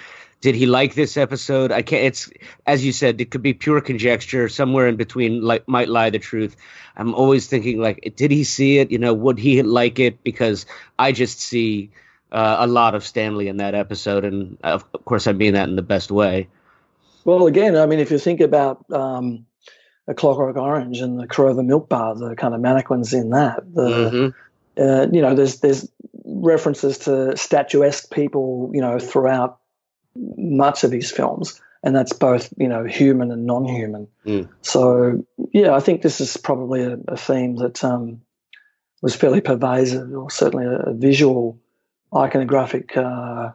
Did 0.46 0.54
he 0.54 0.68
like 0.68 0.94
this 0.94 1.18
episode? 1.18 1.72
I 1.72 1.82
can't. 1.82 2.04
It's 2.04 2.30
as 2.68 2.86
you 2.86 2.92
said, 2.92 3.20
it 3.20 3.32
could 3.32 3.42
be 3.42 3.56
pure 3.56 3.82
conjecture. 3.82 4.48
Somewhere 4.48 4.88
in 4.88 4.96
between, 4.96 5.42
like 5.42 5.68
might 5.68 5.90
lie 5.90 6.12
the 6.12 6.20
truth. 6.20 6.56
I'm 6.96 7.16
always 7.16 7.48
thinking 7.48 7.82
like, 7.82 8.14
did 8.16 8.30
he 8.30 8.44
see 8.44 8.78
it? 8.78 8.92
You 8.92 9.00
know, 9.00 9.12
would 9.12 9.40
he 9.40 9.64
like 9.64 9.98
it? 9.98 10.24
Because 10.24 10.68
I 11.00 11.14
just 11.14 11.40
see 11.40 11.90
uh, 12.32 12.58
a 12.60 12.68
lot 12.68 12.94
of 12.94 13.04
Stanley 13.04 13.48
in 13.48 13.58
that 13.58 13.74
episode, 13.74 14.24
and 14.24 14.60
of 14.64 14.86
course, 15.06 15.26
I 15.26 15.32
mean 15.32 15.56
that 15.56 15.68
in 15.68 15.78
the 15.78 15.82
best 15.82 16.12
way. 16.12 16.48
Well, 17.24 17.48
again, 17.48 17.76
I 17.76 17.88
mean, 17.88 17.98
if 17.98 18.12
you 18.12 18.20
think 18.20 18.40
about 18.40 18.86
um, 18.92 19.48
a 20.08 20.14
Clockwork 20.14 20.58
Orange 20.58 21.02
and 21.02 21.20
the 21.20 21.26
Korova 21.26 21.66
Milk 21.66 21.90
Bar, 21.90 22.14
the 22.14 22.36
kind 22.36 22.54
of 22.54 22.62
mannequins 22.62 23.16
in 23.16 23.32
that, 23.32 23.64
the 23.74 23.90
mm-hmm. 23.90 24.80
uh, 24.80 25.08
you 25.12 25.24
know, 25.24 25.34
there's 25.34 25.60
there's 25.62 25.90
references 26.24 27.00
to 27.00 27.36
statuesque 27.36 28.12
people, 28.12 28.70
you 28.76 28.82
know, 28.82 29.00
throughout 29.00 29.58
much 30.16 30.84
of 30.84 30.92
his 30.92 31.12
films, 31.12 31.62
and 31.84 31.96
that's 31.96 32.14
both 32.14 32.54
you 32.58 32.68
know 32.68 32.84
human 32.86 33.32
and 33.32 33.46
non-human. 33.46 34.08
Mm. 34.26 34.50
So 34.62 35.26
yeah, 35.52 35.76
I 35.76 35.80
think 35.80 36.02
this 36.02 36.22
is 36.22 36.38
probably 36.38 36.84
a, 36.84 36.98
a 37.08 37.18
theme 37.18 37.56
that 37.58 37.84
um, 37.84 38.22
was 39.02 39.16
fairly 39.16 39.42
pervasive, 39.42 40.12
or 40.14 40.30
certainly 40.30 40.66
a, 40.66 40.92
a 40.92 40.94
visual 40.94 41.60
iconographic 42.14 42.96
uh, 42.98 43.54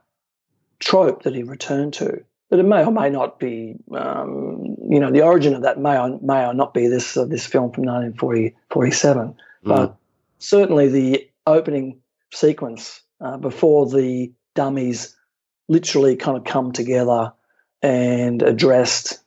trope 0.79 1.23
that 1.23 1.35
he 1.35 1.43
returned 1.43 1.95
to. 1.95 2.25
But 2.51 2.59
it 2.59 2.65
may 2.65 2.85
or 2.85 2.91
may 2.91 3.11
not 3.11 3.39
be, 3.39 3.77
um, 3.97 4.77
you 4.89 4.99
know, 4.99 5.13
the 5.13 5.23
origin 5.23 5.55
of 5.55 5.63
that 5.63 5.79
may 5.79 5.97
or 5.97 6.19
may 6.21 6.45
or 6.45 6.53
not 6.53 6.75
be 6.75 6.89
this 6.89 7.17
uh, 7.17 7.25
this 7.25 7.47
film 7.47 7.73
from 7.73 7.85
1947. 7.85 9.29
Mm. 9.29 9.35
But 9.63 9.97
certainly 10.39 10.89
the 10.89 11.29
opening 11.47 12.01
sequence 12.33 13.03
uh, 13.21 13.37
before 13.37 13.89
the 13.89 14.33
dummies 14.55 15.17
literally 15.71 16.17
kind 16.17 16.37
of 16.37 16.45
come 16.45 16.73
together 16.73 17.33
and 17.81 18.43
addressed 18.43 19.23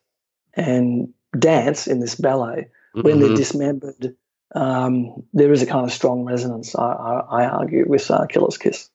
and 0.54 1.14
dance 1.38 1.88
in 1.88 2.00
this 2.00 2.16
ballet 2.16 2.68
mm-hmm. 2.94 3.02
when 3.02 3.20
they're 3.20 3.30
mm-hmm. 3.30 3.38
dismembered. 3.38 4.16
Um, 4.54 5.24
there 5.34 5.52
is 5.52 5.62
a 5.62 5.66
kind 5.66 5.86
of 5.86 5.92
strong 5.94 6.26
resonance, 6.26 6.76
I, 6.76 6.84
I, 6.84 7.44
I 7.44 7.46
argue, 7.48 7.86
with 7.88 8.12
uh, 8.12 8.28
Killer's 8.28 8.58
Kiss. 8.58 8.90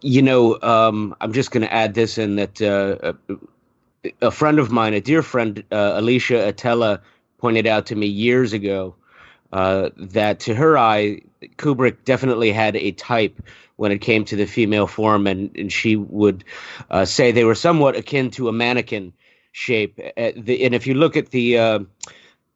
You 0.00 0.20
know, 0.22 0.60
um, 0.60 1.14
I'm 1.20 1.32
just 1.32 1.52
going 1.52 1.62
to 1.62 1.72
add 1.72 1.94
this 1.94 2.18
in 2.18 2.36
that 2.36 2.60
uh, 2.60 3.14
a, 3.28 4.26
a, 4.26 4.30
friend 4.30 4.58
of 4.58 4.70
mine, 4.70 4.94
a 4.94 5.00
dear 5.00 5.22
friend, 5.22 5.62
uh, 5.72 5.92
Alicia 5.94 6.52
Atella, 6.52 7.00
pointed 7.38 7.66
out 7.66 7.86
to 7.86 7.94
me 7.94 8.06
years 8.06 8.52
ago 8.52 8.96
uh, 9.52 9.90
that 9.96 10.40
to 10.40 10.54
her 10.54 10.76
eye, 10.76 11.22
Kubrick 11.56 12.04
definitely 12.04 12.52
had 12.52 12.76
a 12.76 12.92
type 12.92 13.40
when 13.76 13.92
it 13.92 13.98
came 13.98 14.24
to 14.24 14.36
the 14.36 14.46
female 14.46 14.86
form, 14.86 15.26
and, 15.26 15.50
and 15.56 15.72
she 15.72 15.96
would 15.96 16.44
uh, 16.90 17.04
say 17.04 17.30
they 17.30 17.44
were 17.44 17.54
somewhat 17.54 17.96
akin 17.96 18.30
to 18.32 18.48
a 18.48 18.52
mannequin 18.52 19.12
shape. 19.52 19.98
And 20.16 20.48
if 20.48 20.86
you 20.86 20.94
look 20.94 21.16
at 21.16 21.30
the 21.30 21.58
uh, 21.58 21.78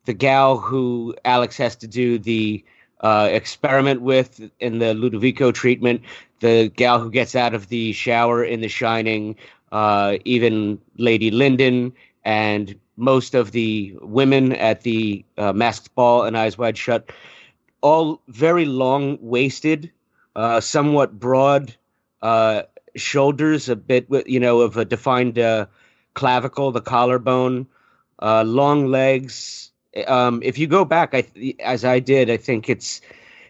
the 0.04 0.14
gal 0.14 0.58
who 0.58 1.14
Alex 1.24 1.56
has 1.58 1.76
to 1.76 1.86
do 1.86 2.18
the 2.18 2.64
uh, 3.00 3.28
experiment 3.30 4.02
with 4.02 4.50
in 4.60 4.78
the 4.78 4.94
Ludovico 4.94 5.52
treatment, 5.52 6.02
the 6.40 6.72
gal 6.74 7.00
who 7.00 7.10
gets 7.10 7.34
out 7.34 7.54
of 7.54 7.68
the 7.68 7.92
shower 7.92 8.44
in 8.44 8.60
The 8.60 8.68
Shining, 8.68 9.36
uh, 9.70 10.18
even 10.24 10.80
Lady 10.96 11.30
Lyndon, 11.30 11.92
and 12.24 12.78
most 12.96 13.34
of 13.34 13.52
the 13.52 13.96
women 14.00 14.52
at 14.52 14.82
the 14.82 15.24
uh, 15.38 15.52
masked 15.52 15.94
ball 15.94 16.24
and 16.24 16.36
Eyes 16.36 16.58
Wide 16.58 16.78
Shut, 16.78 17.10
all 17.82 18.22
very 18.28 18.64
long 18.64 19.18
waisted 19.20 19.90
uh, 20.34 20.60
somewhat 20.60 21.18
broad 21.18 21.74
uh, 22.22 22.62
shoulders, 22.96 23.68
a 23.68 23.76
bit, 23.76 24.06
you 24.26 24.40
know, 24.40 24.60
of 24.60 24.76
a 24.76 24.84
defined 24.84 25.38
uh, 25.38 25.66
clavicle, 26.14 26.72
the 26.72 26.80
collarbone, 26.80 27.66
uh, 28.20 28.42
long 28.44 28.86
legs. 28.86 29.70
Um, 30.06 30.42
if 30.42 30.58
you 30.58 30.66
go 30.66 30.84
back, 30.84 31.14
I, 31.14 31.54
as 31.60 31.84
I 31.84 31.98
did, 31.98 32.30
I 32.30 32.36
think 32.36 32.70
it's 32.70 33.02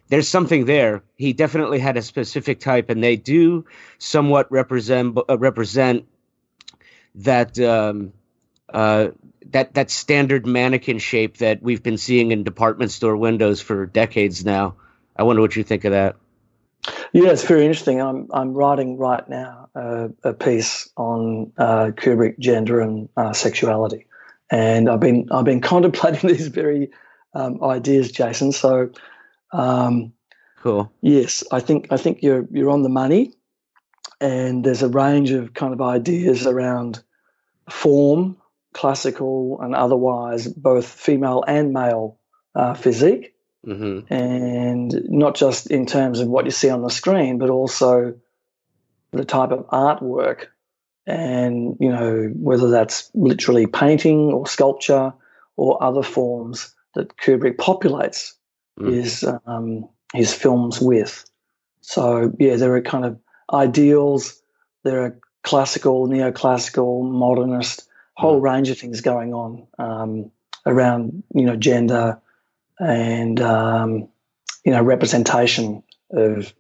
there's 0.09 0.29
something 0.29 0.65
there. 0.65 1.03
He 1.17 1.33
definitely 1.33 1.79
had 1.79 1.97
a 1.97 2.03
specific 2.03 2.61
type, 2.61 2.91
and 2.91 3.03
they 3.03 3.17
do 3.17 3.65
somewhat 3.99 4.51
represent 4.51 5.17
uh, 5.29 5.39
represent 5.39 6.07
that 7.15 7.59
um, 7.61 8.13
uh, 8.73 9.09
that 9.51 9.75
that 9.75 9.91
standard 9.91 10.47
mannequin 10.47 10.99
shape 10.99 11.39
that 11.39 11.63
we've 11.63 11.83
been 11.83 11.99
seeing 11.99 12.31
in 12.31 12.45
department 12.45 12.91
store 12.91 13.17
windows 13.17 13.61
for 13.61 13.87
decades 13.87 14.45
now. 14.45 14.77
I 15.17 15.25
wonder 15.25 15.43
what 15.43 15.57
you 15.57 15.63
think 15.63 15.85
of 15.85 15.93
that. 15.93 16.17
Yeah, 17.13 17.31
it's 17.31 17.45
very 17.45 17.65
interesting. 17.65 18.01
I'm 18.01 18.29
I'm 18.33 18.55
writing 18.55 18.99
right 18.99 19.29
now 19.29 19.69
uh, 19.75 20.09
a 20.25 20.33
piece 20.33 20.89
on 20.97 21.53
uh, 21.57 21.91
Kubrick 21.95 22.39
gender 22.39 22.81
and 22.81 23.09
uh, 23.17 23.33
sexuality, 23.33 24.07
and 24.51 24.89
I've 24.89 25.01
been 25.01 25.29
I've 25.31 25.45
been 25.45 25.61
contemplating 25.73 26.29
these 26.29 26.49
very 26.49 26.91
um, 27.35 27.63
ideas, 27.63 28.11
Jason. 28.11 28.53
So, 28.53 28.91
um, 29.53 30.13
cool. 30.61 30.93
Yes, 31.01 31.45
I 31.53 31.61
think 31.61 31.89
I 31.91 31.97
think 31.97 32.23
you're 32.23 32.47
you're 32.51 32.71
on 32.71 32.83
the 32.83 32.89
money, 32.89 33.35
and 34.21 34.65
there's 34.65 34.83
a 34.83 34.89
range 34.89 35.31
of 35.31 35.55
kind 35.55 35.73
of 35.73 35.81
ideas 35.81 36.47
around 36.47 37.03
form, 37.71 38.37
classical 38.73 39.61
and 39.61 39.75
otherwise, 39.75 40.47
both 40.47 40.87
female 40.87 41.45
and 41.47 41.73
male 41.73 42.19
uh, 42.55 42.75
physique 42.75 43.33
Mm-hmm. 43.67 44.13
And 44.13 45.05
not 45.09 45.37
just 45.37 45.71
in 45.71 45.87
terms 45.87 46.21
of 46.21 46.29
what 46.29 46.45
you 46.47 46.51
see 46.51 46.71
on 46.71 46.83
the 46.83 46.91
screen, 46.91 47.39
but 47.39 47.51
also 47.51 48.15
the 49.13 49.25
type 49.25 49.51
of 49.51 49.69
artwork 49.69 50.47
and, 51.07 51.77
you 51.81 51.91
know, 51.91 52.33
whether 52.35 52.71
that's 52.71 53.11
literally 53.15 53.67
painting 53.67 54.33
or 54.33 54.47
sculpture 54.47 55.13
or 55.57 55.83
other 55.83 56.03
forms 56.03 56.75
that 56.95 57.17
Kubrick 57.17 57.57
populates 57.57 58.35
mm-hmm. 58.79 58.93
his, 58.93 59.25
um, 59.47 59.89
his 60.13 60.35
films 60.35 60.81
with. 60.81 61.25
So, 61.83 62.33
yeah, 62.39 62.57
there 62.57 62.75
are 62.75 62.83
kind 62.83 63.05
of 63.05 63.19
ideals, 63.53 64.41
there 64.83 65.05
are 65.05 65.19
classical, 65.45 66.09
neoclassical, 66.09 67.09
modernist, 67.09 67.89
whole 68.23 68.41
range 68.41 68.71
of 68.71 68.79
things 68.79 69.01
going 69.01 69.35
on 69.35 69.67
um, 69.79 70.31
around, 70.67 71.23
you 71.35 71.45
know, 71.45 71.57
gender 71.57 72.21
and 72.79 73.41
um, 73.41 74.09
you 74.65 74.73
know 74.73 74.83
representation 74.83 75.83
of 76.11 76.53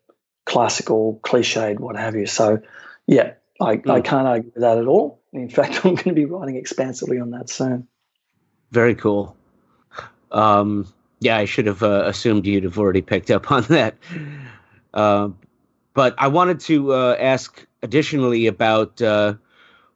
classical, 0.45 1.21
cliched, 1.23 1.79
what 1.79 1.97
have 1.97 2.15
you. 2.15 2.27
So, 2.27 2.61
yeah, 3.07 3.35
I, 3.61 3.77
mm. 3.77 3.91
I 3.91 4.01
can't 4.01 4.27
argue 4.27 4.51
with 4.55 4.63
that 4.63 4.79
at 4.79 4.87
all. 4.87 5.21
In 5.33 5.49
fact, 5.49 5.77
I'm 5.85 5.95
going 5.95 6.09
to 6.09 6.13
be 6.13 6.25
writing 6.25 6.57
expansively 6.57 7.21
on 7.21 7.31
that 7.31 7.49
soon. 7.49 7.87
Very 8.71 8.95
cool. 8.95 9.37
Um, 10.31 10.93
yeah, 11.21 11.37
I 11.37 11.45
should 11.45 11.67
have 11.67 11.83
uh, 11.83 12.05
assumed 12.07 12.47
you'd 12.47 12.65
have 12.65 12.79
already 12.79 13.03
picked 13.03 13.31
up 13.31 13.51
on 13.51 13.63
that. 13.65 13.97
Uh, 14.93 15.31
but 15.95 16.15
I 16.19 16.29
wanted 16.29 16.61
to 16.61 16.93
uh, 16.93 17.17
ask 17.19 17.65
additionally 17.83 18.47
about 18.47 19.01
uh, 19.03 19.35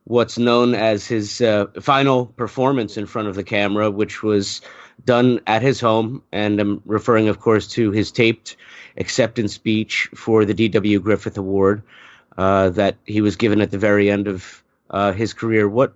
what's 0.07 0.39
known 0.39 0.75
as 0.75 1.05
his 1.05 1.41
uh, 1.41 1.67
final 1.81 2.27
performance 2.27 2.97
in 2.97 3.07
front 3.07 3.27
of 3.27 3.35
the 3.35 3.43
camera, 3.43 3.91
which 3.91 4.23
was 4.23 4.61
done 5.05 5.41
at 5.47 5.63
his 5.63 5.81
home, 5.81 6.23
and 6.33 6.61
I'm 6.61 6.81
referring, 6.85 7.29
of 7.29 7.41
course, 7.41 7.67
to 7.69 7.91
his 7.91 8.13
taped 8.13 8.57
acceptance 8.97 9.53
speech 9.53 10.09
for 10.15 10.45
the 10.45 10.55
D.W. 10.55 11.01
Griffith 11.01 11.37
Award 11.37 11.83
uh, 12.39 12.71
that 12.71 12.97
he 13.05 13.21
was 13.21 13.37
given 13.37 13.61
at 13.61 13.73
the 13.73 13.79
very 13.79 14.09
end 14.09 14.29
of 14.29 14.63
uh, 14.91 15.13
his 15.13 15.33
career. 15.33 15.69
What 15.69 15.95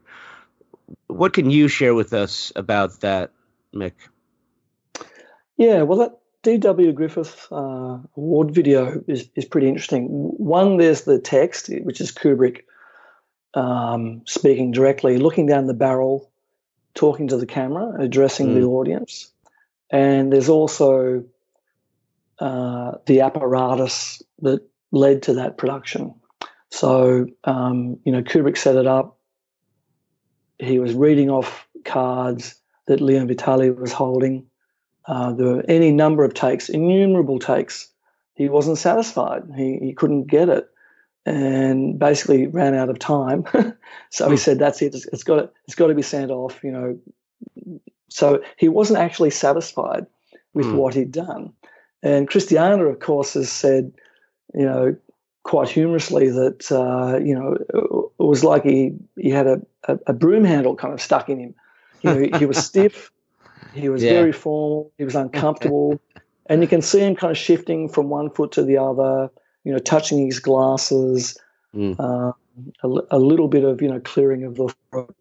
what 1.07 1.33
can 1.33 1.51
you 1.51 1.69
share 1.69 1.95
with 1.95 2.13
us 2.13 2.53
about 2.57 3.01
that, 3.01 3.31
Mick? 3.73 3.93
Yeah, 5.57 5.83
well, 5.83 5.99
that 5.99 6.19
D.W. 6.43 6.93
Griffith 6.93 7.47
uh, 7.53 7.99
award 8.17 8.51
video 8.53 9.05
is, 9.07 9.29
is 9.37 9.45
pretty 9.45 9.69
interesting. 9.69 10.07
One, 10.09 10.79
there's 10.79 11.03
the 11.03 11.21
text, 11.21 11.71
which 11.85 12.01
is 12.01 12.11
Kubrick 12.11 12.63
um, 13.55 14.23
speaking 14.27 14.73
directly, 14.73 15.19
looking 15.19 15.47
down 15.47 15.67
the 15.67 15.75
barrel 15.75 16.31
talking 16.95 17.29
to 17.29 17.37
the 17.37 17.47
camera, 17.47 17.95
addressing 18.01 18.49
mm. 18.49 18.55
the 18.55 18.67
audience. 18.67 19.31
And 19.91 20.33
there's 20.33 20.49
also 20.49 21.25
uh, 22.39 22.93
the 23.07 23.21
apparatus 23.21 24.23
that 24.43 24.63
led 24.93 25.23
to 25.25 25.35
that 25.35 25.59
production. 25.59 26.15
So, 26.71 27.27
um, 27.45 27.99
you 28.05 28.13
know, 28.13 28.23
Kubrick 28.23 28.57
set 28.57 28.77
it 28.77 28.87
up. 28.87 29.19
He 30.59 30.79
was 30.79 30.95
reading 30.95 31.31
off 31.31 31.67
cards 31.85 32.55
that 32.87 33.01
Leon 33.01 33.29
Vitali 33.29 33.71
was 33.71 33.93
holding. 33.93 34.47
Uh, 35.07 35.33
there 35.33 35.47
were 35.47 35.65
any 35.69 35.91
number 35.91 36.25
of 36.25 36.35
takes, 36.35 36.69
innumerable 36.69 37.39
takes. 37.39 37.89
He 38.35 38.49
wasn't 38.49 38.79
satisfied. 38.79 39.43
He, 39.57 39.79
he 39.81 39.93
couldn't 39.93 40.27
get 40.27 40.49
it 40.49 40.69
and 41.27 41.99
basically 41.99 42.47
ran 42.47 42.75
out 42.75 42.89
of 42.89 42.99
time. 42.99 43.45
so 44.11 44.27
he 44.27 44.33
hmm. 44.33 44.37
said, 44.37 44.59
"That's 44.59 44.83
it. 44.83 44.95
It's 44.95 45.25
got 45.25 45.37
to, 45.37 45.51
it's 45.67 45.75
got 45.75 45.89
to 45.89 45.95
be 45.95 46.03
sent 46.03 46.31
off." 46.31 46.63
You 46.63 46.73
know, 46.73 46.99
so 48.09 48.43
he 48.57 48.69
wasn't 48.69 48.99
actually 48.99 49.31
satisfied 49.31 50.07
with 50.53 50.67
mm. 50.67 50.75
what 50.75 50.95
he'd 50.95 51.13
done. 51.13 51.53
And 52.03 52.29
Christiane, 52.29 52.81
of 52.81 52.99
course, 52.99 53.35
has 53.35 53.51
said, 53.51 53.93
you 54.55 54.65
know, 54.65 54.97
quite 55.43 55.69
humorously 55.69 56.31
that 56.31 56.71
uh, 56.71 57.19
you 57.19 57.35
know 57.35 57.57
it 58.19 58.23
was 58.23 58.45
like 58.45 58.65
he 58.65 58.93
he 59.17 59.31
had 59.31 59.47
a, 59.47 59.61
a, 59.85 59.99
a, 60.09 60.13
broom 60.13 60.45
handle 60.45 60.77
kind 60.77 60.93
of 60.93 61.01
stuck 61.01 61.29
in 61.29 61.39
him. 61.39 61.55
You 62.03 62.11
know, 62.11 62.21
he, 62.21 62.39
he 62.39 62.47
was 62.47 62.59
stiff, 62.67 63.11
he 63.75 63.89
was 63.89 64.03
yeah. 64.03 64.13
very 64.13 64.33
formal, 64.33 64.93
he 64.99 65.05
was 65.05 65.15
uncomfortable, 65.15 66.01
and 66.47 66.63
you 66.63 66.69
can 66.69 66.83
see 66.83 67.01
him 67.01 67.17
kind 67.17 67.31
of 67.31 67.39
shifting 67.39 67.89
from 67.89 68.09
one 68.09 68.31
foot 68.31 68.53
to 68.53 68.63
the 68.63 68.79
other. 68.79 69.31
You 69.65 69.73
know, 69.73 69.79
touching 69.79 70.25
his 70.25 70.41
glasses, 70.41 71.39
mm. 71.75 71.95
uh, 71.99 72.33
a, 72.83 72.89
a, 73.11 73.19
little 73.19 73.49
bit 73.49 73.65
of 73.65 73.83
you 73.83 73.89
know 73.89 74.01
clearing 74.01 74.45
of 74.45 74.57
the 74.57 74.75
throat, 74.91 75.15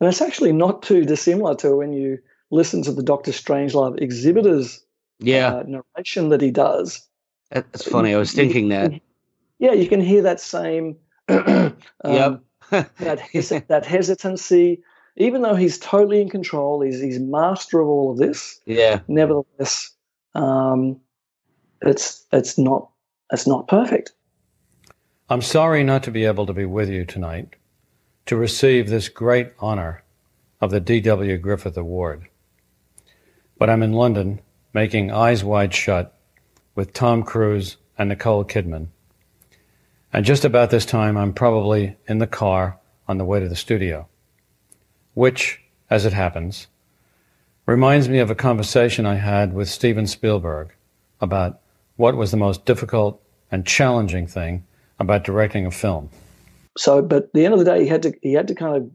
and 0.00 0.08
it's 0.08 0.22
actually 0.22 0.52
not 0.52 0.82
too 0.82 1.04
dissimilar 1.04 1.54
to 1.56 1.76
when 1.76 1.92
you 1.92 2.18
listen 2.50 2.82
to 2.82 2.92
the 2.92 3.02
Doctor 3.02 3.30
Strangelove 3.30 4.00
exhibitors 4.00 4.84
yeah 5.18 5.54
uh, 5.54 5.64
narration 5.66 6.30
that 6.30 6.40
he 6.40 6.50
does. 6.50 7.06
That's 7.50 7.84
funny. 7.84 8.14
I 8.14 8.18
was 8.18 8.32
thinking 8.32 8.68
that. 8.70 8.92
Yeah, 9.58 9.72
you 9.72 9.88
can 9.88 10.00
hear 10.00 10.22
that 10.22 10.40
same 10.40 10.96
um, 11.28 11.76
yep. 12.04 12.40
that 12.70 13.64
that 13.68 13.86
hesitancy, 13.86 14.82
even 15.16 15.42
though 15.42 15.54
he's 15.54 15.78
totally 15.78 16.20
in 16.20 16.28
control, 16.28 16.80
he's 16.80 17.00
he's 17.00 17.18
master 17.20 17.80
of 17.80 17.88
all 17.88 18.10
of 18.10 18.18
this. 18.18 18.60
Yeah. 18.66 19.00
Nevertheless, 19.08 19.90
um, 20.34 21.00
it's 21.82 22.26
it's 22.32 22.58
not 22.58 22.90
it's 23.32 23.46
not 23.46 23.68
perfect. 23.68 24.12
I'm 25.28 25.42
sorry 25.42 25.82
not 25.84 26.02
to 26.04 26.10
be 26.10 26.24
able 26.24 26.46
to 26.46 26.52
be 26.52 26.64
with 26.64 26.88
you 26.88 27.04
tonight 27.04 27.56
to 28.26 28.36
receive 28.36 28.88
this 28.88 29.08
great 29.08 29.52
honor 29.58 30.02
of 30.60 30.70
the 30.70 30.80
D.W. 30.80 31.38
Griffith 31.38 31.76
Award. 31.76 32.28
But 33.58 33.70
I'm 33.70 33.82
in 33.82 33.92
London 33.92 34.40
making 34.72 35.10
Eyes 35.10 35.44
Wide 35.44 35.74
Shut 35.74 36.16
with 36.74 36.92
Tom 36.92 37.22
Cruise 37.22 37.76
and 37.96 38.08
Nicole 38.08 38.44
Kidman 38.44 38.88
and 40.14 40.24
just 40.24 40.44
about 40.44 40.70
this 40.70 40.86
time, 40.86 41.16
I'm 41.16 41.32
probably 41.32 41.96
in 42.06 42.18
the 42.18 42.28
car 42.28 42.78
on 43.08 43.18
the 43.18 43.24
way 43.24 43.40
to 43.40 43.48
the 43.48 43.56
studio, 43.56 44.06
which, 45.14 45.60
as 45.90 46.06
it 46.06 46.12
happens, 46.12 46.68
reminds 47.66 48.08
me 48.08 48.20
of 48.20 48.30
a 48.30 48.36
conversation 48.36 49.06
I 49.06 49.16
had 49.16 49.52
with 49.52 49.68
Steven 49.68 50.06
Spielberg 50.06 50.72
about 51.20 51.58
what 51.96 52.16
was 52.16 52.30
the 52.30 52.36
most 52.36 52.64
difficult 52.64 53.22
and 53.50 53.66
challenging 53.66 54.26
thing 54.26 54.64
about 54.98 55.24
directing 55.24 55.66
a 55.66 55.70
film. 55.70 56.10
So, 56.76 57.02
but 57.02 57.24
at 57.24 57.32
the 57.32 57.44
end 57.44 57.54
of 57.54 57.60
the 57.60 57.64
day, 57.64 57.82
he 57.82 57.88
had 57.88 58.02
to 58.02 58.12
he 58.22 58.32
had 58.32 58.48
to 58.48 58.54
kind 58.54 58.76
of 58.76 58.90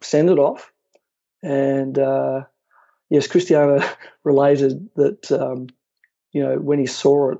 send 0.00 0.30
it 0.30 0.38
off, 0.38 0.72
and 1.42 1.98
uh, 1.98 2.42
yes, 3.10 3.26
Christiane 3.26 3.82
related 4.24 4.88
that 4.94 5.32
um, 5.32 5.68
you 6.32 6.42
know 6.42 6.58
when 6.58 6.78
he 6.78 6.86
saw 6.86 7.32
it 7.32 7.38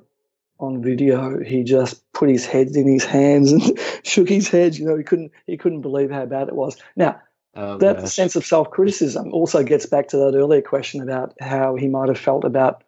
on 0.59 0.83
video, 0.83 1.43
he 1.43 1.63
just 1.63 2.01
put 2.13 2.29
his 2.29 2.47
head 2.47 2.69
in 2.75 2.87
his 2.87 3.05
hands 3.05 3.53
and 3.53 3.63
shook 4.03 4.29
his 4.29 4.49
head. 4.49 4.77
You 4.77 4.87
know, 4.87 4.97
he 4.97 5.05
couldn't 5.05 5.31
he 5.47 5.57
couldn't 5.57 5.83
believe 5.83 6.11
how 6.11 6.27
bad 6.27 6.49
it 6.49 6.57
was. 6.57 6.77
Now, 6.97 7.21
oh, 7.55 7.79
that 7.79 8.09
sense 8.09 8.35
of 8.35 8.45
self 8.45 8.71
criticism 8.71 9.33
also 9.33 9.63
gets 9.63 9.87
back 9.87 10.09
to 10.09 10.17
that 10.19 10.35
earlier 10.35 10.63
question 10.63 11.03
about 11.03 11.35
how 11.41 11.77
he 11.77 11.87
might 11.87 12.09
have 12.09 12.19
felt 12.19 12.45
about, 12.45 12.83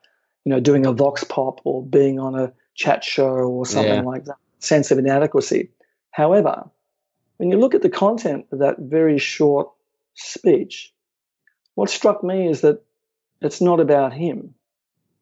you 0.47 0.51
know, 0.51 0.61
doing 0.61 0.87
a 0.87 0.93
vox 0.93 1.25
pop 1.25 1.61
or 1.65 1.85
being 1.85 2.21
on 2.21 2.37
a 2.37 2.53
chat 2.77 3.03
show 3.03 3.25
or 3.25 3.67
something 3.67 3.95
yeah. 3.95 4.01
like 4.01 4.27
that. 4.27 4.37
Sense 4.61 4.93
of 4.93 4.99
inadequacy. 4.99 5.71
However, 6.13 6.71
when 7.39 7.51
you 7.51 7.59
look 7.59 7.75
at 7.75 7.83
the 7.83 7.91
content 7.91 8.47
of 8.53 8.61
that 8.61 8.77
very 8.79 9.19
short 9.19 9.69
speech, 10.15 10.95
what 11.75 11.91
struck 11.91 12.23
me 12.23 12.49
is 12.49 12.61
that 12.61 12.81
it's 13.43 13.61
not 13.61 13.81
about 13.81 14.13
him. 14.13 14.55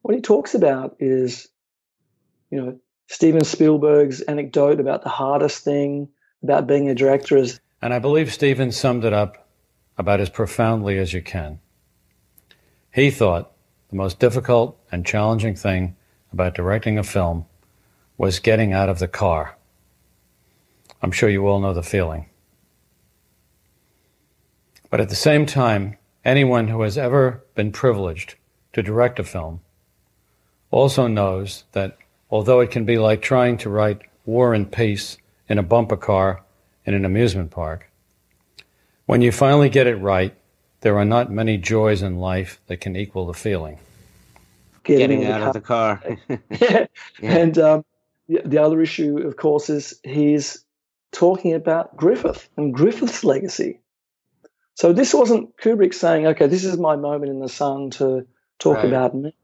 What 0.03 0.13
he 0.13 0.21
talks 0.21 0.53
about 0.53 0.95
is 0.99 1.47
you 2.51 2.61
know, 2.61 2.79
Steven 3.07 3.43
Spielberg's 3.43 4.21
anecdote 4.21 4.79
about 4.79 5.01
the 5.01 5.09
hardest 5.09 5.63
thing 5.63 6.07
about 6.43 6.67
being 6.67 6.87
a 6.87 6.93
director 6.93 7.35
is. 7.35 7.59
And 7.81 7.95
I 7.95 7.99
believe 7.99 8.31
Steven 8.31 8.71
summed 8.71 9.05
it 9.05 9.13
up 9.13 9.49
about 9.97 10.21
as 10.21 10.29
profoundly 10.29 10.99
as 10.99 11.13
you 11.13 11.23
can. 11.23 11.59
He 12.93 13.09
thought 13.09 13.54
the 13.95 14.03
most 14.03 14.19
difficult 14.19 14.77
and 14.91 15.05
challenging 15.05 15.55
thing 15.55 15.95
about 16.33 16.53
directing 16.53 16.97
a 16.97 17.03
film 17.03 17.45
was 18.17 18.39
getting 18.39 18.73
out 18.73 18.89
of 18.89 18.99
the 18.99 19.07
car. 19.07 19.57
I'm 21.01 21.13
sure 21.13 21.29
you 21.29 21.47
all 21.47 21.61
know 21.61 21.73
the 21.73 21.81
feeling. 21.81 22.25
But 24.89 24.99
at 24.99 25.07
the 25.07 25.15
same 25.15 25.45
time, 25.45 25.95
anyone 26.25 26.67
who 26.67 26.81
has 26.81 26.97
ever 26.97 27.45
been 27.55 27.71
privileged 27.71 28.35
to 28.73 28.83
direct 28.83 29.17
a 29.17 29.23
film 29.23 29.61
also 30.71 31.07
knows 31.07 31.63
that 31.71 31.97
although 32.29 32.59
it 32.59 32.71
can 32.71 32.83
be 32.83 32.97
like 32.97 33.21
trying 33.21 33.55
to 33.59 33.69
write 33.69 34.01
War 34.25 34.53
and 34.53 34.69
Peace 34.69 35.17
in 35.47 35.57
a 35.57 35.63
bumper 35.63 35.95
car 35.95 36.43
in 36.85 36.93
an 36.93 37.05
amusement 37.05 37.49
park. 37.49 37.89
When 39.05 39.21
you 39.21 39.31
finally 39.31 39.69
get 39.69 39.87
it 39.87 39.95
right, 39.95 40.35
there 40.85 40.99
are 40.99 41.03
not 41.03 41.31
many 41.31 41.57
joys 41.57 42.03
in 42.03 42.19
life 42.19 42.61
that 42.67 42.77
can 42.77 42.95
equal 42.95 43.25
the 43.25 43.33
feeling. 43.33 43.79
Getting, 44.83 45.21
Getting 45.21 45.25
out 45.25 45.41
of 45.41 45.53
the 45.53 45.59
car. 45.59 45.99
yeah. 46.51 46.85
And 47.23 47.57
um, 47.57 47.85
the 48.27 48.59
other 48.59 48.79
issue, 48.79 49.17
of 49.17 49.35
course, 49.35 49.67
is 49.71 49.99
he's 50.03 50.63
talking 51.11 51.55
about 51.55 51.97
Griffith 51.97 52.47
and 52.55 52.71
Griffith's 52.71 53.23
legacy. 53.23 53.79
So 54.75 54.93
this 54.93 55.11
wasn't 55.11 55.57
Kubrick 55.57 55.95
saying, 55.95 56.27
okay, 56.27 56.45
this 56.45 56.63
is 56.63 56.77
my 56.77 56.95
moment 56.95 57.31
in 57.31 57.39
the 57.39 57.49
sun 57.49 57.89
to 57.91 58.27
talk 58.59 58.77
right. 58.77 58.85
about 58.85 59.15
me. 59.15 59.35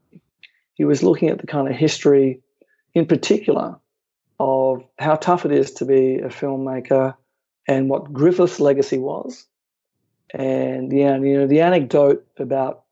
He 0.74 0.84
was 0.84 1.02
looking 1.02 1.28
at 1.28 1.40
the 1.40 1.48
kind 1.48 1.66
of 1.66 1.74
history 1.74 2.40
in 2.94 3.06
particular 3.06 3.80
of 4.38 4.84
how 4.96 5.16
tough 5.16 5.44
it 5.44 5.50
is 5.50 5.72
to 5.72 5.86
be 5.86 6.18
a 6.18 6.28
filmmaker 6.28 7.16
and 7.66 7.90
what 7.90 8.12
Griffith's 8.12 8.60
legacy 8.60 8.98
was. 8.98 9.44
And 10.32 10.92
yeah, 10.92 11.16
you 11.18 11.38
know, 11.38 11.46
the 11.46 11.60
anecdote 11.60 12.26
about, 12.38 12.84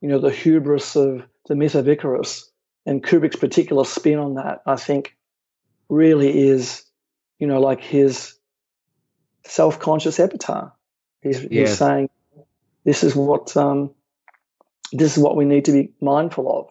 you 0.00 0.08
know, 0.08 0.18
the 0.18 0.30
hubris 0.30 0.96
of 0.96 1.22
the 1.46 1.54
myth 1.54 1.74
of 1.74 1.88
Icarus 1.88 2.50
and 2.84 3.02
Kubrick's 3.02 3.36
particular 3.36 3.84
spin 3.84 4.18
on 4.18 4.34
that, 4.34 4.62
I 4.66 4.76
think 4.76 5.16
really 5.88 6.48
is, 6.48 6.84
you 7.38 7.46
know, 7.46 7.60
like 7.60 7.80
his 7.80 8.34
self-conscious 9.44 10.18
epitaph. 10.18 10.72
He's, 11.22 11.42
yeah. 11.42 11.60
he's 11.60 11.78
saying, 11.78 12.10
this 12.84 13.04
is 13.04 13.14
what 13.14 13.56
um, 13.56 13.90
this 14.92 15.16
is 15.16 15.22
what 15.22 15.36
we 15.36 15.44
need 15.44 15.66
to 15.66 15.72
be 15.72 15.92
mindful 16.00 16.50
of 16.50 16.70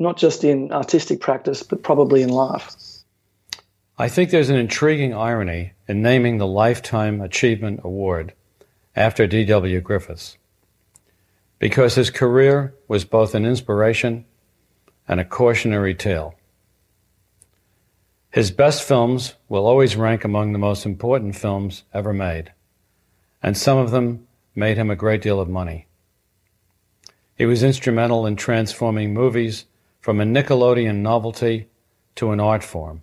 not 0.00 0.16
just 0.16 0.44
in 0.44 0.72
artistic 0.72 1.20
practice, 1.20 1.62
but 1.62 1.82
probably 1.82 2.22
in 2.22 2.30
life. 2.30 2.74
I 3.98 4.08
think 4.08 4.30
there's 4.30 4.48
an 4.48 4.56
intriguing 4.56 5.14
irony 5.14 5.74
in 5.86 6.00
naming 6.00 6.38
the 6.38 6.46
Lifetime 6.46 7.20
Achievement 7.20 7.80
Award 7.84 8.32
after 8.96 9.26
D.W. 9.26 9.80
Griffiths, 9.80 10.36
because 11.58 11.94
his 11.94 12.10
career 12.10 12.74
was 12.88 13.04
both 13.04 13.34
an 13.34 13.46
inspiration 13.46 14.24
and 15.06 15.20
a 15.20 15.24
cautionary 15.24 15.94
tale. 15.94 16.34
His 18.30 18.50
best 18.50 18.82
films 18.82 19.34
will 19.48 19.66
always 19.66 19.96
rank 19.96 20.24
among 20.24 20.52
the 20.52 20.58
most 20.58 20.86
important 20.86 21.36
films 21.36 21.84
ever 21.92 22.12
made, 22.12 22.52
and 23.42 23.56
some 23.56 23.78
of 23.78 23.90
them 23.90 24.26
made 24.54 24.76
him 24.76 24.90
a 24.90 24.96
great 24.96 25.22
deal 25.22 25.40
of 25.40 25.48
money. 25.48 25.86
He 27.36 27.46
was 27.46 27.62
instrumental 27.62 28.26
in 28.26 28.36
transforming 28.36 29.14
movies 29.14 29.64
from 30.00 30.20
a 30.20 30.24
Nickelodeon 30.24 30.96
novelty 30.96 31.68
to 32.16 32.32
an 32.32 32.40
art 32.40 32.62
form. 32.62 33.02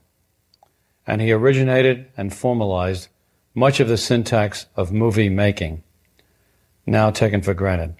And 1.05 1.21
he 1.21 1.31
originated 1.31 2.07
and 2.15 2.33
formalized 2.33 3.07
much 3.57 3.79
of 3.79 3.87
the 3.87 3.97
syntax 3.97 4.67
of 4.75 4.91
movie 4.91 5.29
making, 5.29 5.81
now 6.85 7.09
taken 7.09 7.41
for 7.41 7.55
granted. 7.55 7.95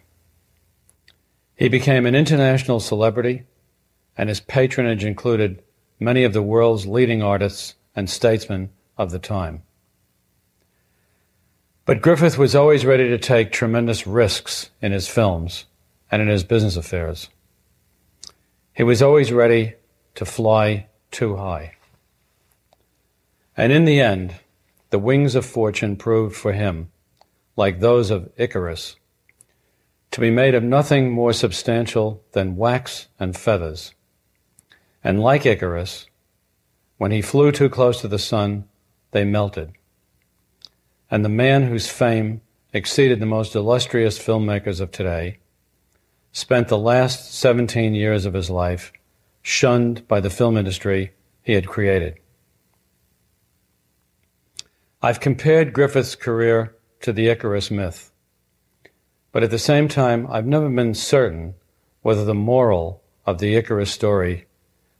He 1.55 1.68
became 1.68 2.05
an 2.05 2.14
international 2.14 2.80
celebrity, 2.80 3.41
and 4.16 4.30
his 4.30 4.39
patronage 4.39 5.03
included 5.03 5.64
many 5.99 6.24
of 6.24 6.32
the 6.32 6.43
world's 6.43 6.86
leading 6.86 7.24
artists 7.24 7.74
and 7.95 8.08
statesmen 8.08 8.70
of 8.99 9.10
the 9.10 9.18
time. 9.18 9.64
But 11.86 12.03
Griffith 12.03 12.38
was 12.38 12.53
always 12.53 12.86
ready 12.86 13.10
to 13.10 13.18
take 13.18 13.51
tremendous 13.51 14.05
risks 14.05 14.70
in 14.80 14.91
his 14.91 15.08
films 15.08 15.66
and 16.12 16.22
in 16.22 16.28
his 16.28 16.43
business 16.43 16.78
affairs. 16.78 17.30
He 18.76 18.84
was 18.84 19.01
always 19.01 19.32
ready 19.32 19.74
to 20.14 20.24
fly 20.24 20.86
too 21.10 21.38
high. 21.38 21.78
And 23.55 23.72
in 23.72 23.86
the 23.86 23.99
end, 23.99 24.36
the 24.90 25.00
wings 25.00 25.36
of 25.36 25.46
fortune 25.46 25.96
proved 25.96 26.36
for 26.36 26.54
him, 26.54 26.90
like 27.56 27.80
those 27.80 28.10
of 28.12 28.30
Icarus, 28.38 28.96
to 30.12 30.22
be 30.22 30.32
made 30.32 30.56
of 30.56 30.64
nothing 30.64 31.12
more 31.12 31.34
substantial 31.34 32.24
than 32.32 32.56
wax 32.56 33.08
and 33.20 33.36
feathers. 33.36 33.94
And 35.04 35.20
like 35.20 35.46
Icarus, 35.46 36.08
when 36.98 37.12
he 37.12 37.22
flew 37.22 37.52
too 37.52 37.70
close 37.70 38.02
to 38.02 38.08
the 38.08 38.20
sun, 38.20 38.66
they 39.12 39.26
melted. 39.26 39.74
And 41.12 41.24
the 41.24 41.30
man 41.30 41.64
whose 41.64 41.90
fame 41.90 42.42
exceeded 42.74 43.20
the 43.20 43.26
most 43.26 43.56
illustrious 43.56 44.20
filmmakers 44.20 44.82
of 44.82 44.92
today 44.92 45.40
spent 46.32 46.68
the 46.68 46.78
last 46.78 47.34
17 47.34 47.94
years 47.94 48.26
of 48.26 48.34
his 48.34 48.50
life 48.50 48.92
shunned 49.42 50.08
by 50.08 50.20
the 50.20 50.30
film 50.30 50.58
industry 50.58 51.14
he 51.42 51.54
had 51.54 51.68
created. 51.68 52.20
I've 55.00 55.20
compared 55.20 55.74
Griffith's 55.74 56.16
career 56.16 56.76
to 57.02 57.14
the 57.14 57.28
Icarus 57.28 57.70
myth. 57.70 58.12
But 59.32 59.43
at 59.43 59.52
the 59.52 59.60
same 59.60 59.88
time, 59.88 60.26
I've 60.28 60.48
never 60.48 60.68
been 60.70 60.95
certain 60.95 61.54
whether 62.02 62.26
the 62.26 62.34
moral 62.34 63.04
of 63.24 63.38
the 63.38 63.56
Icarus 63.56 63.91
story 63.91 64.48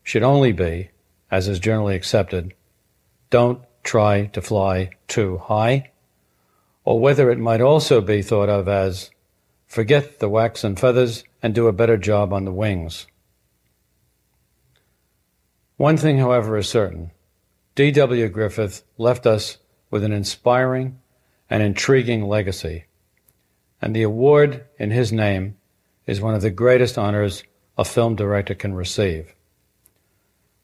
should 0.04 0.22
only 0.22 0.52
be, 0.52 0.92
as 1.32 1.48
is 1.48 1.60
generally 1.60 1.96
accepted, 1.96 2.54
don't 3.32 3.62
try 3.84 4.28
to 4.28 4.42
fly 4.42 4.92
too 5.08 5.40
high, 5.40 5.92
or 6.86 7.00
whether 7.00 7.32
it 7.32 7.40
might 7.40 7.62
also 7.62 8.00
be 8.00 8.22
thought 8.22 8.50
of 8.50 8.68
as 8.68 9.10
forget 9.66 10.20
the 10.20 10.30
wax 10.30 10.64
and 10.64 10.80
feathers 10.80 11.24
and 11.42 11.56
do 11.56 11.68
a 11.68 11.74
better 11.74 11.98
job 11.98 12.32
on 12.32 12.46
the 12.46 12.54
wings. 12.54 13.08
One 15.78 15.98
thing, 15.98 16.20
however, 16.20 16.56
is 16.58 16.70
certain. 16.70 17.12
D.W. 17.74 18.30
Griffith 18.30 18.84
left 18.98 19.26
us 19.26 19.58
with 19.90 20.04
an 20.04 20.12
inspiring 20.12 21.00
and 21.50 21.64
intriguing 21.64 22.28
legacy, 22.28 22.86
and 23.82 23.96
the 23.96 24.04
award 24.04 24.66
in 24.78 24.92
his 24.92 25.12
name 25.12 25.58
is 26.06 26.22
one 26.22 26.36
of 26.36 26.42
the 26.42 26.50
greatest 26.50 26.98
honors 26.98 27.44
a 27.78 27.86
film 27.86 28.16
director 28.16 28.56
can 28.56 28.74
receive. 28.74 29.34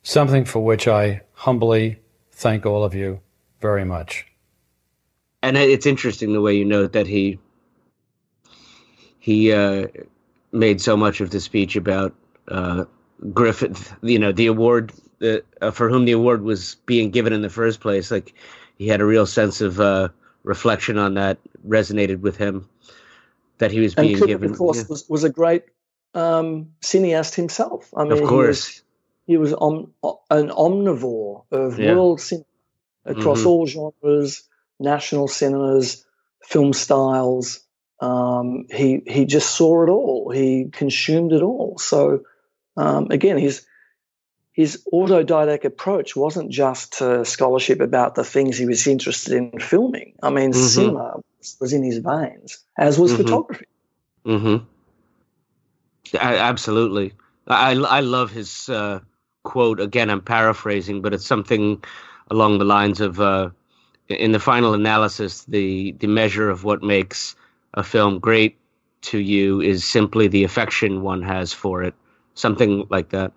Something 0.01 0.45
for 0.45 0.59
which 0.59 0.87
I 0.87 1.21
humbly 1.33 1.99
thank 2.31 2.65
all 2.65 2.83
of 2.83 2.93
you 2.93 3.21
very 3.61 3.85
much. 3.85 4.25
And 5.41 5.57
it's 5.57 5.85
interesting 5.85 6.33
the 6.33 6.41
way 6.41 6.55
you 6.55 6.65
note 6.65 6.93
that 6.93 7.07
he 7.07 7.39
he 9.19 9.53
uh, 9.53 9.87
made 10.51 10.81
so 10.81 10.97
much 10.97 11.21
of 11.21 11.29
the 11.29 11.39
speech 11.39 11.75
about 11.77 12.13
uh, 12.49 12.85
Griffith, 13.31 13.93
you 14.01 14.19
know, 14.19 14.33
the 14.33 14.47
award 14.47 14.91
uh, 15.21 15.71
for 15.71 15.89
whom 15.89 16.05
the 16.05 16.11
award 16.11 16.41
was 16.41 16.75
being 16.85 17.09
given 17.09 17.31
in 17.31 17.41
the 17.41 17.49
first 17.49 17.79
place. 17.79 18.11
Like 18.11 18.33
he 18.83 18.89
had 18.89 19.01
a 19.01 19.05
real 19.05 19.25
sense 19.25 19.61
of 19.61 19.79
uh, 19.79 20.09
reflection 20.43 20.97
on 20.97 21.13
that, 21.13 21.37
resonated 21.65 22.19
with 22.19 22.35
him 22.35 22.67
that 23.59 23.71
he 23.71 23.79
was 23.79 23.95
being 23.95 24.15
and 24.15 24.17
Kubrick, 24.17 24.27
given. 24.27 24.51
Of 24.51 24.57
course, 24.57 24.77
yeah. 24.77 24.83
was, 24.89 25.09
was 25.09 25.23
a 25.23 25.29
great 25.29 25.63
um, 26.13 26.73
cineast 26.81 27.35
himself. 27.35 27.89
I 27.95 28.03
mean, 28.03 28.11
of 28.11 28.27
course, 28.27 28.81
he 29.27 29.37
was, 29.37 29.51
he 29.51 29.53
was 29.53 29.53
om, 29.53 29.93
an 30.29 30.49
omnivore 30.49 31.45
of 31.51 31.79
Yeah. 31.79 31.93
world 31.93 32.19
cinema 32.21 32.45
across 33.05 33.43
Mhm. 33.43 33.47
all 33.47 33.65
genres, 33.65 34.43
national 34.79 35.27
cinemas, 35.29 36.05
film 36.43 36.73
styles. 36.73 37.61
Um, 38.01 38.65
he 38.69 39.01
he 39.07 39.25
just 39.25 39.55
saw 39.55 39.83
it 39.85 39.89
all. 39.89 40.29
He 40.29 40.69
consumed 40.71 41.31
it 41.31 41.41
all. 41.41 41.77
So 41.77 42.23
um, 42.75 43.07
again, 43.11 43.37
his 43.37 43.65
his 44.53 44.83
autodidact 44.93 45.65
approach 45.65 46.15
wasn't 46.15 46.51
just 46.51 46.99
to 46.99 47.25
scholarship 47.25 47.81
about 47.81 48.15
the 48.15 48.25
things 48.25 48.57
he 48.57 48.67
was 48.67 48.87
interested 48.87 49.33
in 49.33 49.59
filming. 49.59 50.15
I 50.23 50.31
mean, 50.31 50.53
Mhm. 50.53 50.53
cinema 50.53 51.21
was, 51.39 51.57
was 51.61 51.73
in 51.73 51.83
his 51.83 51.99
veins, 51.99 52.59
as 52.77 52.99
was 52.99 53.13
Mhm. 53.13 53.17
photography. 53.17 53.65
Mm-hmm. 54.25 54.57
I, 56.19 56.37
absolutely. 56.37 57.13
I 57.47 57.73
I 57.73 58.01
love 58.01 58.31
his 58.31 58.69
uh, 58.69 58.99
quote 59.43 59.79
again. 59.79 60.09
I'm 60.09 60.21
paraphrasing, 60.21 61.01
but 61.01 61.13
it's 61.13 61.25
something 61.25 61.83
along 62.31 62.59
the 62.59 62.65
lines 62.65 63.01
of 63.01 63.19
uh, 63.19 63.49
in 64.09 64.31
the 64.31 64.39
final 64.39 64.73
analysis, 64.73 65.45
the 65.45 65.93
the 65.93 66.07
measure 66.07 66.49
of 66.49 66.63
what 66.63 66.83
makes 66.83 67.35
a 67.73 67.83
film 67.83 68.19
great 68.19 68.57
to 69.03 69.19
you 69.19 69.61
is 69.61 69.85
simply 69.85 70.27
the 70.27 70.43
affection 70.43 71.01
one 71.01 71.21
has 71.23 71.53
for 71.53 71.83
it, 71.83 71.95
something 72.35 72.87
like 72.89 73.09
that. 73.09 73.33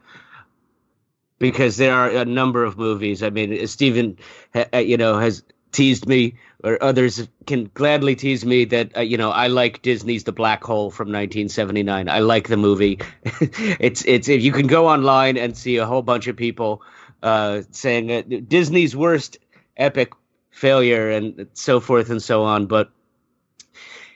Because 1.39 1.77
there 1.77 1.95
are 1.95 2.09
a 2.09 2.25
number 2.25 2.65
of 2.65 2.79
movies. 2.79 3.23
I 3.23 3.31
mean, 3.31 3.67
Stephen, 3.67 4.19
uh, 4.55 4.79
you 4.79 4.97
know, 4.97 5.19
has 5.19 5.43
teased 5.77 6.07
me, 6.07 6.35
or 6.65 6.83
others 6.83 7.29
can 7.47 7.71
gladly 7.75 8.17
tease 8.17 8.47
me 8.47 8.65
that 8.65 8.97
uh, 8.97 9.01
you 9.01 9.19
know 9.19 9.31
I 9.31 9.49
like 9.49 9.83
Disney's 9.83 10.25
The 10.25 10.33
Black 10.33 10.65
Hole 10.65 10.91
from 10.91 11.09
1979. 11.09 12.09
I 12.09 12.21
like 12.21 12.49
the 12.49 12.57
movie. 12.57 12.99
it's 13.25 14.03
it's 14.07 14.29
if 14.29 14.43
you 14.43 14.53
can 14.53 14.67
go 14.67 14.89
online 14.89 15.37
and 15.37 15.57
see 15.57 15.77
a 15.77 15.87
whole 15.87 16.03
bunch 16.03 16.27
of 16.29 16.37
people 16.37 16.83
uh, 17.23 17.63
saying 17.71 18.11
uh, 18.11 18.23
Disney's 18.49 18.97
worst 18.97 19.39
epic 19.77 20.13
failure 20.51 21.11
and 21.11 21.47
so 21.53 21.81
forth 21.81 22.09
and 22.09 22.23
so 22.23 22.45
on, 22.45 22.67
but 22.67 22.91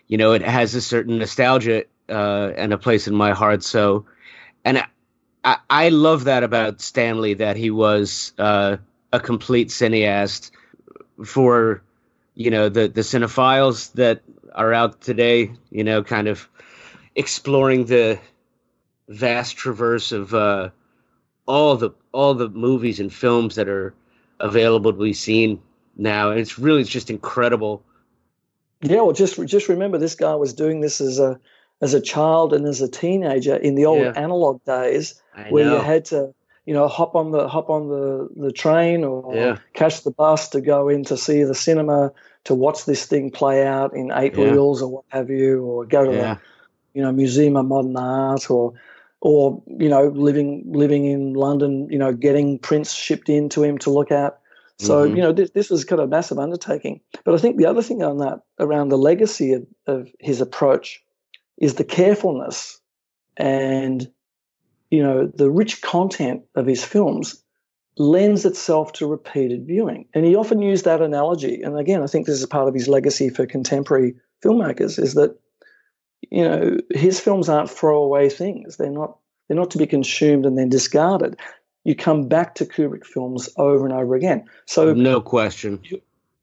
you 0.09 0.17
know 0.17 0.33
it 0.33 0.43
has 0.43 0.75
a 0.75 0.81
certain 0.81 1.19
nostalgia 1.19 1.85
uh, 2.09 2.53
and 2.57 2.73
a 2.73 2.79
place 2.79 3.07
in 3.07 3.15
my 3.15 3.33
heart. 3.33 3.63
So, 3.63 4.07
and 4.65 4.83
I, 5.45 5.57
I, 5.69 5.89
love 5.89 6.25
that 6.25 6.43
about 6.43 6.81
Stanley 6.81 7.35
that 7.35 7.57
he 7.57 7.71
was 7.71 8.33
uh, 8.39 8.77
a 9.13 9.21
complete 9.21 9.69
cineast 9.69 10.51
for 11.25 11.83
you 12.35 12.51
know 12.51 12.69
the 12.69 12.89
the 12.89 13.01
cinephiles 13.01 13.93
that 13.93 14.23
are 14.55 14.73
out 14.73 15.01
today. 15.01 15.53
You 15.71 15.85
know, 15.85 16.03
kind 16.03 16.29
of 16.29 16.49
exploring 17.15 17.87
the 17.87 18.19
vast 19.09 19.57
traverse 19.57 20.13
of 20.13 20.35
uh, 20.35 20.71
all 21.47 21.77
the 21.77 21.91
all 22.13 22.35
the 22.35 22.49
movies 22.49 23.01
and 23.01 23.13
films 23.13 23.55
that 23.55 23.69
are 23.69 23.95
available 24.41 24.93
to 24.93 24.99
be 24.99 25.13
seen 25.13 25.61
now, 25.97 26.31
and 26.31 26.41
it's 26.41 26.59
really 26.59 26.83
it's 26.83 26.91
just 26.91 27.11
incredible. 27.11 27.83
Yeah, 28.83 29.03
well, 29.03 29.13
just 29.13 29.45
just 29.47 29.69
remember 29.69 29.99
this 29.99 30.15
guy 30.15 30.35
was 30.35 30.55
doing 30.55 30.81
this 30.81 31.01
as 31.01 31.19
a 31.19 31.39
as 31.81 31.95
a 31.95 32.01
child 32.01 32.53
and 32.53 32.67
as 32.67 32.81
a 32.81 32.89
teenager 32.89 33.57
in 33.57 33.75
the 33.75 33.87
old 33.87 34.07
Yeah. 34.07 34.13
analog 34.23 34.63
days, 34.65 35.21
I 35.35 35.51
where 35.51 35.65
know. 35.65 35.77
you 35.79 35.83
had 35.83 36.05
to, 36.07 36.35
you 36.67 36.75
know, 36.75 36.89
hop 36.89 37.15
on 37.15 37.31
the 37.33 37.49
hop 37.49 37.71
on 37.71 37.89
the 37.89 38.29
the 38.37 38.53
train 38.53 39.05
or 39.05 39.35
Yeah. 39.35 39.57
catch 39.75 40.03
the 40.03 40.11
bus 40.11 40.49
to 40.51 40.61
go 40.61 40.89
in 40.89 41.05
to 41.05 41.17
see 41.17 41.43
the 41.43 41.55
cinema 41.55 42.13
to 42.45 42.55
watch 42.55 42.85
this 42.85 43.07
thing 43.07 43.31
play 43.31 43.67
out 43.67 43.95
in 43.95 44.11
eight 44.13 44.37
Yeah. 44.37 44.45
reels 44.45 44.83
or 44.83 44.89
what 44.89 45.05
have 45.09 45.31
you, 45.31 45.63
or 45.65 45.85
go 45.87 46.05
to 46.05 46.11
the 46.11 46.39
you 46.95 47.03
know 47.03 47.13
Museum 47.13 47.57
of 47.57 47.67
Modern 47.67 47.97
Art 47.97 48.51
or 48.51 48.75
or 49.21 49.63
you 49.67 49.89
know 49.89 50.09
living 50.09 50.65
living 50.67 51.07
in 51.07 51.35
London, 51.35 51.89
you 51.91 51.99
know, 51.99 52.13
getting 52.13 52.59
prints 52.59 52.93
shipped 52.93 53.29
in 53.29 53.49
to 53.51 53.63
him 53.63 53.79
to 53.79 53.91
look 53.91 54.11
at. 54.11 54.39
So 54.79 55.07
Mhm. 55.07 55.17
you 55.17 55.23
know 55.23 55.33
this 55.33 55.51
this 55.51 55.71
was 55.71 55.85
kind 55.85 56.01
of 56.01 56.09
a 56.09 56.11
massive 56.11 56.39
undertaking. 56.39 57.01
But 57.25 57.35
I 57.35 57.39
think 57.39 57.57
the 57.57 57.67
other 57.67 57.83
thing 57.83 58.03
on 58.03 58.19
that 58.19 58.41
around 58.59 58.89
the 58.89 58.99
legacy 58.99 59.53
of, 59.53 59.67
of 59.87 60.09
his 60.21 60.41
approach 60.41 61.03
is 61.61 61.75
the 61.75 61.85
carefulness 61.85 62.81
and 63.37 64.11
you 64.91 65.03
know 65.03 65.27
the 65.27 65.51
rich 65.51 65.83
content 65.83 66.43
of 66.57 66.67
his 66.67 66.85
films 66.85 67.43
lends 68.01 68.47
itself 68.47 68.93
to 68.93 69.07
repeated 69.07 69.67
viewing. 69.67 70.07
And 70.15 70.25
he 70.25 70.35
often 70.35 70.63
used 70.63 70.87
that 70.87 71.03
analogy. 71.03 71.63
And 71.63 71.79
again, 71.79 72.03
I 72.03 72.07
think 72.07 72.27
this 72.27 72.41
is 72.41 72.47
part 72.47 72.67
of 72.67 72.75
his 72.75 72.89
legacy 72.89 73.29
for 73.29 73.45
contemporary 73.47 74.15
filmmakers 74.43 74.99
is 74.99 75.15
that 75.15 75.39
you 76.31 76.43
know 76.43 76.79
his 76.91 77.21
films 77.21 77.49
aren't 77.49 77.71
throwaway 77.71 78.29
things. 78.29 78.77
They're 78.77 78.91
not 78.91 79.19
they're 79.49 79.57
not 79.57 79.71
to 79.73 79.79
be 79.79 79.87
consumed 79.87 80.47
and 80.47 80.57
then 80.57 80.69
discarded. 80.69 81.39
You 81.85 81.95
come 81.95 82.29
back 82.29 82.55
to 82.57 82.67
Kubrick 82.67 83.07
films 83.07 83.49
over 83.57 83.87
and 83.87 83.95
over 83.95 84.15
again. 84.15 84.47
So 84.67 84.93
no 84.95 85.21
question. 85.21 85.81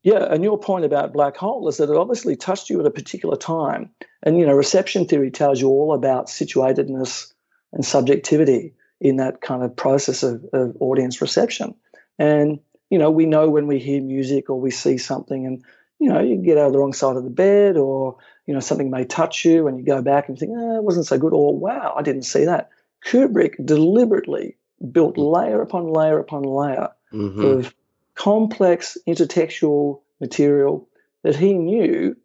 Yeah, 0.03 0.25
and 0.29 0.43
your 0.43 0.57
point 0.57 0.85
about 0.85 1.13
black 1.13 1.37
hole 1.37 1.67
is 1.67 1.77
that 1.77 1.89
it 1.89 1.95
obviously 1.95 2.35
touched 2.35 2.69
you 2.69 2.79
at 2.79 2.85
a 2.85 2.91
particular 2.91 3.35
time. 3.35 3.89
And 4.23 4.39
you 4.39 4.45
know, 4.45 4.53
reception 4.53 5.05
theory 5.05 5.31
tells 5.31 5.59
you 5.61 5.69
all 5.69 5.93
about 5.93 6.27
situatedness 6.27 7.33
and 7.73 7.85
subjectivity 7.85 8.73
in 8.99 9.17
that 9.17 9.41
kind 9.41 9.63
of 9.63 9.75
process 9.75 10.23
of, 10.23 10.43
of 10.53 10.75
audience 10.79 11.21
reception. 11.21 11.75
And 12.17 12.59
you 12.89 12.97
know, 12.97 13.11
we 13.11 13.25
know 13.25 13.49
when 13.49 13.67
we 13.67 13.79
hear 13.79 14.01
music 14.01 14.49
or 14.49 14.59
we 14.59 14.71
see 14.71 14.97
something, 14.97 15.45
and 15.45 15.63
you 15.99 16.09
know, 16.09 16.21
you 16.21 16.37
get 16.37 16.57
out 16.57 16.67
of 16.67 16.73
the 16.73 16.79
wrong 16.79 16.93
side 16.93 17.17
of 17.17 17.23
the 17.23 17.29
bed, 17.29 17.75
or 17.75 18.17
you 18.45 18.53
know, 18.53 18.59
something 18.59 18.89
may 18.89 19.03
touch 19.05 19.43
you, 19.43 19.67
and 19.67 19.77
you 19.77 19.85
go 19.85 20.01
back 20.01 20.29
and 20.29 20.37
think, 20.37 20.51
oh, 20.55 20.77
it 20.77 20.83
wasn't 20.83 21.05
so 21.05 21.17
good, 21.17 21.33
or 21.33 21.57
wow, 21.57 21.93
I 21.97 22.01
didn't 22.01 22.23
see 22.23 22.45
that. 22.45 22.69
Kubrick 23.05 23.53
deliberately 23.63 24.57
built 24.91 25.17
layer 25.17 25.61
upon 25.61 25.91
layer 25.91 26.19
upon 26.19 26.43
layer 26.43 26.89
Mhm. 27.13 27.57
of 27.57 27.73
complex 28.18 28.97
intertextual 29.07 30.01
material 30.20 30.89
that 31.24 31.36
he 31.36 31.53
knew 31.53 32.15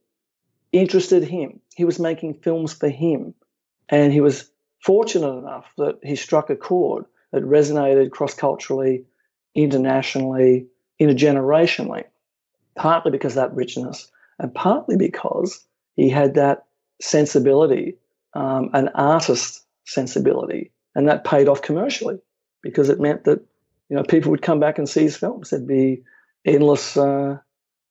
interested 0.73 1.23
him. 1.23 1.61
He 1.77 1.85
was 1.85 2.01
making 2.01 2.35
films 2.35 2.73
for 2.73 2.89
him. 2.89 3.35
And 3.89 4.13
he 4.13 4.21
was 4.21 4.51
fortunate 4.83 5.37
enough 5.39 5.67
that 5.77 5.99
he 6.03 6.17
struck 6.17 6.51
a 6.51 6.57
chord 6.57 7.05
that 7.33 7.45
resonated 7.45 8.11
cross 8.11 8.35
culturally, 8.35 9.05
internationally, 9.55 10.67
intergenerationally, 11.01 12.05
partly 12.75 13.11
because 13.13 13.37
of 13.37 13.43
that 13.43 13.55
richness, 13.55 14.11
and 14.39 14.55
partly 14.55 14.97
because 14.97 15.63
he 15.95 16.09
had 16.09 16.35
that 16.35 16.65
sensibility, 17.01 17.99
um, 18.35 18.71
an 18.73 18.89
artist 18.95 19.65
sensibility. 19.85 20.73
And 20.95 21.09
that 21.09 21.25
paid 21.25 21.49
off 21.49 21.61
commercially 21.61 22.19
because 22.63 22.89
it 22.89 23.01
meant 23.01 23.25
that 23.25 23.45
you 23.93 23.99
know 23.99 24.05
people 24.05 24.31
would 24.31 24.41
come 24.41 24.59
back 24.59 24.79
and 24.79 24.89
see 24.89 25.03
his 25.03 25.19
films. 25.19 25.51
There'd 25.51 25.67
be 25.67 26.05
endless, 26.47 26.97
uh, 26.97 27.37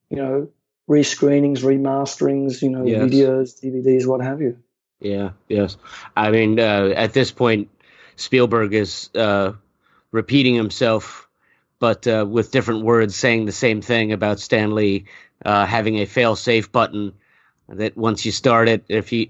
you 0.10 0.18
know, 0.18 0.50
rescreenings, 0.90 1.60
remasterings, 1.60 2.64
you 2.64 2.70
know, 2.70 2.86
Yes. 2.86 3.12
videos, 3.12 3.64
DVDs, 3.64 4.08
what 4.08 4.20
have 4.20 4.42
you. 4.42 4.58
Yeah, 5.00 5.30
yes. 5.48 5.78
I 6.18 6.32
mean, 6.32 6.60
uh, 6.60 6.94
at 6.96 7.14
this 7.14 7.32
point, 7.32 7.70
Spielberg 8.16 8.74
is 8.74 9.12
uh, 9.14 9.54
repeating 10.12 10.56
himself 10.56 11.28
but 11.78 12.08
uh, 12.08 12.26
with 12.28 12.50
different 12.50 12.84
words 12.84 13.16
saying 13.16 13.46
the 13.46 13.52
same 13.52 13.82
thing 13.82 14.12
about 14.12 14.40
Stanley 14.40 15.06
uh, 15.46 15.68
having 15.68 15.98
a 16.00 16.06
fail 16.06 16.36
safe 16.36 16.72
button 16.72 17.14
that 17.70 17.96
once 17.96 18.26
you 18.26 18.32
start 18.32 18.70
it, 18.70 18.86
if 18.88 19.12
you 19.12 19.30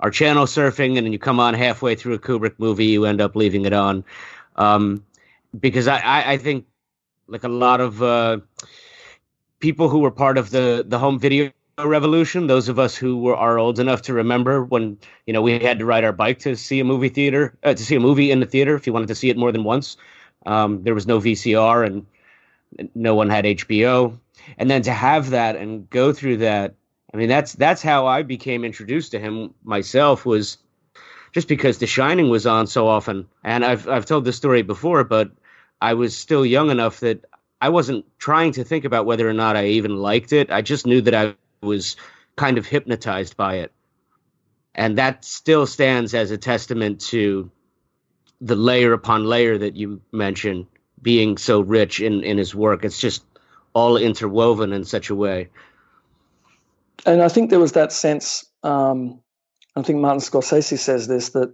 are 0.00 0.10
channel 0.10 0.44
surfing 0.44 0.98
and 0.98 1.10
you 1.10 1.18
come 1.18 1.40
on 1.40 1.54
halfway 1.54 1.94
through 1.94 2.14
a 2.14 2.18
Kubrick 2.18 2.54
movie, 2.58 2.86
you 2.86 3.06
end 3.06 3.22
up 3.22 3.36
leaving 3.36 3.64
it 3.64 3.72
on. 3.72 4.04
Um, 4.56 5.04
because 5.58 5.88
I, 5.88 5.98
I, 5.98 6.32
I, 6.32 6.36
think 6.38 6.66
like 7.26 7.44
a 7.44 7.48
lot 7.48 7.80
of 7.80 8.02
uh, 8.02 8.38
people 9.60 9.88
who 9.88 10.00
were 10.00 10.10
part 10.10 10.38
of 10.38 10.50
the, 10.50 10.84
the 10.86 10.98
home 10.98 11.18
video 11.18 11.52
revolution, 11.78 12.46
those 12.46 12.68
of 12.68 12.78
us 12.78 12.96
who 12.96 13.18
were 13.18 13.36
are 13.36 13.58
old 13.58 13.78
enough 13.78 14.02
to 14.02 14.14
remember 14.14 14.64
when 14.64 14.98
you 15.26 15.32
know 15.32 15.42
we 15.42 15.58
had 15.58 15.78
to 15.78 15.84
ride 15.84 16.04
our 16.04 16.12
bike 16.12 16.38
to 16.40 16.56
see 16.56 16.80
a 16.80 16.84
movie 16.84 17.08
theater 17.08 17.56
uh, 17.62 17.74
to 17.74 17.84
see 17.84 17.96
a 17.96 18.00
movie 18.00 18.30
in 18.30 18.40
the 18.40 18.46
theater 18.46 18.74
if 18.74 18.86
you 18.86 18.92
wanted 18.92 19.08
to 19.08 19.14
see 19.14 19.30
it 19.30 19.36
more 19.36 19.52
than 19.52 19.64
once. 19.64 19.96
Um, 20.46 20.82
there 20.82 20.94
was 20.94 21.06
no 21.06 21.20
VCR 21.20 21.86
and 21.86 22.06
no 22.94 23.14
one 23.14 23.30
had 23.30 23.44
HBO, 23.44 24.18
and 24.58 24.70
then 24.70 24.82
to 24.82 24.92
have 24.92 25.30
that 25.30 25.56
and 25.56 25.88
go 25.88 26.12
through 26.12 26.38
that 26.38 26.74
I 27.14 27.16
mean, 27.16 27.28
that's 27.28 27.52
that's 27.52 27.80
how 27.80 28.08
I 28.08 28.22
became 28.22 28.64
introduced 28.64 29.12
to 29.12 29.20
him 29.20 29.54
myself 29.62 30.26
was 30.26 30.58
just 31.30 31.46
because 31.46 31.78
The 31.78 31.86
Shining 31.86 32.28
was 32.28 32.44
on 32.44 32.66
so 32.66 32.88
often. 32.88 33.28
And 33.44 33.64
I've 33.64 33.88
I've 33.88 34.04
told 34.04 34.24
this 34.24 34.36
story 34.36 34.62
before, 34.62 35.04
but 35.04 35.30
I 35.80 35.94
was 35.94 36.16
still 36.16 36.44
young 36.44 36.70
enough 36.70 37.00
that 37.00 37.24
I 37.60 37.68
wasn't 37.68 38.04
trying 38.18 38.52
to 38.52 38.64
think 38.64 38.84
about 38.84 39.06
whether 39.06 39.28
or 39.28 39.32
not 39.32 39.56
I 39.56 39.66
even 39.66 39.96
liked 39.96 40.32
it. 40.32 40.50
I 40.50 40.62
just 40.62 40.86
knew 40.86 41.00
that 41.02 41.14
I 41.14 41.34
was 41.62 41.96
kind 42.36 42.58
of 42.58 42.66
hypnotized 42.66 43.36
by 43.36 43.56
it. 43.56 43.72
And 44.74 44.98
that 44.98 45.24
still 45.24 45.66
stands 45.66 46.14
as 46.14 46.30
a 46.30 46.38
testament 46.38 47.00
to 47.02 47.50
the 48.40 48.56
layer 48.56 48.92
upon 48.92 49.24
layer 49.24 49.56
that 49.58 49.76
you 49.76 50.00
mentioned 50.10 50.66
being 51.00 51.38
so 51.38 51.60
rich 51.60 52.00
in, 52.00 52.24
in 52.24 52.38
his 52.38 52.54
work. 52.54 52.84
It's 52.84 52.98
just 52.98 53.24
all 53.72 53.96
interwoven 53.96 54.72
in 54.72 54.84
such 54.84 55.10
a 55.10 55.14
way 55.14 55.48
and 57.06 57.22
I 57.22 57.28
think 57.28 57.50
there 57.50 57.60
was 57.60 57.72
that 57.72 57.92
sense. 57.92 58.44
Um, 58.62 59.20
I 59.76 59.82
think 59.82 60.00
Martin 60.00 60.20
Scorsese 60.20 60.78
says 60.78 61.06
this 61.06 61.30
that 61.30 61.52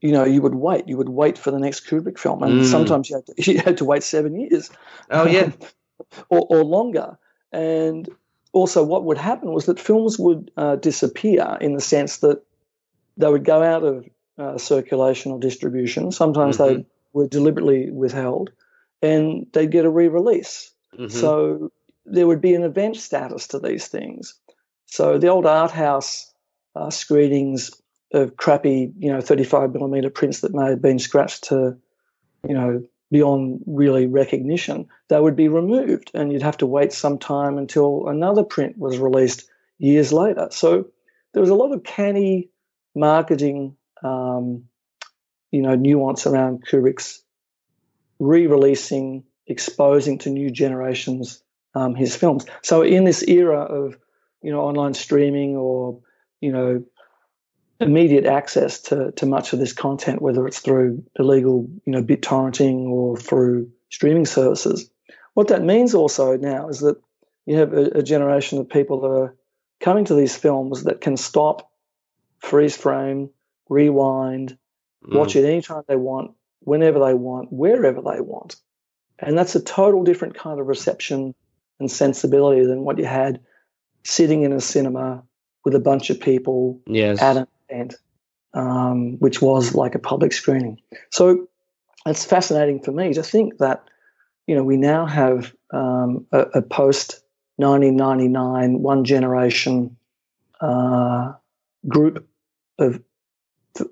you 0.00 0.12
know 0.12 0.24
you 0.24 0.42
would 0.42 0.54
wait, 0.54 0.88
you 0.88 0.96
would 0.96 1.08
wait 1.08 1.38
for 1.38 1.50
the 1.50 1.58
next 1.58 1.86
Kubrick 1.86 2.18
film, 2.18 2.42
and 2.42 2.62
mm. 2.62 2.64
sometimes 2.64 3.08
you 3.08 3.16
had, 3.16 3.26
to, 3.26 3.34
you 3.52 3.58
had 3.58 3.78
to 3.78 3.84
wait 3.84 4.02
seven 4.02 4.38
years. 4.38 4.70
Oh 5.10 5.26
yeah, 5.26 5.50
or, 6.28 6.46
or 6.48 6.64
longer. 6.64 7.18
And 7.52 8.08
also, 8.52 8.82
what 8.82 9.04
would 9.04 9.18
happen 9.18 9.52
was 9.52 9.66
that 9.66 9.80
films 9.80 10.18
would 10.18 10.50
uh, 10.56 10.76
disappear 10.76 11.58
in 11.60 11.74
the 11.74 11.80
sense 11.80 12.18
that 12.18 12.42
they 13.16 13.28
would 13.28 13.44
go 13.44 13.62
out 13.62 13.84
of 13.84 14.08
uh, 14.38 14.58
circulation 14.58 15.32
or 15.32 15.38
distribution. 15.38 16.10
Sometimes 16.10 16.58
mm-hmm. 16.58 16.78
they 16.78 16.86
were 17.12 17.28
deliberately 17.28 17.90
withheld, 17.90 18.50
and 19.02 19.46
they'd 19.52 19.70
get 19.70 19.84
a 19.84 19.90
re-release. 19.90 20.72
Mm-hmm. 20.98 21.08
So 21.08 21.72
there 22.06 22.26
would 22.26 22.40
be 22.40 22.54
an 22.54 22.62
event 22.62 22.96
status 22.96 23.48
to 23.48 23.58
these 23.58 23.88
things. 23.88 24.34
So 24.86 25.18
the 25.18 25.28
old 25.28 25.46
art 25.46 25.70
house 25.70 26.32
uh, 26.76 26.90
screenings 26.90 27.70
of 28.12 28.36
crappy, 28.36 28.92
you 28.98 29.12
know, 29.12 29.20
35 29.20 29.72
millimeter 29.72 30.10
prints 30.10 30.40
that 30.40 30.54
may 30.54 30.70
have 30.70 30.82
been 30.82 30.98
scratched 30.98 31.44
to, 31.44 31.76
you 32.46 32.54
know, 32.54 32.84
beyond 33.10 33.62
really 33.66 34.06
recognition, 34.06 34.88
they 35.08 35.20
would 35.20 35.36
be 35.36 35.48
removed, 35.48 36.10
and 36.14 36.32
you'd 36.32 36.42
have 36.42 36.56
to 36.58 36.66
wait 36.66 36.92
some 36.92 37.18
time 37.18 37.58
until 37.58 38.08
another 38.08 38.42
print 38.42 38.76
was 38.78 38.98
released 38.98 39.48
years 39.78 40.12
later. 40.12 40.48
So 40.50 40.86
there 41.32 41.40
was 41.40 41.50
a 41.50 41.54
lot 41.54 41.72
of 41.72 41.84
canny 41.84 42.50
marketing, 42.94 43.76
um, 44.02 44.64
you 45.50 45.62
know, 45.62 45.74
nuance 45.74 46.26
around 46.26 46.66
Kubrick's 46.66 47.22
re-releasing, 48.18 49.24
exposing 49.46 50.18
to 50.18 50.30
new 50.30 50.50
generations 50.50 51.42
um, 51.74 51.94
his 51.94 52.16
films. 52.16 52.46
So 52.62 52.82
in 52.82 53.04
this 53.04 53.22
era 53.22 53.60
of 53.60 53.96
you 54.42 54.52
know 54.52 54.60
online 54.60 54.94
streaming 54.94 55.56
or 55.56 56.00
you 56.40 56.52
know 56.52 56.84
immediate 57.80 58.24
access 58.24 58.80
to 58.80 59.12
to 59.12 59.26
much 59.26 59.52
of 59.52 59.58
this 59.58 59.72
content, 59.72 60.22
whether 60.22 60.46
it's 60.46 60.60
through 60.60 61.04
illegal 61.18 61.68
you 61.84 61.92
know 61.92 62.02
bit 62.02 62.22
torrenting 62.22 62.86
or 62.86 63.16
through 63.16 63.70
streaming 63.90 64.26
services. 64.26 64.90
What 65.34 65.48
that 65.48 65.62
means 65.62 65.94
also 65.94 66.36
now 66.36 66.68
is 66.68 66.80
that 66.80 66.96
you 67.46 67.56
have 67.56 67.72
a, 67.72 67.98
a 67.98 68.02
generation 68.02 68.58
of 68.58 68.68
people 68.68 69.00
that 69.00 69.08
are 69.08 69.36
coming 69.80 70.04
to 70.06 70.14
these 70.14 70.36
films 70.36 70.84
that 70.84 71.00
can 71.00 71.16
stop, 71.16 71.70
freeze 72.38 72.76
frame, 72.76 73.30
rewind, 73.68 74.56
mm. 75.04 75.16
watch 75.16 75.36
it 75.36 75.44
anytime 75.44 75.82
they 75.86 75.96
want, 75.96 76.32
whenever 76.60 77.00
they 77.00 77.14
want, 77.14 77.52
wherever 77.52 78.00
they 78.00 78.20
want. 78.20 78.56
And 79.18 79.36
that's 79.36 79.54
a 79.54 79.62
total 79.62 80.04
different 80.04 80.34
kind 80.34 80.60
of 80.60 80.66
reception 80.66 81.34
and 81.78 81.90
sensibility 81.90 82.64
than 82.66 82.84
what 82.84 82.98
you 82.98 83.04
had 83.04 83.40
sitting 84.04 84.42
in 84.42 84.52
a 84.52 84.60
cinema 84.60 85.24
with 85.64 85.74
a 85.74 85.80
bunch 85.80 86.10
of 86.10 86.20
people 86.20 86.80
yes. 86.86 87.20
at 87.20 87.36
an 87.36 87.46
event, 87.74 87.96
um, 88.52 89.18
which 89.18 89.42
was 89.42 89.74
like 89.74 89.94
a 89.94 89.98
public 89.98 90.32
screening. 90.32 90.80
So 91.10 91.48
it's 92.06 92.24
fascinating 92.24 92.80
for 92.80 92.92
me 92.92 93.14
to 93.14 93.22
think 93.22 93.58
that 93.58 93.84
you 94.46 94.54
know 94.54 94.62
we 94.62 94.76
now 94.76 95.06
have 95.06 95.54
um, 95.70 96.26
a, 96.32 96.40
a, 96.40 96.62
post 96.62 97.22
1999 97.56 98.82
one 98.82 99.04
generation 99.04 99.96
uh, 100.60 101.32
group 101.88 102.26
of 102.78 103.02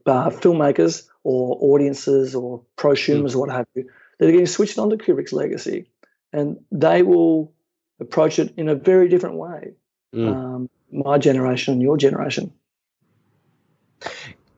uh, 0.06 0.30
filmmakers 0.30 1.08
or 1.24 1.56
audiences 1.60 2.34
or 2.34 2.62
prosumers 2.76 3.32
mm. 3.32 3.36
or 3.36 3.38
what 3.40 3.50
have 3.50 3.66
you 3.74 3.88
that 4.18 4.28
are 4.28 4.32
getting 4.32 4.46
switched 4.46 4.78
onto 4.78 4.96
Kubrick's 4.96 5.32
legacy, 5.32 5.86
and 6.32 6.62
they 6.70 7.02
will 7.02 7.52
approach 8.00 8.38
it 8.38 8.54
in 8.56 8.68
a 8.68 8.74
very 8.74 9.08
different 9.08 9.36
way 9.36 9.74
mm. 10.14 10.28
um, 10.28 10.70
my 10.90 11.18
generation 11.18 11.74
and 11.74 11.82
your 11.82 11.96
generation. 11.96 12.52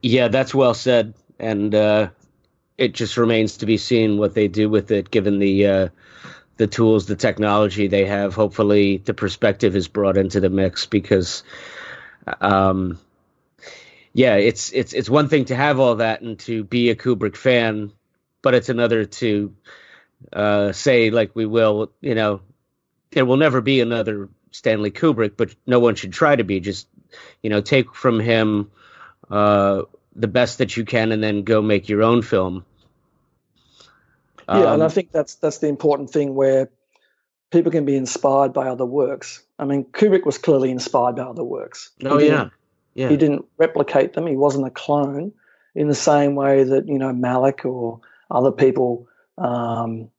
Yeah, 0.01 0.27
that's 0.27 0.53
well 0.53 0.73
said, 0.73 1.13
and 1.39 1.73
uh, 1.73 2.09
it 2.77 2.93
just 2.93 3.17
remains 3.17 3.57
to 3.57 3.65
be 3.65 3.77
seen 3.77 4.17
what 4.17 4.33
they 4.35 4.47
do 4.47 4.69
with 4.69 4.91
it, 4.91 5.11
given 5.11 5.39
the 5.39 5.67
uh, 5.67 5.89
the 6.57 6.67
tools, 6.67 7.05
the 7.07 7.15
technology 7.15 7.87
they 7.87 8.05
have. 8.05 8.35
Hopefully, 8.35 8.97
the 8.97 9.13
perspective 9.13 9.75
is 9.75 9.87
brought 9.87 10.17
into 10.17 10.39
the 10.39 10.49
mix 10.49 10.85
because, 10.85 11.43
um, 12.41 12.99
yeah, 14.13 14.35
it's 14.35 14.71
it's 14.73 14.93
it's 14.93 15.09
one 15.09 15.27
thing 15.29 15.45
to 15.45 15.55
have 15.55 15.79
all 15.79 15.95
that 15.95 16.21
and 16.21 16.39
to 16.39 16.63
be 16.63 16.89
a 16.89 16.95
Kubrick 16.95 17.35
fan, 17.35 17.91
but 18.41 18.53
it's 18.53 18.69
another 18.69 19.05
to 19.05 19.55
uh, 20.33 20.71
say 20.71 21.09
like 21.09 21.31
we 21.35 21.45
will, 21.45 21.91
you 22.01 22.15
know, 22.15 22.41
there 23.11 23.25
will 23.25 23.37
never 23.37 23.61
be 23.61 23.81
another 23.81 24.29
Stanley 24.51 24.91
Kubrick, 24.91 25.33
but 25.37 25.55
no 25.65 25.79
one 25.79 25.95
should 25.95 26.13
try 26.13 26.35
to 26.35 26.43
be. 26.43 26.59
Just 26.59 26.87
you 27.41 27.49
know, 27.49 27.61
take 27.61 27.93
from 27.95 28.19
him 28.19 28.71
uh, 29.29 29.83
the 30.15 30.27
best 30.27 30.59
that 30.59 30.77
you 30.77 30.85
can, 30.85 31.11
and 31.11 31.23
then 31.23 31.43
go 31.43 31.61
make 31.61 31.89
your 31.89 32.03
own 32.03 32.21
film. 32.21 32.65
Um, 34.47 34.61
yeah, 34.61 34.73
and 34.73 34.81
I 34.81 34.85
um, 34.85 34.91
think 34.91 35.11
that's 35.11 35.35
that's 35.35 35.59
the 35.59 35.67
important 35.67 36.11
thing 36.11 36.35
where 36.35 36.69
people 37.51 37.71
can 37.71 37.85
be 37.85 37.95
inspired 37.95 38.53
by 38.53 38.67
other 38.67 38.85
works. 38.85 39.43
I 39.57 39.65
mean, 39.65 39.85
Kubrick 39.85 40.25
was 40.25 40.37
clearly 40.37 40.71
inspired 40.71 41.15
by 41.15 41.23
other 41.23 41.43
works. 41.43 41.91
Oh 42.03 42.19
yeah, 42.19 42.49
yeah. 42.93 43.09
He 43.09 43.17
didn't 43.17 43.45
replicate 43.57 44.13
them. 44.13 44.27
He 44.27 44.35
wasn't 44.35 44.67
a 44.67 44.71
clone 44.71 45.31
in 45.73 45.87
the 45.87 45.95
same 45.95 46.35
way 46.35 46.63
that 46.63 46.87
you 46.87 46.99
know 46.99 47.11
Malick 47.11 47.65
or 47.65 48.01
other 48.29 48.51
people 48.51 49.07
um, 49.37 50.09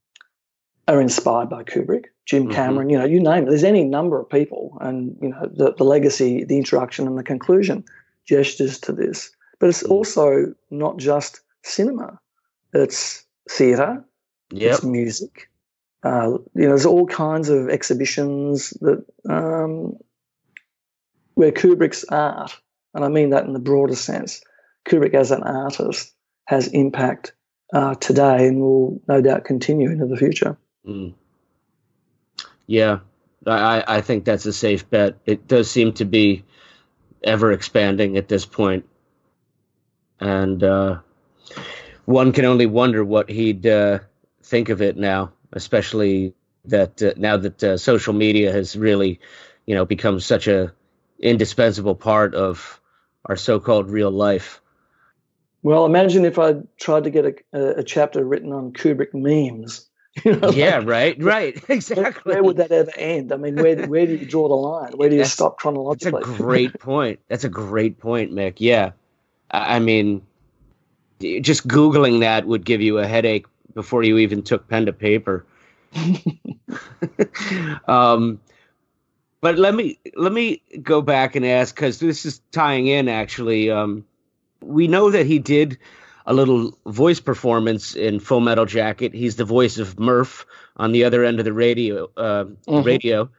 are 0.88 1.00
inspired 1.00 1.48
by 1.48 1.62
Kubrick. 1.62 2.07
Jim 2.24 2.44
mm-hmm. 2.44 2.52
Cameron, 2.52 2.88
mm-hmm. 2.88 2.90
you 2.90 2.98
know, 2.98 3.04
you 3.04 3.20
name 3.20 3.44
it. 3.44 3.50
There's 3.50 3.64
any 3.64 3.84
number 3.84 4.20
of 4.20 4.28
people, 4.28 4.78
and 4.80 5.16
you 5.22 5.28
know, 5.28 5.48
the, 5.52 5.74
the 5.74 5.84
legacy, 5.84 6.44
the 6.44 6.57
introduction, 6.57 7.07
and 7.07 7.16
the 7.16 7.22
conclusion 7.22 7.84
gestures 8.27 8.79
to 8.81 8.93
this. 8.93 9.31
But 9.59 9.70
it's 9.70 9.83
mm. 9.83 9.91
also 9.91 10.55
not 10.70 10.99
just 10.99 11.41
cinema; 11.62 12.18
it's 12.72 13.24
theatre, 13.51 14.05
yep. 14.51 14.74
it's 14.74 14.85
music. 14.85 15.51
Uh, 16.03 16.39
you 16.55 16.62
know, 16.62 16.68
there's 16.68 16.87
all 16.87 17.07
kinds 17.07 17.49
of 17.49 17.68
exhibitions 17.68 18.70
that 18.81 19.05
um, 19.29 19.97
where 21.35 21.53
Kubrick's 21.53 22.05
art, 22.11 22.57
and 22.95 23.05
I 23.05 23.09
mean 23.09 23.31
that 23.31 23.45
in 23.45 23.53
the 23.53 23.59
broader 23.59 23.97
sense, 23.97 24.43
Kubrick 24.87 25.14
as 25.14 25.31
an 25.31 25.43
artist 25.43 26.12
has 26.45 26.68
impact 26.68 27.33
uh, 27.72 27.95
today 27.97 28.47
and 28.47 28.61
will 28.61 29.01
no 29.09 29.20
doubt 29.20 29.45
continue 29.45 29.91
into 29.91 30.07
the 30.07 30.16
future. 30.16 30.57
Mm. 30.87 31.14
Yeah, 32.66 33.01
I, 33.47 33.85
I 33.87 34.01
think 34.01 34.24
that's 34.24 34.47
a 34.47 34.53
safe 34.53 34.89
bet. 34.89 35.16
It 35.27 35.47
does 35.47 35.70
seem 35.70 35.93
to 35.95 36.05
be 36.05 36.45
ever 37.22 37.52
expanding 37.52 38.16
at 38.16 38.28
this 38.28 38.46
point. 38.46 38.88
And 40.20 40.62
uh, 40.62 40.98
one 42.04 42.32
can 42.32 42.44
only 42.44 42.66
wonder 42.66 43.04
what 43.04 43.28
he'd 43.28 43.66
uh, 43.66 44.00
think 44.42 44.68
of 44.68 44.80
it 44.80 44.96
now, 44.96 45.32
especially 45.52 46.34
that 46.64 47.02
uh, 47.02 47.12
now 47.16 47.36
that 47.36 47.62
uh, 47.62 47.76
social 47.76 48.14
media 48.14 48.52
has 48.52 48.76
really, 48.76 49.20
you 49.66 49.74
know, 49.74 49.84
become 49.84 50.20
such 50.20 50.48
a 50.48 50.72
indispensable 51.18 51.94
part 51.94 52.34
of 52.34 52.80
our 53.24 53.36
so-called 53.36 53.90
real 53.90 54.10
life. 54.10 54.60
Well, 55.62 55.84
imagine 55.84 56.24
if 56.24 56.38
I 56.38 56.56
tried 56.78 57.04
to 57.04 57.10
get 57.10 57.44
a, 57.52 57.78
a 57.78 57.82
chapter 57.82 58.24
written 58.24 58.52
on 58.52 58.72
Kubrick 58.72 59.14
memes 59.14 59.88
You 60.24 60.36
know, 60.36 60.50
yeah, 60.50 60.78
like, 60.78 60.86
right, 60.86 61.22
right, 61.22 61.64
exactly. 61.68 62.32
Where, 62.34 62.42
would 62.42 62.56
that 62.56 62.72
ever 62.72 62.90
end? 62.96 63.32
I 63.32 63.36
mean, 63.36 63.54
where 63.56 63.86
where 63.86 64.06
do 64.06 64.14
you 64.14 64.24
draw 64.24 64.48
the 64.48 64.54
line? 64.54 64.92
Where 64.92 65.08
do 65.10 65.14
you 65.14 65.20
That's- 65.20 65.34
stop 65.34 65.58
chronologically? 65.58 66.22
That's 66.24 66.38
a 66.38 66.42
great 66.42 66.78
point. 66.80 67.20
That's 67.28 67.44
a 67.44 67.48
great 67.50 67.98
point, 67.98 68.32
Mick. 68.32 68.54
Yeah, 68.58 68.92
I 69.50 69.76
I 69.76 69.78
mean, 69.78 70.22
just 71.20 71.68
googling 71.68 72.20
that 72.20 72.46
would 72.46 72.64
give 72.64 72.80
you 72.80 72.98
a 72.98 73.06
headache 73.06 73.46
before 73.74 74.02
you 74.04 74.16
even 74.18 74.42
took 74.42 74.66
pen 74.68 74.86
to 74.86 74.92
paper. 74.92 75.44
um, 77.88 78.40
but 79.40 79.58
let 79.58 79.74
me 79.74 79.98
let 80.16 80.32
me 80.32 80.62
go 80.82 81.02
back 81.02 81.36
and 81.36 81.44
ask 81.44 81.74
because 81.74 81.98
this 82.00 82.24
is 82.24 82.40
tying 82.52 82.86
in. 82.86 83.08
Actually, 83.08 83.70
um, 83.70 84.04
we 84.62 84.88
know 84.88 85.10
that 85.10 85.26
he 85.26 85.38
did 85.38 85.78
a 86.27 86.35
little 86.35 86.77
voice 86.87 87.20
performance 87.20 87.95
in 87.95 88.18
Full 88.20 88.41
Metal 88.41 88.66
Jacket. 88.66 89.14
He's 89.14 89.37
the 89.37 89.45
voice 89.45 89.79
of 89.79 89.99
Murph 89.99 90.45
on 90.77 90.93
the 90.93 91.05
other 91.05 91.24
end 91.24 91.39
of 91.39 91.45
the 91.45 91.53
radio. 91.53 92.11
Uh, 92.16 92.45
Mhm. 92.66 92.85
Radio, 92.85 93.31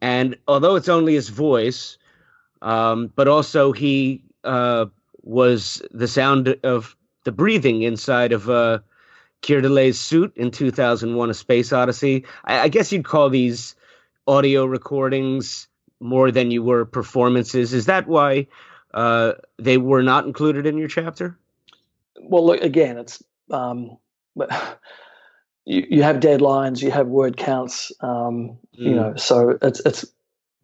and 0.00 0.36
although 0.46 0.76
it's 0.76 0.88
only 0.88 1.14
his 1.14 1.28
voice, 1.30 1.96
um, 2.62 3.10
but 3.16 3.28
also 3.28 3.72
he 3.72 4.22
uh, 4.44 4.86
was 5.22 5.82
the 5.90 6.08
sound 6.08 6.56
of 6.62 6.94
the 7.24 7.32
breathing 7.32 7.82
inside 7.82 8.32
of 8.32 8.48
uh, 8.48 8.78
Keir 9.42 9.60
Dullea's 9.60 9.98
suit 9.98 10.32
in 10.36 10.50
2001: 10.50 11.30
A 11.30 11.34
Space 11.34 11.72
Odyssey. 11.72 12.24
I, 12.44 12.60
I 12.60 12.68
guess 12.68 12.92
you'd 12.92 13.04
call 13.04 13.30
these 13.30 13.74
audio 14.26 14.66
recordings 14.66 15.66
more 16.00 16.30
than 16.30 16.50
you 16.50 16.62
were 16.62 16.84
performances. 16.84 17.72
Is 17.72 17.86
that 17.86 18.06
why 18.06 18.46
uh, 18.94 19.32
they 19.58 19.78
were 19.78 20.02
not 20.02 20.26
included 20.26 20.66
in 20.66 20.76
your 20.78 20.88
chapter? 20.88 21.38
Well, 22.22 22.46
look 22.46 22.60
again. 22.62 22.98
It's 22.98 23.22
um, 23.50 23.98
you 25.64 25.86
you 25.90 26.02
have 26.02 26.16
deadlines, 26.16 26.82
you 26.82 26.90
have 26.90 27.08
word 27.08 27.36
counts. 27.36 27.92
Um, 28.00 28.58
You 28.72 28.92
Mm. 28.92 28.96
know, 28.96 29.16
so 29.16 29.58
it's 29.62 29.80
it's 29.86 30.04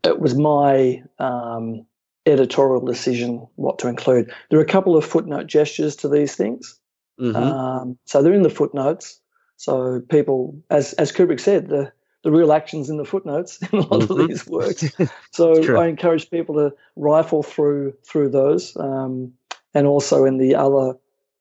it 0.04 0.20
was 0.20 0.34
my 0.36 1.02
um, 1.18 1.86
editorial 2.26 2.80
decision 2.84 3.46
what 3.56 3.78
to 3.80 3.88
include. 3.88 4.32
There 4.50 4.58
are 4.58 4.62
a 4.62 4.66
couple 4.66 4.96
of 4.96 5.04
footnote 5.04 5.46
gestures 5.46 5.96
to 5.96 6.08
these 6.08 6.36
things. 6.36 6.78
Mhm. 7.20 7.34
Um, 7.36 7.98
so 8.06 8.22
they're 8.22 8.34
in 8.34 8.42
the 8.42 8.50
footnotes. 8.50 9.20
So 9.56 10.00
people, 10.10 10.56
as 10.70 10.92
as 10.94 11.12
Kubrick 11.12 11.40
said, 11.40 11.68
the 11.68 11.92
the 12.22 12.30
real 12.30 12.52
actions 12.52 12.88
in 12.90 12.96
the 12.96 13.04
footnotes 13.04 13.58
in 13.72 13.78
a 13.78 13.82
lot 13.82 14.02
Mhm. 14.02 14.10
of 14.10 14.28
these 14.28 14.46
works. 14.46 14.84
So 15.32 15.76
I 15.80 15.88
encourage 15.88 16.30
people 16.30 16.54
to 16.56 16.72
rifle 16.96 17.42
through 17.42 17.94
through 18.06 18.28
those, 18.30 18.76
um, 18.76 19.32
and 19.74 19.86
also 19.86 20.24
in 20.24 20.38
the 20.38 20.54
other 20.54 20.94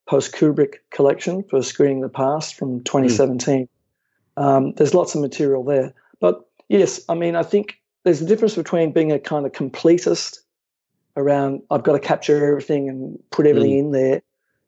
post 0.06 0.34
Kubrick 0.34 0.76
collection 0.90 1.44
for 1.44 1.62
Screening 1.62 2.00
the 2.00 2.08
Past 2.08 2.56
from 2.56 2.82
2017. 2.84 3.68
Um, 4.36 4.72
there's 4.72 4.94
lots 4.94 5.14
of 5.14 5.20
material 5.20 5.64
there. 5.64 5.94
But 6.20 6.46
yes, 6.68 7.00
I 7.08 7.14
mean, 7.14 7.36
I 7.36 7.42
think 7.42 7.80
there's 8.04 8.20
a 8.20 8.26
difference 8.26 8.54
between 8.54 8.92
being 8.92 9.12
a 9.12 9.18
kind 9.18 9.46
of 9.46 9.52
completist 9.52 10.38
around 11.16 11.62
I've 11.70 11.84
got 11.84 11.92
to 11.92 12.00
capture 12.00 12.44
everything 12.44 12.88
and 12.88 13.18
put 13.30 13.46
everything 13.46 13.78
in 13.78 13.90
there, 13.92 14.22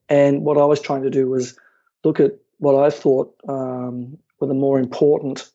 and 0.09 0.43
what 0.43 0.59
I 0.59 0.65
was 0.65 0.81
trying 0.81 1.03
to 1.03 1.11
do 1.11 1.29
was 1.29 1.59
look 2.05 2.21
at 2.21 2.33
what 2.59 2.83
I 2.83 2.91
thought 2.91 3.35
um, 3.49 4.17
were 4.41 4.47
the 4.47 4.55
more 4.55 4.79
important 4.79 5.51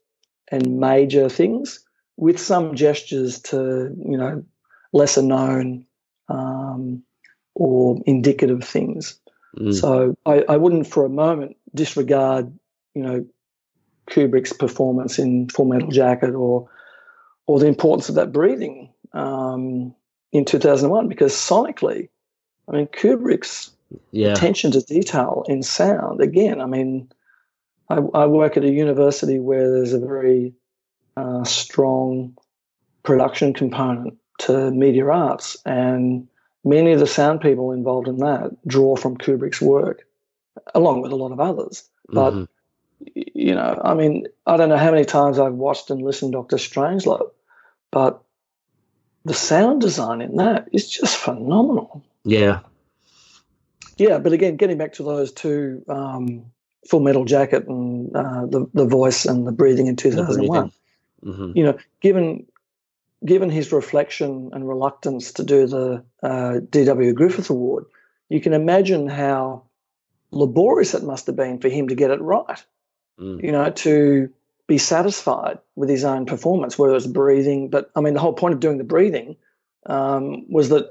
and 0.50 0.80
major 0.80 1.30
things 1.30 1.80
with 2.18 2.40
some 2.40 2.76
gestures 2.76 3.40
to 3.40 3.96
you 4.06 4.18
know 4.18 4.44
lesser 4.92 5.22
known 5.22 5.86
um, 6.28 7.04
or 7.56 8.02
indicative 8.06 8.64
things. 8.64 9.20
Mm. 9.58 9.74
So 9.74 10.18
I, 10.26 10.44
I 10.48 10.58
wouldn't 10.58 10.88
for 10.88 11.06
a 11.06 11.10
moment 11.10 11.58
disregard 11.74 12.52
you 12.96 13.04
know 13.04 13.26
Kubrick's 14.10 14.54
performance 14.54 15.20
in 15.20 15.50
Full 15.50 15.66
Metal 15.66 15.90
Jacket 15.90 16.34
or 16.36 16.70
or 17.48 17.60
the 17.60 17.68
importance 17.68 18.10
of 18.10 18.16
that 18.16 18.32
breathing 18.32 18.90
um, 19.14 19.94
in 20.32 20.46
2001 20.46 21.08
because 21.08 21.34
sonically, 21.34 22.10
I 22.68 22.72
mean 22.74 22.88
Kubrick's 22.88 23.72
Yeah. 24.12 24.32
attention 24.32 24.72
to 24.72 24.82
detail 24.82 25.44
in 25.48 25.64
sound. 25.64 26.22
Again, 26.22 26.62
I 26.62 26.66
mean, 26.66 27.10
I, 27.90 27.98
I 28.14 28.26
work 28.28 28.56
at 28.58 28.64
a 28.64 28.70
university 28.72 29.40
where 29.40 29.70
there's 29.70 29.94
a 29.94 30.00
very 30.00 30.54
uh, 31.18 31.44
strong 31.44 32.38
production 33.04 33.54
component 33.54 34.18
to 34.40 34.72
media 34.72 35.06
arts, 35.08 35.58
and 35.66 36.28
many 36.64 36.92
of 36.92 37.00
the 37.00 37.08
sound 37.08 37.42
people 37.42 37.72
involved 37.72 38.08
in 38.08 38.18
that 38.18 38.52
draw 38.68 38.96
from 38.96 39.18
Kubrick's 39.18 39.62
work, 39.62 40.06
along 40.76 41.02
with 41.02 41.12
a 41.12 41.16
lot 41.16 41.32
of 41.32 41.40
others. 41.40 41.84
But 42.10 42.34
Mhm. 42.34 42.48
you 43.16 43.56
know, 43.56 43.82
I 43.84 43.96
mean, 43.96 44.28
I 44.46 44.58
don't 44.58 44.70
know 44.70 44.78
how 44.78 44.92
many 44.92 45.06
times 45.06 45.40
I've 45.40 45.56
watched 45.56 45.90
and 45.90 46.04
listened 46.04 46.34
to 46.34 46.38
Doctor 46.38 46.58
Strangelove, 46.58 47.32
but 47.90 48.22
the 49.26 49.34
sound 49.34 49.82
design 49.82 50.22
in 50.22 50.36
that 50.38 50.68
is 50.72 50.88
just 50.90 51.18
phenomenal. 51.18 52.04
Yeah. 52.24 52.60
Yeah, 53.98 54.20
but 54.20 54.34
again, 54.34 54.56
getting 54.56 54.78
back 54.78 54.94
to 54.94 55.04
those 55.04 55.32
two, 55.32 55.84
um, 55.88 56.46
Full 56.90 57.00
Metal 57.02 57.26
Jacket 57.26 57.68
and 57.68 58.16
uh, 58.16 58.46
the 58.48 58.68
the 58.74 58.86
voice 58.86 59.26
and 59.26 59.46
the 59.46 59.52
breathing 59.52 59.88
in 59.88 59.96
two 59.96 60.12
thousand 60.12 60.48
one. 60.48 60.72
Mhm. 61.24 61.56
You 61.56 61.64
know, 61.64 61.78
given 62.02 62.48
given 63.26 63.50
his 63.50 63.72
reflection 63.72 64.50
and 64.54 64.68
reluctance 64.68 65.34
to 65.34 65.44
do 65.44 65.68
the 65.68 66.04
uh, 66.24 66.60
D.W. 66.70 67.14
Griffith 67.14 67.50
Award, 67.50 67.86
you 68.30 68.42
can 68.42 68.54
imagine 68.54 69.08
how 69.08 69.64
laborious 70.32 70.94
it 70.94 71.04
must 71.04 71.28
have 71.28 71.36
been 71.36 71.60
for 71.60 71.70
him 71.70 71.90
to 71.90 71.96
get 71.96 72.12
it 72.12 72.22
right. 72.22 72.64
Mm. 73.20 73.44
You 73.44 73.52
know, 73.52 73.70
to 73.70 74.30
be 74.68 74.78
satisfied 74.78 75.60
with 75.76 75.90
his 75.90 76.06
own 76.06 76.26
performance, 76.26 76.80
whether 76.80 76.96
it's 76.96 77.08
breathing. 77.08 77.70
But 77.70 77.92
I 77.96 78.02
mean, 78.02 78.14
the 78.14 78.20
whole 78.20 78.34
point 78.34 78.54
of 78.54 78.60
doing 78.60 78.78
the 78.78 78.84
breathing 78.84 79.36
um, 79.86 80.50
was 80.50 80.70
that 80.70 80.90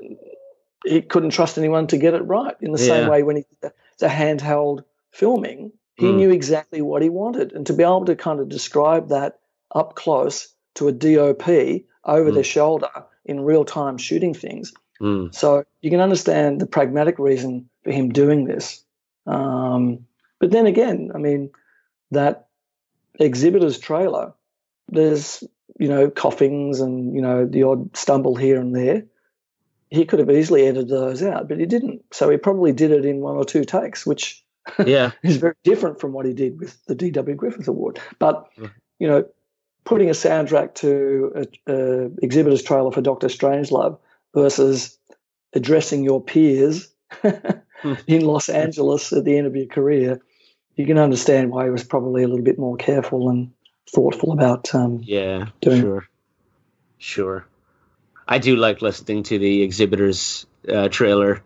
he 0.85 1.03
couldn't 1.03 1.31
trust 1.31 1.59
anyone 1.59 1.87
to 1.89 1.99
get 1.99 2.15
it 2.15 2.23
right. 2.23 2.55
In 2.61 2.73
the 2.73 2.79
same 2.79 3.09
way, 3.09 3.23
when 3.23 3.37
he 3.37 3.45
did 3.63 3.73
the 3.99 4.07
handheld 4.09 4.85
filming, 5.11 5.73
he 5.97 6.07
Mm. 6.07 6.17
knew 6.17 6.31
exactly 6.31 6.81
what 6.81 7.03
he 7.03 7.09
wanted, 7.09 7.53
and 7.53 7.67
to 7.67 7.73
be 7.73 7.83
able 7.83 8.07
to 8.07 8.17
kind 8.17 8.41
of 8.41 8.49
describe 8.49 9.09
that 9.09 9.39
up 9.75 9.95
close 9.95 10.55
to 10.75 10.89
a 10.89 10.93
DOP 10.93 11.85
over 12.05 12.31
Mm. 12.31 12.35
their 12.35 12.45
shoulder 12.45 12.89
in 13.25 13.41
real 13.41 13.65
time 13.65 13.99
shooting 13.99 14.35
things. 14.35 14.73
Mm. 15.01 15.35
So 15.35 15.65
you 15.81 15.91
can 15.91 16.01
understand 16.01 16.61
the 16.61 16.67
pragmatic 16.67 17.19
reason 17.19 17.69
for 17.85 17.91
him 17.93 18.11
doing 18.13 18.45
this. 18.45 18.85
Um, 19.27 20.07
but 20.39 20.51
then 20.51 20.67
again, 20.67 21.11
I 21.15 21.19
mean, 21.19 21.51
that 22.11 22.49
exhibitor's 23.19 23.79
trailer, 23.79 24.33
there's, 24.89 25.45
you 25.79 25.89
know, 25.89 26.11
coughings 26.11 26.81
and, 26.81 27.15
you 27.15 27.21
know, 27.23 27.47
the 27.47 27.63
odd 27.63 27.97
stumble 27.97 28.35
here 28.37 28.61
and 28.61 28.75
there. 28.75 29.05
He 29.91 30.05
could 30.05 30.19
have 30.21 30.31
easily 30.31 30.67
edited 30.67 30.89
those 30.89 31.23
out, 31.23 31.49
but 31.49 31.59
he 31.59 31.67
didn't. 31.67 32.03
So 32.13 32.31
he 32.31 32.37
probably 32.37 32.73
did 32.73 32.91
it 32.93 33.05
in 33.05 33.21
one 33.21 33.37
or 33.37 33.45
two 33.45 33.65
takes, 33.65 34.07
which 34.07 34.45
Yeah. 34.87 35.11
is 35.23 35.37
very 35.39 35.55
different 35.65 36.01
from 36.01 36.13
what 36.13 36.27
he 36.27 36.33
did 36.33 36.61
with 36.61 36.79
the 36.87 36.95
D.W. 36.95 37.35
Griffith 37.37 37.69
Award. 37.69 38.01
But, 38.19 38.49
you 38.99 39.09
know, 39.09 39.25
putting 39.85 40.09
a 40.09 40.13
soundtrack 40.13 40.75
to 40.77 41.33
a, 41.67 41.73
a 41.73 42.11
exhibitor's 42.23 42.63
trailer 42.63 42.93
for 42.93 43.01
Doctor 43.01 43.29
Strangelove 43.29 43.99
versus 44.35 44.99
addressing 45.53 46.05
your 46.05 46.23
peers 46.23 46.89
in 48.07 48.25
Los 48.25 48.49
Angeles 48.49 49.13
at 49.13 49.25
the 49.25 49.37
end 49.37 49.47
of 49.47 49.57
your 49.57 49.67
career, 49.67 50.21
you 50.77 50.87
can 50.87 50.99
understand 50.99 51.51
why 51.51 51.65
he 51.65 51.71
was 51.71 51.85
probably 51.85 52.23
a 52.23 52.29
little 52.29 52.45
bit 52.45 52.59
more 52.59 52.77
careful 52.77 53.29
and 53.29 53.53
thoughtful 53.93 54.33
about 54.33 54.75
um, 54.75 55.01
Yeah. 55.03 55.47
doing 55.61 55.81
Sure. 55.81 56.09
Sure. 56.99 57.47
I 58.29 58.39
do 58.39 58.55
like 58.57 58.83
listening 58.83 59.25
to 59.25 59.39
the 59.39 59.63
exhibitors 59.63 60.47
uh, 60.69 60.89
trailer. 60.89 61.43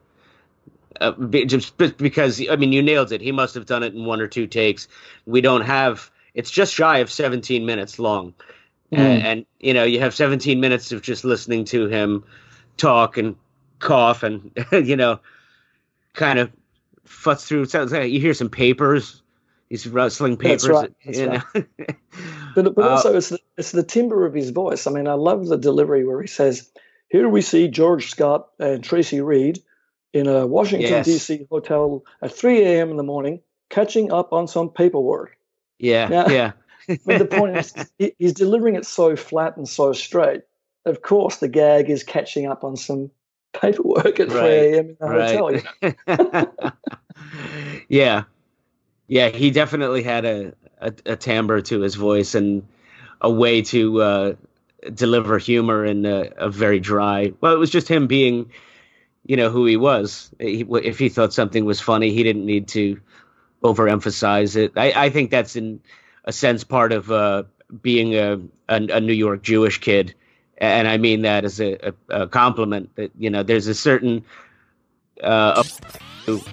Uh, 1.01 1.13
just 1.47 1.77
because 1.77 2.47
I 2.49 2.57
mean 2.57 2.73
you 2.73 2.83
nailed 2.83 3.11
it. 3.11 3.21
He 3.21 3.33
must 3.33 3.55
have 3.55 3.67
done 3.67 3.83
it 3.83 3.95
in 3.95 4.05
one 4.05 4.21
or 4.21 4.29
two 4.29 4.47
takes. 4.47 4.87
We 5.27 5.41
don't 5.41 5.63
have. 5.63 6.11
It's 6.35 6.51
just 6.51 6.75
shy 6.75 6.99
of 6.99 7.11
17 7.11 7.65
minutes 7.67 7.99
long, 7.99 8.35
Mm. 8.93 8.99
and, 8.99 9.47
you 9.61 9.75
know 9.75 9.83
you 9.85 9.99
have 10.01 10.15
17 10.15 10.61
minutes 10.61 10.93
of 10.93 11.03
just 11.03 11.25
listening 11.25 11.65
to 11.67 11.87
him 11.89 12.23
talk 12.77 13.17
and 13.17 13.35
cough 13.81 14.23
and 14.23 14.51
you 14.73 14.95
know 14.97 15.19
kind 16.13 16.39
of 16.39 16.53
futz 17.07 17.47
through. 17.47 17.65
Sounds 17.65 17.93
like 17.93 18.11
you 18.13 18.21
hear 18.21 18.35
some 18.35 18.51
papers. 18.51 19.23
He's 19.71 19.87
rustling 19.87 20.37
papers. 20.37 20.63
That's 20.63 20.83
right, 20.83 20.93
that's 21.05 21.19
you 21.19 21.27
know? 21.27 21.41
But, 22.55 22.75
but 22.77 22.85
Uh, 22.85 22.89
also, 22.91 23.17
it's 23.17 23.31
the, 23.31 23.39
it's 23.57 23.73
the 23.73 23.83
timbre 23.83 24.27
of 24.27 24.35
his 24.35 24.51
voice. 24.51 24.87
I 24.87 24.93
mean, 24.93 25.09
I 25.09 25.15
love 25.15 25.47
the 25.47 25.57
delivery 25.59 26.05
where 26.07 26.21
he 26.21 26.29
says, 26.29 26.71
Here 27.09 27.29
we 27.29 27.41
see 27.41 27.67
George 27.67 28.11
Scott 28.11 28.49
and 28.61 28.85
Tracy 28.85 29.21
Reed 29.21 29.59
in 30.13 30.29
a 30.29 30.47
Washington, 30.47 30.89
Yes. 30.91 31.07
D.C. 31.07 31.47
hotel 31.51 32.05
at 32.23 32.33
3 32.33 32.63
a.m. 32.63 32.91
in 32.91 32.97
the 32.97 33.03
morning, 33.03 33.41
catching 33.71 34.13
up 34.13 34.33
on 34.33 34.47
some 34.47 34.71
paperwork. 34.71 35.37
Yeah, 35.79 36.09
Now- 36.09 36.29
yeah. 36.29 36.53
But 37.07 37.19
the 37.19 37.25
point 37.25 37.57
is, 37.57 37.75
he's 38.19 38.35
delivering 38.35 38.75
it 38.75 38.85
so 38.85 39.17
flat 39.17 39.57
and 39.57 39.67
so 39.67 39.95
straight. 39.95 40.43
Of 40.85 41.01
course, 41.01 41.39
the 41.39 41.49
gag 41.49 41.89
is 41.89 42.03
catching 42.05 42.47
up 42.47 42.63
on 42.63 42.77
some 42.77 43.11
paperwork 43.55 44.21
at 44.21 44.31
3 44.31 44.39
a.m. 44.41 44.89
in 44.91 44.97
the 45.01 45.09
hotel. 45.09 45.53
you 45.53 45.95
know? 46.07 46.73
yeah, 47.89 48.25
Yeah, 49.07 49.29
he 49.29 49.51
definitely 49.51 50.03
had 50.03 50.25
a, 50.25 50.53
a, 50.81 50.93
a 51.07 51.17
timbre 51.17 51.63
to 51.63 51.81
his 51.81 51.95
voice 51.95 52.35
and 52.35 52.67
a 53.21 53.31
way 53.31 53.63
to 53.63 54.03
uh, 54.03 54.35
deliver 54.93 55.39
humor 55.39 55.85
in 55.85 56.05
a, 56.05 56.31
a, 56.37 56.51
very 56.51 56.81
dry. 56.81 57.33
Well, 57.41 57.55
it 57.55 57.59
was 57.59 57.71
just 57.71 57.89
him 57.89 58.07
being, 58.07 58.51
you 59.25 59.37
know, 59.37 59.49
who 59.51 59.65
he 59.65 59.77
was. 59.77 60.31
He, 60.39 60.67
if 60.83 60.99
he 60.99 61.09
thought 61.09 61.33
something 61.33 61.65
was 61.65 61.81
funny, 61.81 62.13
he 62.13 62.23
didn't 62.23 62.45
need 62.45 62.69
to 62.69 63.01
overemphasize 63.65 64.57
it. 64.57 64.73
I, 64.77 65.07
I 65.07 65.11
think 65.11 65.31
that's 65.31 65.57
in 65.57 65.81
a 66.25 66.33
sense 66.33 66.63
part 66.63 66.93
of 66.93 67.11
uh, 67.11 67.45
being 67.83 68.15
a, 68.15 68.35
a, 68.69 68.77
a 68.77 69.01
New 69.01 69.13
York 69.13 69.43
Jewish 69.43 69.79
kid, 69.81 70.15
and 70.59 70.87
I 70.87 70.99
mean 70.99 71.23
that 71.23 71.45
as 71.45 71.61
a, 71.61 71.93
a 72.11 72.29
compliment. 72.29 72.95
That 72.97 73.11
you 73.19 73.31
know, 73.31 73.43
there's 73.43 73.67
a 73.67 73.75
certain. 73.75 74.25
Uh, 75.23 75.65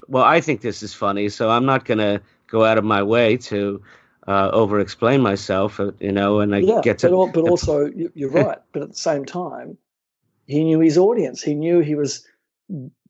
well, 0.08 0.24
I 0.24 0.40
think 0.40 0.60
this 0.60 0.82
is 0.82 0.94
funny, 0.94 1.28
so 1.28 1.50
I'm 1.50 1.66
not 1.66 1.84
going 1.84 1.98
to 1.98 2.20
go 2.46 2.64
out 2.64 2.78
of 2.78 2.84
my 2.84 3.02
way 3.02 3.36
to 3.38 3.82
uh, 4.26 4.50
over 4.52 4.80
explain 4.80 5.20
myself, 5.20 5.80
uh, 5.80 5.92
you 5.98 6.12
know, 6.12 6.40
and 6.40 6.54
I 6.54 6.58
yeah, 6.58 6.80
get 6.82 6.98
to. 7.00 7.10
But, 7.10 7.32
but 7.32 7.48
also, 7.48 7.90
you're 8.14 8.30
right. 8.30 8.58
but 8.72 8.82
at 8.82 8.88
the 8.90 8.96
same 8.96 9.24
time, 9.24 9.76
he 10.46 10.64
knew 10.64 10.80
his 10.80 10.98
audience. 10.98 11.42
He 11.42 11.54
knew 11.54 11.80
he 11.80 11.94
was 11.94 12.26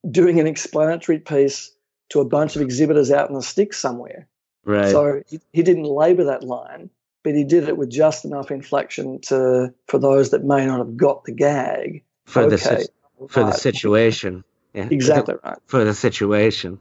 doing 0.09 0.39
an 0.39 0.47
explanatory 0.47 1.19
piece 1.19 1.71
to 2.09 2.19
a 2.19 2.25
bunch 2.25 2.55
of 2.55 2.61
exhibitors 2.61 3.11
out 3.11 3.29
in 3.29 3.35
the 3.35 3.41
sticks 3.41 3.79
somewhere. 3.79 4.27
Right. 4.65 4.91
So 4.91 5.23
he, 5.27 5.39
he 5.51 5.63
didn't 5.63 5.85
labour 5.85 6.25
that 6.25 6.43
line, 6.43 6.89
but 7.23 7.35
he 7.35 7.43
did 7.43 7.67
it 7.67 7.77
with 7.77 7.89
just 7.89 8.25
enough 8.25 8.51
inflection 8.51 9.19
to 9.21 9.73
for 9.87 9.97
those 9.97 10.31
that 10.31 10.43
may 10.43 10.65
not 10.65 10.79
have 10.79 10.95
got 10.97 11.25
the 11.25 11.33
gag. 11.33 12.03
For 12.25 12.43
okay, 12.43 12.55
the 12.55 12.89
for 13.27 13.43
right. 13.43 13.53
the 13.53 13.59
situation. 13.59 14.43
Yeah. 14.73 14.87
Exactly 14.89 15.35
right. 15.43 15.57
For 15.65 15.83
the 15.83 15.93
situation. 15.93 16.79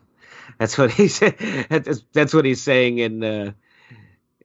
That's 0.59 0.78
what 0.78 0.90
he 0.90 1.09
said. 1.09 1.36
That's, 2.12 2.35
what 2.35 2.44
he's 2.44 2.62
saying 2.62 2.99
in 2.99 3.24
uh, 3.24 3.53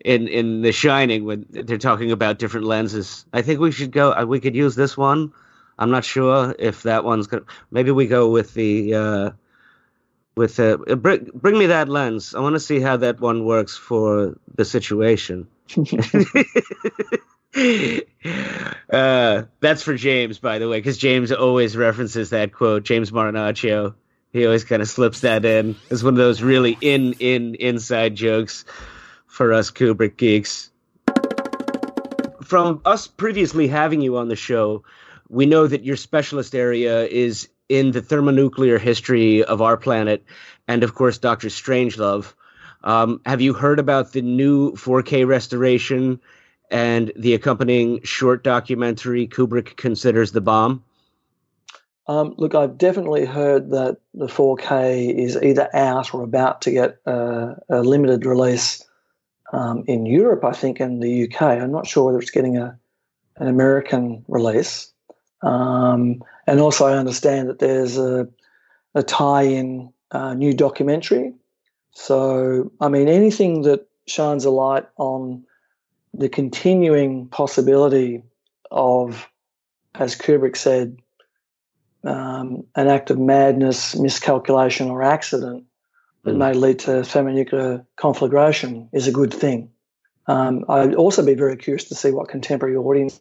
in 0.03 0.27
in 0.27 0.61
The 0.61 0.71
Shining 0.71 1.25
when 1.25 1.45
they're 1.49 1.77
talking 1.77 2.11
about 2.11 2.39
different 2.39 2.65
lenses. 2.65 3.25
I 3.33 3.41
think 3.41 3.59
we 3.59 3.71
should 3.71 3.91
go. 3.91 4.11
Uh, 4.11 4.25
we 4.25 4.39
could 4.39 4.55
use 4.55 4.75
this 4.75 4.97
one. 4.97 5.33
I'm 5.79 5.91
not 5.91 6.03
sure 6.03 6.55
if 6.57 6.83
that 6.83 7.03
one's 7.03 7.27
gonna. 7.27 7.43
Maybe 7.71 7.91
we 7.91 8.07
go 8.07 8.29
with 8.29 8.53
the 8.53 8.93
uh, 8.93 9.29
with 10.37 10.59
uh, 10.59 10.77
bring 10.77 11.31
bring 11.33 11.57
me 11.57 11.65
that 11.67 11.89
lens. 11.89 12.35
I 12.35 12.39
want 12.39 12.53
to 12.53 12.59
see 12.59 12.79
how 12.79 12.97
that 12.97 13.19
one 13.19 13.43
works 13.43 13.75
for 13.75 14.37
the 14.55 14.63
situation. 14.63 15.47
uh, 18.89 19.43
that's 19.59 19.83
for 19.83 19.95
James, 19.95 20.37
by 20.39 20.59
the 20.59 20.69
way, 20.69 20.77
because 20.77 20.97
James 20.97 21.31
always 21.31 21.75
references 21.75 22.29
that 22.29 22.53
quote. 22.53 22.83
James 22.83 23.11
Marinaccio. 23.11 23.95
He 24.31 24.45
always 24.45 24.63
kind 24.63 24.81
of 24.81 24.87
slips 24.87 25.21
that 25.21 25.43
in. 25.45 25.75
It's 25.89 26.03
one 26.03 26.13
of 26.13 26.17
those 26.17 26.43
really 26.43 26.77
in 26.79 27.13
in 27.13 27.55
inside 27.55 28.15
jokes 28.15 28.65
for 29.25 29.53
us 29.53 29.71
Kubrick 29.71 30.17
geeks. 30.17 30.69
From 32.43 32.81
us 32.85 33.07
previously 33.07 33.67
having 33.67 34.01
you 34.01 34.17
on 34.17 34.27
the 34.27 34.35
show, 34.35 34.83
we 35.27 35.47
know 35.47 35.65
that 35.65 35.83
your 35.83 35.95
specialist 35.95 36.53
area 36.53 37.05
is 37.05 37.49
in 37.69 37.91
the 37.91 38.01
thermonuclear 38.01 38.77
history 38.77 39.43
of 39.43 39.61
our 39.61 39.77
planet, 39.77 40.23
and 40.67 40.83
of 40.83 40.95
course, 40.95 41.17
Doctor 41.17 41.47
Strangelove. 41.47 42.33
Um, 42.83 43.21
have 43.25 43.41
you 43.41 43.53
heard 43.53 43.79
about 43.79 44.13
the 44.13 44.21
new 44.21 44.73
4K 44.73 45.27
restoration 45.27 46.21
and 46.69 47.11
the 47.15 47.33
accompanying 47.33 48.01
short 48.03 48.43
documentary 48.43 49.27
Kubrick 49.27 49.75
considers 49.77 50.31
the 50.31 50.41
bomb? 50.41 50.83
Um, 52.07 52.35
look, 52.37 52.55
I've 52.55 52.77
definitely 52.77 53.25
heard 53.25 53.71
that 53.71 53.97
the 54.13 54.27
4K 54.27 55.13
is 55.13 55.35
either 55.35 55.69
out 55.75 56.13
or 56.13 56.23
about 56.23 56.61
to 56.61 56.71
get 56.71 56.99
a, 57.05 57.55
a 57.69 57.81
limited 57.81 58.25
release 58.25 58.83
um, 59.51 59.83
in 59.87 60.05
Europe, 60.05 60.45
I 60.45 60.53
think, 60.53 60.79
and 60.79 61.01
the 61.01 61.25
UK. 61.25 61.41
I'm 61.41 61.71
not 61.71 61.87
sure 61.87 62.05
whether 62.05 62.19
it's 62.19 62.31
getting 62.31 62.57
a 62.57 62.79
an 63.39 63.47
American 63.47 64.25
release. 64.27 64.91
Um, 65.41 66.23
and 66.45 66.59
also, 66.59 66.85
I 66.85 66.97
understand 66.97 67.49
that 67.49 67.59
there's 67.59 67.97
a, 67.97 68.27
a 68.95 69.03
tie-in 69.03 69.91
uh, 70.11 70.33
new 70.33 70.53
documentary. 70.53 71.33
So, 71.91 72.71
I 72.79 72.89
mean, 72.89 73.07
anything 73.07 73.63
that 73.63 73.87
shines 74.07 74.45
a 74.45 74.49
light 74.49 74.85
on 74.97 75.45
the 76.13 76.29
continuing 76.29 77.27
possibility 77.27 78.23
of, 78.71 79.29
as 79.95 80.15
Kubrick 80.15 80.55
said, 80.55 80.97
um, 82.03 82.63
an 82.75 82.87
act 82.87 83.09
of 83.09 83.19
madness, 83.19 83.95
miscalculation, 83.95 84.89
or 84.89 85.03
accident 85.03 85.65
that 86.23 86.35
mm. 86.35 86.37
may 86.37 86.53
lead 86.53 86.79
to 86.79 87.03
thermonuclear 87.03 87.85
conflagration 87.95 88.89
is 88.93 89.07
a 89.07 89.11
good 89.11 89.33
thing. 89.33 89.69
Um, 90.27 90.65
I'd 90.69 90.95
also 90.95 91.25
be 91.25 91.33
very 91.33 91.57
curious 91.57 91.85
to 91.85 91.95
see 91.95 92.11
what 92.11 92.29
contemporary 92.29 92.75
audience, 92.75 93.19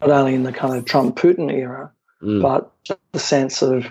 not 0.00 0.10
only 0.10 0.34
in 0.34 0.42
the 0.42 0.52
kind 0.52 0.76
of 0.76 0.84
Trump 0.84 1.16
Putin 1.16 1.52
era, 1.52 1.92
mm. 2.22 2.42
but 2.42 2.72
the 3.12 3.18
sense 3.18 3.62
of 3.62 3.86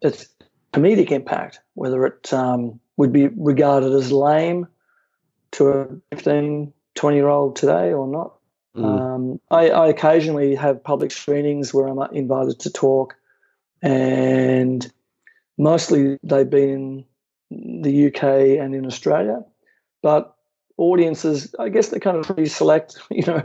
its 0.00 0.28
comedic 0.72 1.10
impact, 1.10 1.60
whether 1.74 2.04
it 2.06 2.32
um, 2.32 2.80
would 2.96 3.12
be 3.12 3.28
regarded 3.28 3.92
as 3.92 4.12
lame 4.12 4.66
to 5.52 5.68
a 5.68 5.86
15, 6.12 6.72
20 6.94 7.16
year 7.16 7.28
old 7.28 7.56
today 7.56 7.92
or 7.92 8.06
not. 8.06 8.34
Mm. 8.76 8.84
Um, 8.84 9.40
I, 9.50 9.70
I, 9.70 9.86
occasionally 9.86 10.56
have 10.56 10.82
public 10.82 11.12
screenings 11.12 11.72
where 11.72 11.86
I'm 11.86 12.00
invited 12.12 12.58
to 12.60 12.72
talk, 12.72 13.14
and 13.80 14.90
Mostly 15.56 16.18
they've 16.22 16.48
been 16.48 17.04
in 17.50 17.82
the 17.82 18.06
UK 18.08 18.58
and 18.60 18.74
in 18.74 18.86
Australia, 18.86 19.44
but 20.02 20.36
audiences, 20.76 21.54
I 21.58 21.68
guess, 21.68 21.88
they 21.88 22.00
kind 22.00 22.16
of 22.16 22.26
pre-select, 22.26 22.98
you 23.10 23.24
know, 23.24 23.42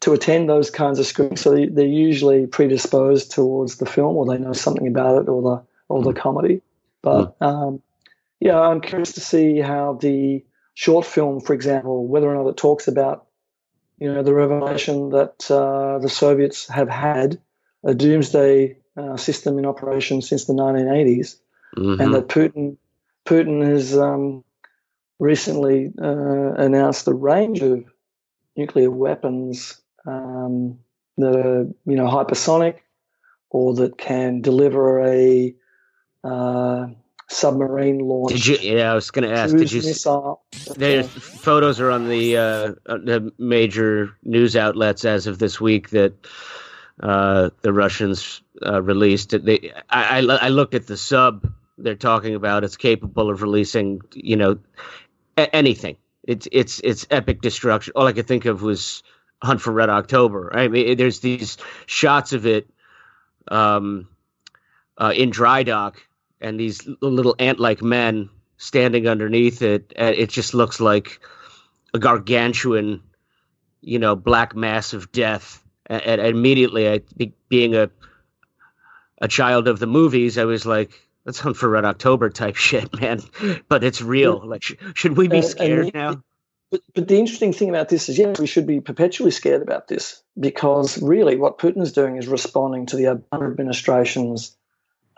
to 0.00 0.12
attend 0.12 0.48
those 0.48 0.70
kinds 0.70 0.98
of 0.98 1.06
screenings. 1.06 1.40
So 1.40 1.54
they, 1.54 1.84
are 1.84 1.86
usually 1.86 2.46
predisposed 2.46 3.30
towards 3.30 3.76
the 3.76 3.86
film, 3.86 4.16
or 4.16 4.26
they 4.26 4.38
know 4.38 4.52
something 4.52 4.88
about 4.88 5.22
it, 5.22 5.28
or 5.28 5.42
the 5.42 5.62
or 5.88 6.02
the 6.02 6.12
comedy. 6.12 6.62
But 7.02 7.38
mm. 7.38 7.46
um, 7.46 7.82
yeah, 8.40 8.58
I'm 8.58 8.80
curious 8.80 9.12
to 9.12 9.20
see 9.20 9.58
how 9.58 9.94
the 9.94 10.44
short 10.74 11.04
film, 11.04 11.40
for 11.40 11.52
example, 11.52 12.06
whether 12.06 12.30
or 12.30 12.42
not 12.42 12.48
it 12.50 12.56
talks 12.56 12.88
about, 12.88 13.26
you 13.98 14.12
know, 14.12 14.22
the 14.22 14.34
revelation 14.34 15.10
that 15.10 15.50
uh, 15.50 15.98
the 15.98 16.08
Soviets 16.08 16.68
have 16.68 16.88
had 16.88 17.40
a 17.84 17.94
doomsday 17.94 18.78
uh, 18.96 19.16
system 19.16 19.58
in 19.58 19.66
operation 19.66 20.22
since 20.22 20.46
the 20.46 20.54
1980s, 20.54 21.36
mm-hmm. 21.76 22.00
and 22.00 22.14
that 22.14 22.28
Putin 22.28 22.76
Putin 23.26 23.64
has 23.64 23.96
um, 23.96 24.42
recently 25.18 25.92
uh, 26.00 26.52
announced 26.54 27.06
a 27.06 27.14
range 27.14 27.60
of 27.60 27.84
nuclear 28.56 28.90
weapons 28.90 29.79
um, 30.06 30.78
that 31.18 31.36
are 31.36 31.62
you 31.86 31.96
know 31.96 32.06
hypersonic 32.06 32.76
or 33.50 33.74
that 33.74 33.98
can 33.98 34.40
deliver 34.40 35.04
a 35.04 35.54
uh, 36.24 36.86
submarine 37.28 37.98
launch. 37.98 38.32
Did 38.32 38.46
you? 38.46 38.76
Yeah, 38.76 38.92
I 38.92 38.94
was 38.94 39.10
going 39.10 39.28
to 39.28 39.34
ask. 39.34 39.56
Did 39.56 39.72
you? 39.72 39.82
Missile. 39.82 40.42
There's 40.76 41.08
photos 41.08 41.80
are 41.80 41.90
on 41.90 42.08
the 42.08 42.36
uh, 42.36 42.74
the 42.86 43.32
major 43.38 44.16
news 44.24 44.56
outlets 44.56 45.04
as 45.04 45.26
of 45.26 45.38
this 45.38 45.60
week 45.60 45.90
that 45.90 46.12
uh, 47.02 47.50
the 47.62 47.72
Russians 47.72 48.42
uh, 48.64 48.82
released. 48.82 49.30
They, 49.30 49.72
I, 49.88 50.18
I, 50.18 50.20
I, 50.20 50.48
looked 50.48 50.74
at 50.74 50.86
the 50.86 50.96
sub 50.96 51.50
they're 51.78 51.94
talking 51.94 52.34
about. 52.34 52.64
It's 52.64 52.76
capable 52.76 53.30
of 53.30 53.40
releasing, 53.42 54.02
you 54.12 54.36
know, 54.36 54.58
a- 55.36 55.54
anything. 55.54 55.96
It's 56.24 56.46
it's 56.52 56.80
it's 56.80 57.06
epic 57.10 57.40
destruction. 57.40 57.92
All 57.96 58.06
I 58.06 58.12
could 58.12 58.28
think 58.28 58.44
of 58.44 58.62
was 58.62 59.02
Hunt 59.42 59.60
for 59.60 59.72
Red 59.72 59.90
October. 59.90 60.50
I 60.54 60.68
mean, 60.68 60.96
there's 60.96 61.20
these 61.20 61.56
shots 61.86 62.32
of 62.32 62.46
it 62.46 62.68
um, 63.48 64.08
uh, 64.98 65.12
in 65.14 65.30
dry 65.30 65.62
dock, 65.62 66.02
and 66.40 66.58
these 66.58 66.86
little 67.00 67.34
ant-like 67.38 67.82
men 67.82 68.30
standing 68.56 69.08
underneath 69.08 69.62
it. 69.62 69.92
And 69.96 70.14
it 70.14 70.30
just 70.30 70.54
looks 70.54 70.80
like 70.80 71.20
a 71.94 71.98
gargantuan, 71.98 73.02
you 73.80 73.98
know, 73.98 74.16
black 74.16 74.54
mass 74.54 74.92
of 74.92 75.10
death 75.12 75.62
and, 75.90 76.02
and 76.02 76.20
immediately, 76.20 76.88
I, 76.88 77.00
being 77.48 77.74
a 77.74 77.90
a 79.22 79.28
child 79.28 79.68
of 79.68 79.78
the 79.78 79.86
movies, 79.86 80.38
I 80.38 80.44
was 80.44 80.64
like, 80.64 80.92
"That's 81.24 81.40
Hunt 81.40 81.56
for 81.56 81.68
Red 81.68 81.84
October 81.84 82.30
type 82.30 82.56
shit, 82.68 82.98
man." 83.00 83.20
But 83.68 83.84
it's 83.84 84.00
real. 84.00 84.40
Like, 84.46 84.62
sh- 84.62 84.74
should 84.94 85.16
we 85.16 85.28
be 85.28 85.42
scared 85.42 85.86
and, 85.86 85.94
now? 85.94 86.22
But, 86.70 86.82
but 86.94 87.08
the 87.08 87.18
interesting 87.18 87.52
thing 87.52 87.68
about 87.68 87.88
this 87.88 88.08
is, 88.08 88.18
yes, 88.18 88.38
we 88.38 88.46
should 88.46 88.66
be 88.66 88.80
perpetually 88.80 89.32
scared 89.32 89.62
about 89.62 89.88
this 89.88 90.22
because 90.38 91.02
really, 91.02 91.36
what 91.36 91.58
Putin 91.58 91.82
is 91.82 91.92
doing 91.92 92.16
is 92.16 92.28
responding 92.28 92.86
to 92.86 92.96
the 92.96 93.04
Obama 93.04 93.50
administration's 93.50 94.56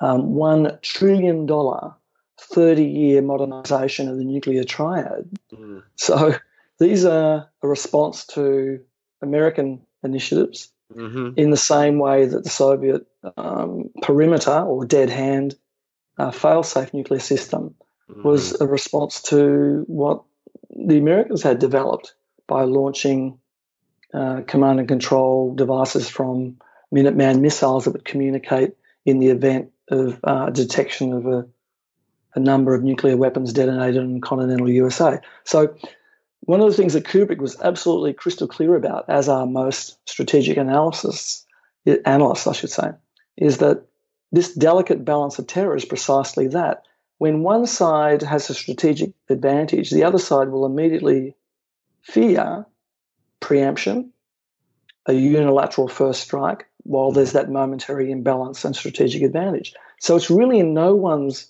um, 0.01 0.35
one 0.35 0.79
trillion 0.81 1.47
dollar, 1.47 1.95
thirty-year 2.41 3.21
modernization 3.23 4.09
of 4.09 4.17
the 4.17 4.25
nuclear 4.25 4.65
triad. 4.65 5.29
Mm. 5.53 5.83
So 5.97 6.35
these 6.79 7.05
are 7.05 7.51
a 7.63 7.69
response 7.69 8.27
to 8.29 8.81
American 9.21 9.83
initiatives 10.03 10.73
mm-hmm. 10.93 11.39
in 11.39 11.51
the 11.51 11.57
same 11.57 11.99
way 11.99 12.27
that 12.27 12.43
the 12.43 12.51
Soviet 12.51 13.07
um, 13.37 13.91
perimeter 14.01 14.59
or 14.59 14.85
dead 14.87 15.11
hand 15.11 15.55
uh, 16.19 16.31
fail-safe 16.31 16.93
nuclear 16.95 17.21
system 17.21 17.75
was 18.25 18.61
a 18.61 18.67
response 18.67 19.23
to 19.23 19.85
what 19.87 20.25
the 20.71 20.99
Americans 20.99 21.43
had 21.43 21.59
developed 21.59 22.15
by 22.47 22.65
launching 22.65 23.39
uh, 24.13 24.43
command 24.47 24.79
and 24.79 24.89
control 24.89 25.55
devices 25.55 26.09
from 26.09 26.59
Minuteman 26.95 27.41
missiles 27.41 27.85
that 27.85 27.93
would 27.93 28.05
communicate 28.05 28.75
in 29.05 29.19
the 29.19 29.29
event 29.29 29.73
of 29.89 30.21
uh, 30.25 30.51
detection 30.51 31.13
of 31.13 31.27
a, 31.27 31.47
a 32.35 32.41
number 32.41 32.75
of 32.75 32.83
nuclear 32.83 33.17
weapons 33.17 33.53
detonated 33.53 34.03
in 34.03 34.21
continental 34.21 34.69
USA. 34.69 35.19
So, 35.45 35.75
one 36.41 36.61
of 36.61 36.69
the 36.69 36.77
things 36.77 36.95
that 36.95 37.05
Kubrick 37.05 37.39
was 37.39 37.61
absolutely 37.61 38.13
crystal 38.13 38.49
clear 38.49 38.75
about, 38.75 39.05
as 39.09 39.29
are 39.29 39.47
most 39.47 39.97
strategic 40.09 40.59
analysts, 40.59 41.47
analysts, 42.05 42.49
I 42.49 42.53
should 42.53 42.71
say, 42.71 42.91
is 43.37 43.59
that 43.59 43.85
this 44.33 44.53
delicate 44.53 45.05
balance 45.05 45.39
of 45.39 45.47
terror 45.47 45.77
is 45.77 45.85
precisely 45.85 46.49
that. 46.49 46.85
When 47.23 47.45
one 47.45 47.67
side 47.67 48.23
has 48.23 48.51
a 48.51 48.55
strategic 48.55 49.13
advantage, 49.29 49.91
the 49.91 50.03
other 50.03 50.19
side 50.19 50.49
will 50.49 50.67
immediately 50.67 51.37
fear 52.01 52.67
preemption, 53.39 54.13
a 55.07 55.13
unilateral 55.13 55.87
first 55.87 56.21
strike, 56.21 56.67
while 56.83 57.13
there's 57.13 57.31
that 57.31 57.49
momentary 57.49 58.11
imbalance 58.11 58.65
and 58.65 58.75
strategic 58.75 59.23
advantage. 59.23 59.73
So 60.01 60.17
it's 60.17 60.31
really 60.31 60.59
in 60.59 60.75
no 60.75 60.97
one's 60.97 61.47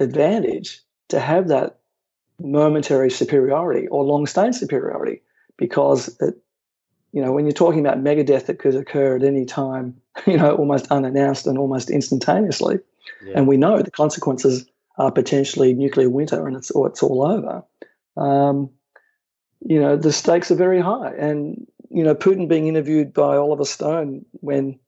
advantage 0.00 0.80
to 1.08 1.20
have 1.20 1.48
that 1.48 1.80
momentary 2.40 3.10
superiority 3.10 3.86
or 3.88 4.04
long-staying 4.04 4.54
superiority 4.54 5.20
because 5.58 6.16
it, 6.22 6.34
you 7.12 7.20
know 7.20 7.30
when 7.30 7.44
you're 7.44 7.52
talking 7.52 7.80
about 7.80 8.02
megadeath 8.02 8.46
that 8.46 8.58
could 8.58 8.74
occur 8.74 9.16
at 9.16 9.22
any 9.22 9.44
time 9.44 10.00
you 10.26 10.38
know 10.38 10.56
almost 10.56 10.90
unannounced 10.90 11.46
and 11.46 11.58
almost 11.58 11.90
instantaneously 11.90 12.78
yeah. 13.24 13.34
and 13.36 13.46
we 13.46 13.56
know 13.56 13.80
the 13.82 13.90
consequences 13.90 14.66
are 14.96 15.10
potentially 15.10 15.74
nuclear 15.74 16.08
winter 16.08 16.46
and 16.46 16.56
it's 16.56 16.70
or 16.70 16.86
it's 16.86 17.02
all 17.02 17.24
over 17.24 17.62
um, 18.16 18.70
you 19.66 19.80
know 19.80 19.96
the 19.96 20.12
stakes 20.12 20.50
are 20.50 20.56
very 20.56 20.80
high 20.80 21.12
and 21.18 21.66
you 21.90 22.02
know 22.02 22.14
Putin 22.14 22.48
being 22.48 22.66
interviewed 22.66 23.12
by 23.12 23.36
Oliver 23.36 23.64
Stone 23.64 24.24
when 24.40 24.78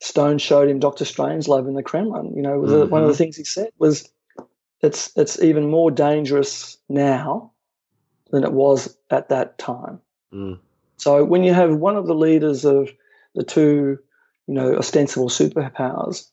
Stone 0.00 0.38
showed 0.38 0.68
him 0.68 0.80
Doctor 0.80 1.04
Strangelove 1.04 1.68
in 1.68 1.74
the 1.74 1.82
Kremlin 1.82 2.34
you 2.34 2.42
know 2.42 2.60
mm-hmm. 2.60 2.90
one 2.90 3.02
of 3.02 3.08
the 3.08 3.16
things 3.16 3.36
he 3.36 3.44
said 3.44 3.68
was 3.78 4.08
it's 4.82 5.12
it's 5.16 5.40
even 5.40 5.70
more 5.70 5.90
dangerous 5.90 6.76
now 6.88 7.52
than 8.30 8.44
it 8.44 8.52
was 8.52 8.96
at 9.10 9.28
that 9.28 9.56
time. 9.58 10.00
Mm. 10.32 10.58
So 10.96 11.24
when 11.24 11.44
you 11.44 11.54
have 11.54 11.76
one 11.76 11.96
of 11.96 12.06
the 12.06 12.14
leaders 12.14 12.64
of 12.64 12.90
the 13.34 13.44
two, 13.44 13.98
you 14.46 14.54
know, 14.54 14.74
ostensible 14.76 15.28
superpowers, 15.28 16.28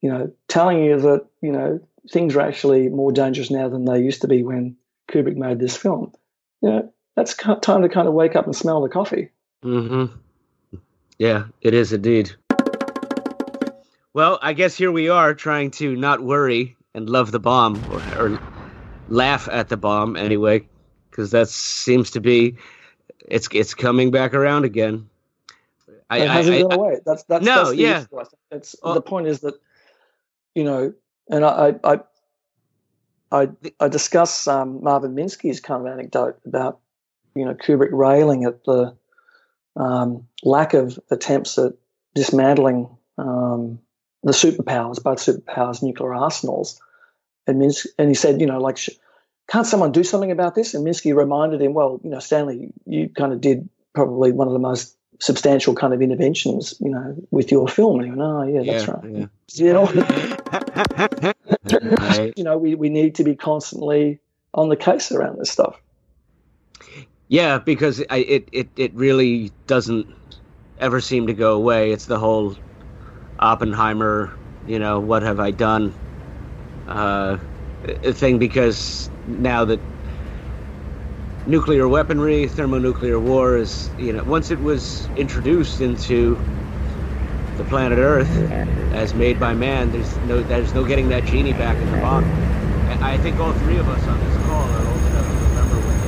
you 0.00 0.10
know, 0.10 0.32
telling 0.48 0.84
you 0.84 1.00
that 1.00 1.26
you 1.40 1.52
know 1.52 1.80
things 2.10 2.36
are 2.36 2.40
actually 2.40 2.88
more 2.88 3.12
dangerous 3.12 3.50
now 3.50 3.68
than 3.68 3.84
they 3.84 4.00
used 4.00 4.22
to 4.22 4.28
be 4.28 4.42
when 4.42 4.76
Kubrick 5.10 5.36
made 5.36 5.58
this 5.58 5.76
film, 5.76 6.12
you 6.60 6.70
know, 6.70 6.92
that's 7.16 7.34
time 7.34 7.82
to 7.82 7.88
kind 7.88 8.08
of 8.08 8.14
wake 8.14 8.36
up 8.36 8.46
and 8.46 8.56
smell 8.56 8.82
the 8.82 8.88
coffee. 8.88 9.30
Hmm. 9.62 10.06
Yeah, 11.18 11.44
it 11.60 11.74
is 11.74 11.92
indeed. 11.92 12.32
Well, 14.12 14.38
I 14.42 14.52
guess 14.52 14.76
here 14.76 14.92
we 14.92 15.08
are 15.08 15.34
trying 15.34 15.70
to 15.72 15.96
not 15.96 16.22
worry 16.22 16.76
and 16.94 17.08
love 17.08 17.32
the 17.32 17.40
bomb 17.40 17.82
or, 17.92 18.18
or 18.18 18.40
laugh 19.08 19.48
at 19.50 19.68
the 19.68 19.76
bomb 19.76 20.16
anyway, 20.16 20.66
because 21.10 21.32
that 21.32 21.48
seems 21.48 22.12
to 22.12 22.20
be 22.20 22.56
it's 23.26 23.48
it's 23.52 23.74
coming 23.74 24.10
back 24.10 24.34
around 24.34 24.64
again. 24.64 25.08
I, 26.10 26.18
it 26.18 26.30
hasn't 26.30 26.56
I, 26.56 26.62
gone 26.62 26.72
I, 26.72 26.74
away. 26.76 27.00
That's 27.04 27.24
that's 27.24 27.44
no, 27.44 27.64
that's 27.64 27.76
yeah. 27.76 28.04
It's 28.50 28.76
well, 28.82 28.94
the 28.94 29.02
point 29.02 29.26
is 29.26 29.40
that 29.40 29.54
you 30.54 30.64
know, 30.64 30.94
and 31.28 31.44
I 31.44 31.74
I 31.82 32.00
I, 33.32 33.48
I 33.80 33.88
discuss 33.88 34.46
um, 34.46 34.82
Marvin 34.84 35.14
Minsky's 35.14 35.60
kind 35.60 35.86
of 35.86 35.92
anecdote 35.92 36.38
about 36.46 36.80
you 37.34 37.44
know 37.44 37.54
Kubrick 37.54 37.90
railing 37.92 38.44
at 38.44 38.64
the 38.64 38.96
um, 39.76 40.28
lack 40.42 40.74
of 40.74 40.98
attempts 41.10 41.58
at 41.58 41.72
dismantling 42.14 42.88
um, 43.18 43.80
the 44.22 44.32
superpowers, 44.32 45.02
both 45.02 45.18
superpowers' 45.18 45.82
nuclear 45.82 46.14
arsenals. 46.14 46.80
And, 47.46 47.60
Minsky, 47.60 47.86
and 47.98 48.08
he 48.08 48.14
said, 48.14 48.40
you 48.40 48.46
know, 48.46 48.58
like, 48.58 48.78
can't 49.50 49.66
someone 49.66 49.92
do 49.92 50.04
something 50.04 50.30
about 50.30 50.54
this? 50.54 50.74
And 50.74 50.86
Minsky 50.86 51.14
reminded 51.14 51.60
him, 51.60 51.74
well, 51.74 52.00
you 52.02 52.10
know, 52.10 52.20
Stanley, 52.20 52.72
you 52.86 53.10
kind 53.10 53.32
of 53.32 53.40
did 53.40 53.68
probably 53.94 54.32
one 54.32 54.46
of 54.46 54.52
the 54.52 54.58
most 54.58 54.96
substantial 55.20 55.74
kind 55.74 55.94
of 55.94 56.02
interventions, 56.02 56.74
you 56.80 56.90
know, 56.90 57.16
with 57.30 57.50
your 57.50 57.68
film. 57.68 58.00
And 58.00 58.04
he 58.04 58.10
went, 58.10 58.22
oh, 58.22 58.42
yeah, 58.42 58.72
that's 58.72 58.86
yeah, 58.86 58.94
right. 58.94 59.04
Yeah. 59.12 59.26
You 59.56 59.72
know, 59.72 59.88
you 62.36 62.44
know, 62.44 62.58
we, 62.58 62.74
we 62.74 62.88
need 62.88 63.14
to 63.16 63.24
be 63.24 63.36
constantly 63.36 64.18
on 64.54 64.68
the 64.68 64.76
case 64.76 65.12
around 65.12 65.38
this 65.38 65.50
stuff. 65.50 65.80
Yeah, 67.28 67.58
because 67.58 68.02
I, 68.10 68.18
it, 68.18 68.48
it, 68.52 68.68
it 68.76 68.94
really 68.94 69.52
doesn't 69.66 70.12
ever 70.80 71.00
seem 71.00 71.26
to 71.26 71.34
go 71.34 71.54
away. 71.54 71.92
It's 71.92 72.06
the 72.06 72.18
whole 72.18 72.56
Oppenheimer, 73.38 74.32
you 74.66 74.78
know, 74.78 74.98
what 74.98 75.22
have 75.22 75.40
I 75.40 75.50
done 75.50 75.94
uh, 76.88 77.38
thing 78.02 78.38
because 78.38 79.10
now 79.26 79.64
that 79.64 79.80
nuclear 81.46 81.86
weaponry, 81.86 82.46
thermonuclear 82.46 83.18
war 83.18 83.56
is, 83.56 83.90
you 83.98 84.12
know, 84.12 84.24
once 84.24 84.50
it 84.50 84.60
was 84.60 85.06
introduced 85.16 85.80
into 85.80 86.38
the 87.56 87.64
planet 87.64 87.98
Earth 87.98 88.30
as 88.94 89.14
made 89.14 89.38
by 89.38 89.54
man, 89.54 89.90
there's 89.92 90.16
no 90.18 90.42
there's 90.42 90.74
no 90.74 90.84
getting 90.84 91.08
that 91.10 91.24
genie 91.24 91.52
back 91.52 91.76
in 91.76 91.90
the 91.90 91.98
bottle. 91.98 92.28
And 92.28 93.04
I 93.04 93.18
think 93.18 93.38
all 93.38 93.52
three 93.52 93.78
of 93.78 93.88
us 93.88 94.02
on 94.06 94.18
this 94.20 94.36
call 94.46 94.62
are 94.62 94.86
old 94.86 95.04
enough 95.06 95.26
to 95.26 95.36
remember 95.48 95.76
when 95.76 95.98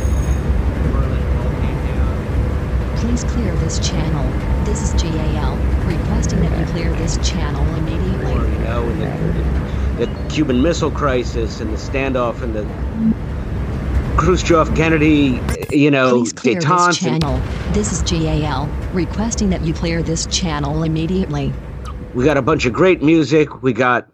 the 0.82 0.88
Berlin 0.98 1.34
Wall 1.36 1.50
came 1.60 1.78
down. 1.86 2.96
Please 2.98 3.24
clear 3.24 3.54
this 3.56 3.78
channel. 3.78 4.24
This 4.64 4.82
is 4.82 5.02
GAL, 5.02 5.56
requesting 5.84 6.40
that 6.40 6.58
you 6.58 6.66
clear 6.72 6.92
this 6.96 7.16
channel 7.28 7.64
immediately. 7.76 8.32
Or, 8.32 8.46
you 8.46 8.58
know, 8.60 8.92
the, 9.96 10.06
the, 10.06 10.28
Cuban 10.28 10.60
Missile 10.62 10.90
Crisis 10.90 11.60
and 11.60 11.72
the 11.72 11.76
standoff 11.76 12.42
and 12.42 12.54
the 12.54 12.64
Khrushchev, 14.16 14.74
Kennedy, 14.74 15.38
you 15.70 15.90
know, 15.90 16.20
Please 16.20 16.32
clear 16.32 16.60
detente. 16.60 16.86
This 16.88 16.98
channel. 16.98 17.42
This 17.72 17.92
is 17.92 18.02
GAL, 18.02 18.66
requesting 18.92 19.50
that 19.50 19.60
you 19.60 19.74
clear 19.74 20.02
this 20.02 20.26
channel 20.26 20.82
immediately. 20.82 21.52
We 22.14 22.24
got 22.24 22.38
a 22.38 22.42
bunch 22.42 22.64
of 22.64 22.72
great 22.72 23.02
music. 23.02 23.62
We 23.62 23.74
got 23.74 24.08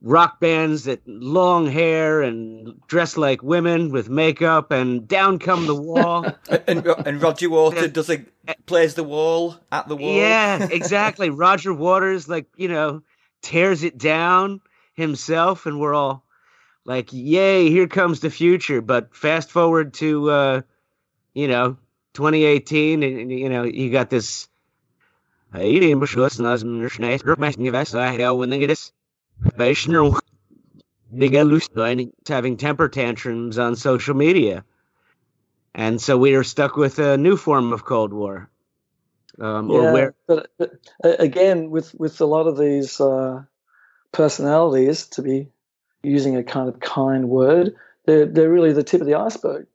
rock 0.00 0.40
bands 0.40 0.84
that 0.84 1.00
long 1.06 1.66
hair 1.66 2.22
and 2.22 2.80
dress 2.86 3.16
like 3.16 3.42
women 3.42 3.90
with 3.90 4.08
makeup 4.08 4.70
and 4.70 5.06
down 5.06 5.38
come 5.38 5.66
the 5.66 5.74
wall 5.74 6.26
and, 6.66 6.86
and 6.86 7.22
roger 7.22 7.48
waters 7.48 7.90
does 7.90 8.10
a 8.10 8.22
plays 8.66 8.94
the 8.96 9.02
wall 9.02 9.56
at 9.72 9.88
the 9.88 9.96
wall 9.96 10.14
yeah 10.14 10.68
exactly 10.70 11.30
roger 11.30 11.72
waters 11.72 12.28
like 12.28 12.46
you 12.58 12.68
know 12.68 13.02
tears 13.40 13.82
it 13.82 13.96
down 13.96 14.60
himself 14.92 15.64
and 15.64 15.80
we're 15.80 15.94
all 15.94 16.23
like 16.84 17.12
yay 17.12 17.70
here 17.70 17.86
comes 17.86 18.20
the 18.20 18.30
future 18.30 18.80
but 18.80 19.14
fast 19.14 19.50
forward 19.50 19.94
to 19.94 20.30
uh 20.30 20.60
you 21.32 21.48
know 21.48 21.76
2018 22.14 23.02
and 23.02 23.32
you 23.32 23.48
know 23.48 23.64
you 23.64 23.90
got 23.90 24.10
this 24.10 24.48
having 32.26 32.56
temper 32.56 32.88
tantrums 32.88 33.58
on 33.58 33.76
social 33.76 34.14
media. 34.14 34.64
And 35.74 36.00
so 36.00 36.18
we 36.18 36.34
are 36.34 36.44
stuck 36.44 36.76
with 36.76 36.98
a 36.98 37.16
new 37.16 37.36
form 37.36 37.72
of 37.72 37.84
Cold 37.84 38.12
War. 38.12 38.50
Um, 39.40 39.70
yeah, 39.70 39.92
where... 39.92 40.14
but, 40.26 40.50
but, 40.58 40.72
again, 41.02 41.70
with, 41.70 41.94
with 41.94 42.20
a 42.20 42.26
lot 42.26 42.46
of 42.46 42.56
these 42.56 43.00
uh, 43.00 43.42
personalities, 44.12 45.06
to 45.08 45.22
be 45.22 45.48
using 46.04 46.36
a 46.36 46.42
kind 46.42 46.68
of 46.68 46.80
kind 46.80 47.28
word, 47.28 47.74
they're, 48.06 48.26
they're 48.26 48.50
really 48.50 48.72
the 48.72 48.82
tip 48.82 49.00
of 49.00 49.06
the 49.06 49.14
iceberg. 49.14 49.66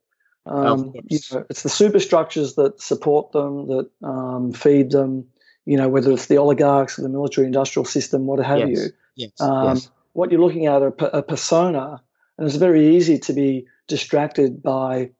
Um, 0.46 0.92
you 1.08 1.18
know, 1.32 1.44
it's 1.50 1.62
the 1.62 1.68
superstructures 1.68 2.54
that 2.54 2.80
support 2.80 3.32
them, 3.32 3.66
that 3.68 3.90
um, 4.02 4.52
feed 4.52 4.90
them, 4.90 5.26
you 5.66 5.76
know, 5.76 5.88
whether 5.88 6.10
it's 6.10 6.26
the 6.26 6.38
oligarchs 6.38 6.98
or 6.98 7.02
the 7.02 7.08
military 7.08 7.46
industrial 7.46 7.84
system, 7.84 8.26
what 8.26 8.44
have 8.44 8.58
yes. 8.58 8.68
you. 8.70 8.90
Yes. 9.16 9.40
Um, 9.40 9.76
yes. 9.76 9.90
What 10.12 10.32
you're 10.32 10.40
looking 10.40 10.66
at 10.66 10.82
are 10.82 10.94
a 11.12 11.22
persona, 11.22 12.02
and 12.36 12.46
it's 12.46 12.56
very 12.56 12.96
easy 12.96 13.18
to 13.18 13.32
be 13.32 13.66
distracted 13.86 14.62
by, 14.62 15.10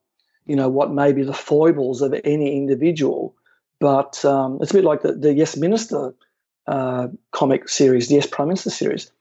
you 0.45 0.55
know, 0.55 0.67
what 0.67 0.91
may 0.91 1.13
be 1.13 1.23
the 1.23 1.33
foibles 1.33 2.01
of 2.01 2.13
any 2.23 2.57
individual. 2.57 3.35
But 3.79 4.23
um, 4.25 4.59
it's 4.61 4.71
a 4.71 4.75
bit 4.75 4.83
like 4.83 5.01
the, 5.01 5.13
the 5.13 5.33
Yes 5.33 5.55
Minister 5.55 6.13
uh, 6.67 7.07
comic 7.31 7.69
series, 7.69 8.09
the 8.09 8.15
Yes 8.15 8.27
Prime 8.27 8.49
Minister 8.49 8.69
series. 8.69 9.11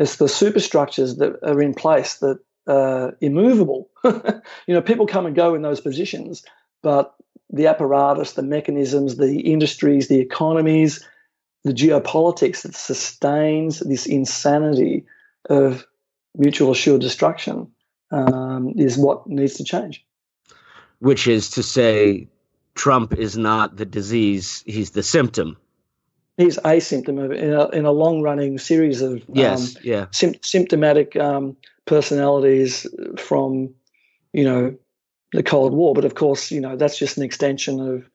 It's 0.00 0.16
the 0.16 0.28
superstructures 0.28 1.16
that 1.16 1.38
are 1.42 1.60
in 1.60 1.74
place 1.74 2.14
that 2.16 2.38
are 2.66 3.16
immovable. 3.20 3.90
you 4.04 4.40
know, 4.74 4.80
people 4.80 5.06
come 5.06 5.26
and 5.26 5.36
go 5.36 5.54
in 5.54 5.60
those 5.60 5.82
positions, 5.82 6.42
but 6.82 7.14
the 7.50 7.66
apparatus, 7.66 8.32
the 8.32 8.42
mechanisms, 8.42 9.18
the 9.18 9.40
industries, 9.40 10.08
the 10.08 10.18
economies, 10.18 11.06
the 11.64 11.74
geopolitics 11.74 12.62
that 12.62 12.74
sustains 12.74 13.80
this 13.80 14.06
insanity 14.06 15.04
of 15.50 15.86
mutual 16.34 16.70
assured 16.70 17.02
destruction 17.02 17.70
um, 18.10 18.72
is 18.76 18.96
what 18.96 19.26
needs 19.26 19.56
to 19.56 19.64
change. 19.64 20.02
Which 21.00 21.28
is 21.28 21.50
to 21.50 21.62
say, 21.62 22.28
Trump 22.74 23.12
is 23.18 23.36
not 23.36 23.76
the 23.76 23.84
disease; 23.84 24.64
he's 24.66 24.92
the 24.92 25.02
symptom. 25.02 25.58
He's 26.36 26.58
a 26.64 26.80
symptom 26.80 27.18
of 27.18 27.32
in 27.32 27.52
a, 27.52 27.68
in 27.68 27.84
a 27.84 27.92
long 27.92 28.22
running 28.22 28.58
series 28.58 29.02
of 29.02 29.22
yes, 29.32 29.76
um, 29.76 29.82
yeah, 29.84 30.06
sim- 30.10 30.42
symptomatic 30.42 31.16
um, 31.16 31.56
personalities 31.84 32.86
from 33.18 33.74
you 34.32 34.44
know 34.44 34.74
the 35.32 35.42
Cold 35.42 35.74
War. 35.74 35.94
But 35.94 36.04
of 36.04 36.14
course, 36.14 36.50
you 36.50 36.60
know 36.60 36.76
that's 36.76 36.98
just 36.98 37.16
an 37.16 37.24
extension 37.24 37.80
of 37.80 38.10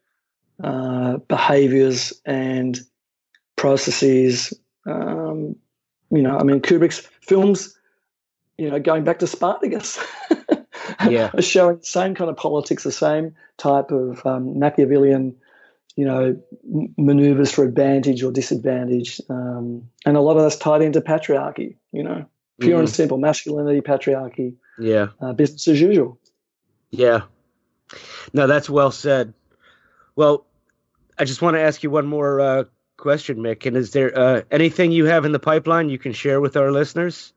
uh, 0.64 1.18
behaviors 1.28 2.14
and 2.26 2.80
processes. 3.56 4.54
Um, 4.86 5.56
you 6.12 6.22
know, 6.22 6.38
I 6.38 6.44
mean, 6.44 6.62
Kubrick's 6.62 7.08
films, 7.22 7.78
you 8.58 8.70
know, 8.70 8.80
going 8.80 9.04
back 9.04 9.20
to 9.20 9.28
Spartacus, 9.28 10.00
yeah, 11.10 11.32
are 11.34 11.42
showing 11.42 11.78
the 11.78 11.86
same 11.86 12.16
kind 12.16 12.30
of 12.30 12.38
politics, 12.38 12.84
the 12.84 12.92
same 12.92 13.36
type 13.58 13.92
of 13.92 14.26
um, 14.26 14.58
Machiavellian, 14.58 15.36
you 15.96 16.06
know, 16.06 16.38
maneuvers 16.98 17.52
for 17.52 17.64
advantage 17.64 18.24
or 18.24 18.32
disadvantage, 18.32 19.22
um, 19.30 19.90
and 20.06 20.18
a 20.18 20.22
lot 20.22 20.38
of 20.38 20.44
that's 20.44 20.58
tied 20.58 20.82
into 20.82 21.02
patriarchy. 21.02 21.76
You 21.92 22.04
know, 22.04 22.26
pure 22.60 22.78
Mhm. 22.78 22.80
and 22.82 22.90
simple 22.90 23.18
masculinity, 23.18 23.82
patriarchy, 23.82 24.56
yeah, 24.80 25.08
uh, 25.22 25.34
business 25.34 25.68
as 25.68 25.80
usual. 25.82 26.18
yeah. 26.92 27.22
No, 28.34 28.48
that's 28.48 28.70
well 28.70 28.92
said. 28.92 29.34
Well, 30.16 30.46
I 31.20 31.24
just 31.26 31.42
want 31.42 31.56
to 31.56 31.62
ask 31.62 31.84
you 31.84 31.92
one 31.92 32.08
more 32.08 32.42
uh, 32.42 32.64
question, 32.98 33.38
Mick. 33.38 33.66
And 33.66 33.78
is 33.78 33.92
there 33.92 34.18
uh, 34.18 34.42
anything 34.50 34.92
you 34.92 35.06
have 35.06 35.24
in 35.24 35.32
the 35.32 35.40
pipeline 35.40 35.90
you 35.90 36.00
can 36.00 36.12
share 36.12 36.42
with 36.42 36.58
our 36.58 36.72
listeners? 36.72 37.32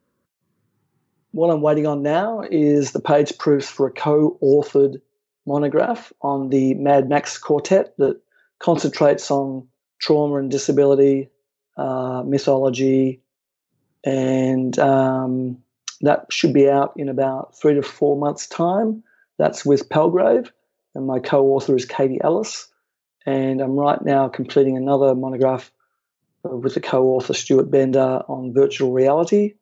What 1.32 1.51
I'm 1.51 1.60
waiting 1.60 1.86
on 1.86 2.02
now 2.02 2.43
is 2.51 2.93
the 2.93 3.01
page 3.01 3.36
proofs 3.39 3.68
for 3.68 3.86
a 3.89 3.93
co-authored 3.93 5.01
monograph 5.47 6.12
on 6.22 6.48
the 6.48 6.74
Mad 6.74 7.09
Max 7.09 7.36
Quartet 7.36 7.94
that 7.98 8.18
concentrates 8.59 9.30
on 9.30 9.68
trauma 10.01 10.36
and 10.36 10.51
disability, 10.51 11.30
uh, 11.76 12.22
mythology, 12.26 13.22
and 14.05 14.78
um, 14.78 15.59
that 16.01 16.32
should 16.32 16.52
be 16.52 16.68
out 16.68 16.93
in 16.97 17.09
about 17.09 17.59
three 17.59 17.74
to 17.74 17.82
four 17.82 18.16
months' 18.16 18.47
time. 18.47 19.02
That's 19.39 19.64
with 19.64 19.89
Palgrave, 19.89 20.52
and 20.94 21.06
my 21.06 21.18
co-author 21.18 21.76
is 21.76 21.85
Katie 21.85 22.20
Ellis. 22.22 22.68
And 23.26 23.60
I'm 23.60 23.76
right 23.76 24.02
now 24.02 24.28
completing 24.28 24.76
another 24.76 25.14
monograph 25.14 25.70
with 26.43 26.74
the 26.74 26.80
co-author 26.80 27.35
Stuart 27.35 27.70
Bender 27.70 28.22
on 28.26 28.55
virtual 28.55 28.93
reality 28.93 29.55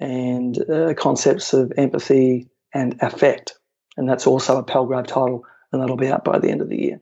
and 0.00 0.58
uh, 0.70 0.94
concepts 0.94 1.52
of 1.52 1.72
empathy 1.76 2.48
and 2.72 2.96
affect. 3.02 3.54
And 3.96 4.08
that's 4.08 4.26
also 4.26 4.56
a 4.56 4.62
Palgrave 4.62 5.06
title, 5.06 5.44
and 5.70 5.82
that'll 5.82 5.96
be 5.96 6.08
out 6.08 6.24
by 6.24 6.38
the 6.38 6.48
end 6.48 6.62
of 6.62 6.68
the 6.68 6.80
year. 6.80 7.00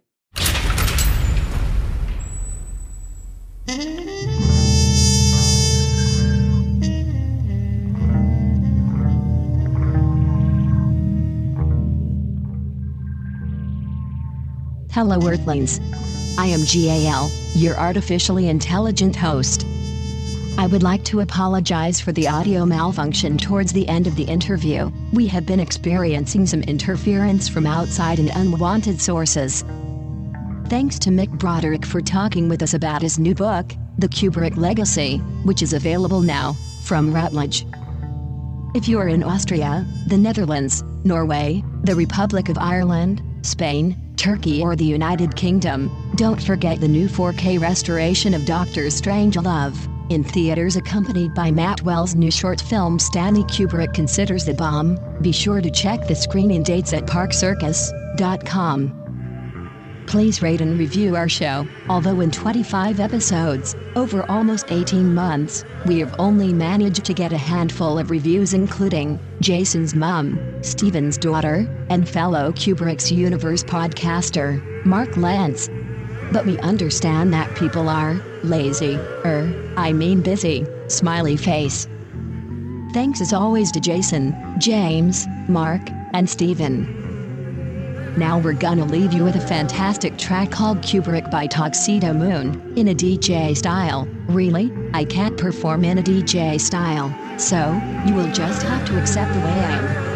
Hello, 14.92 15.20
Earthlings. 15.24 15.78
I 16.36 16.46
am 16.46 16.64
GAL, 16.64 17.30
your 17.54 17.78
artificially 17.78 18.48
intelligent 18.48 19.14
host. 19.14 19.64
I 20.58 20.66
would 20.66 20.82
like 20.82 21.04
to 21.04 21.20
apologize 21.20 22.00
for 22.00 22.10
the 22.10 22.26
audio 22.26 22.66
malfunction 22.66 23.38
towards 23.38 23.72
the 23.72 23.88
end 23.88 24.08
of 24.08 24.16
the 24.16 24.24
interview. 24.24 24.90
We 25.12 25.28
have 25.28 25.46
been 25.46 25.60
experiencing 25.60 26.44
some 26.44 26.62
interference 26.62 27.48
from 27.48 27.68
outside 27.68 28.18
and 28.18 28.32
unwanted 28.34 29.00
sources. 29.00 29.62
Thanks 30.66 30.98
to 30.98 31.10
Mick 31.10 31.30
Broderick 31.38 31.86
for 31.86 32.00
talking 32.00 32.48
with 32.48 32.60
us 32.60 32.74
about 32.74 33.00
his 33.00 33.16
new 33.16 33.36
book, 33.36 33.72
The 33.98 34.08
Kubrick 34.08 34.56
Legacy, 34.56 35.18
which 35.44 35.62
is 35.62 35.72
available 35.72 36.20
now 36.20 36.54
from 36.82 37.14
Routledge. 37.14 37.64
If 38.74 38.88
you 38.88 38.98
are 38.98 39.08
in 39.08 39.22
Austria, 39.22 39.86
the 40.08 40.18
Netherlands, 40.18 40.82
Norway, 41.04 41.62
the 41.84 41.94
Republic 41.94 42.48
of 42.48 42.58
Ireland, 42.58 43.22
Spain, 43.42 43.96
Turkey, 44.20 44.62
or 44.62 44.76
the 44.76 44.84
United 44.84 45.34
Kingdom, 45.34 45.90
don't 46.14 46.42
forget 46.42 46.78
the 46.78 46.86
new 46.86 47.09
4K 47.09 47.59
restoration 47.59 48.34
of 48.34 48.44
Doctor 48.44 48.82
Strangelove, 48.82 49.74
in 50.12 50.22
theaters 50.22 50.76
accompanied 50.76 51.34
by 51.34 51.51
Matt 51.51 51.80
Wells' 51.82 52.14
new 52.14 52.30
short 52.30 52.60
film 52.60 52.98
Stanley 52.98 53.44
Kubrick 53.44 53.94
Considers 53.94 54.44
the 54.44 54.52
Bomb. 54.52 54.98
Be 55.22 55.32
sure 55.32 55.62
to 55.62 55.70
check 55.70 56.06
the 56.06 56.14
screening 56.14 56.62
dates 56.62 56.92
at 56.92 57.06
parkcircus.com. 57.06 58.99
Please 60.10 60.42
rate 60.42 60.60
and 60.60 60.76
review 60.76 61.14
our 61.14 61.28
show. 61.28 61.68
Although 61.88 62.18
in 62.18 62.32
25 62.32 62.98
episodes, 62.98 63.76
over 63.94 64.24
almost 64.28 64.72
18 64.72 65.14
months, 65.14 65.64
we 65.86 66.00
have 66.00 66.12
only 66.18 66.52
managed 66.52 67.04
to 67.04 67.14
get 67.14 67.32
a 67.32 67.38
handful 67.38 67.96
of 67.96 68.10
reviews, 68.10 68.52
including 68.52 69.20
Jason's 69.40 69.94
mom, 69.94 70.64
Steven's 70.64 71.16
daughter, 71.16 71.64
and 71.90 72.08
fellow 72.08 72.50
Kubrick's 72.50 73.12
Universe 73.12 73.62
podcaster, 73.62 74.60
Mark 74.84 75.16
Lance. 75.16 75.68
But 76.32 76.44
we 76.44 76.58
understand 76.58 77.32
that 77.32 77.54
people 77.54 77.88
are 77.88 78.20
lazy, 78.42 78.96
er, 79.24 79.54
I 79.76 79.92
mean 79.92 80.22
busy, 80.22 80.66
smiley 80.88 81.36
face. 81.36 81.86
Thanks 82.94 83.20
as 83.20 83.32
always 83.32 83.70
to 83.70 83.80
Jason, 83.80 84.34
James, 84.58 85.28
Mark, 85.48 85.82
and 86.14 86.28
Steven. 86.28 86.99
Now 88.16 88.38
we're 88.38 88.54
gonna 88.54 88.84
leave 88.84 89.12
you 89.12 89.22
with 89.22 89.36
a 89.36 89.40
fantastic 89.40 90.18
track 90.18 90.50
called 90.50 90.78
Kubrick 90.78 91.30
by 91.30 91.46
Tuxedo 91.46 92.12
Moon, 92.12 92.72
in 92.76 92.88
a 92.88 92.94
DJ 92.94 93.56
style. 93.56 94.08
Really? 94.26 94.72
I 94.92 95.04
can't 95.04 95.36
perform 95.36 95.84
in 95.84 95.98
a 95.98 96.02
DJ 96.02 96.60
style, 96.60 97.14
so, 97.38 97.80
you 98.06 98.14
will 98.14 98.30
just 98.32 98.62
have 98.64 98.84
to 98.88 99.00
accept 99.00 99.32
the 99.32 99.40
way 99.40 99.52
I 99.52 100.04
am. 100.04 100.09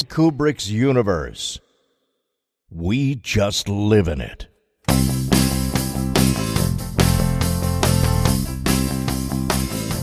It's 0.00 0.04
Kubrick's 0.04 0.70
universe. 0.70 1.58
We 2.70 3.16
just 3.16 3.68
live 3.68 4.06
in 4.06 4.20
it. 4.20 4.46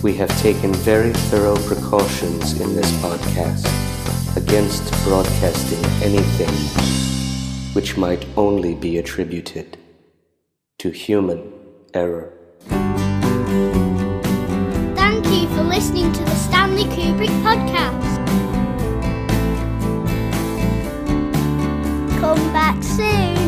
We 0.03 0.15
have 0.15 0.37
taken 0.41 0.73
very 0.73 1.13
thorough 1.13 1.55
precautions 1.59 2.59
in 2.59 2.75
this 2.75 2.91
podcast 2.99 3.65
against 4.35 4.83
broadcasting 5.05 5.85
anything 6.03 6.53
which 7.73 7.95
might 7.95 8.27
only 8.35 8.75
be 8.75 8.97
attributed 8.97 9.77
to 10.79 10.89
human 10.89 11.53
error. 11.93 12.33
Thank 14.97 15.25
you 15.27 15.47
for 15.55 15.63
listening 15.63 16.11
to 16.11 16.23
the 16.25 16.35
Stanley 16.35 16.83
Kubrick 16.83 17.29
podcast. 17.43 18.14
come 22.25 22.51
back 22.51 22.81
soon. 22.83 23.44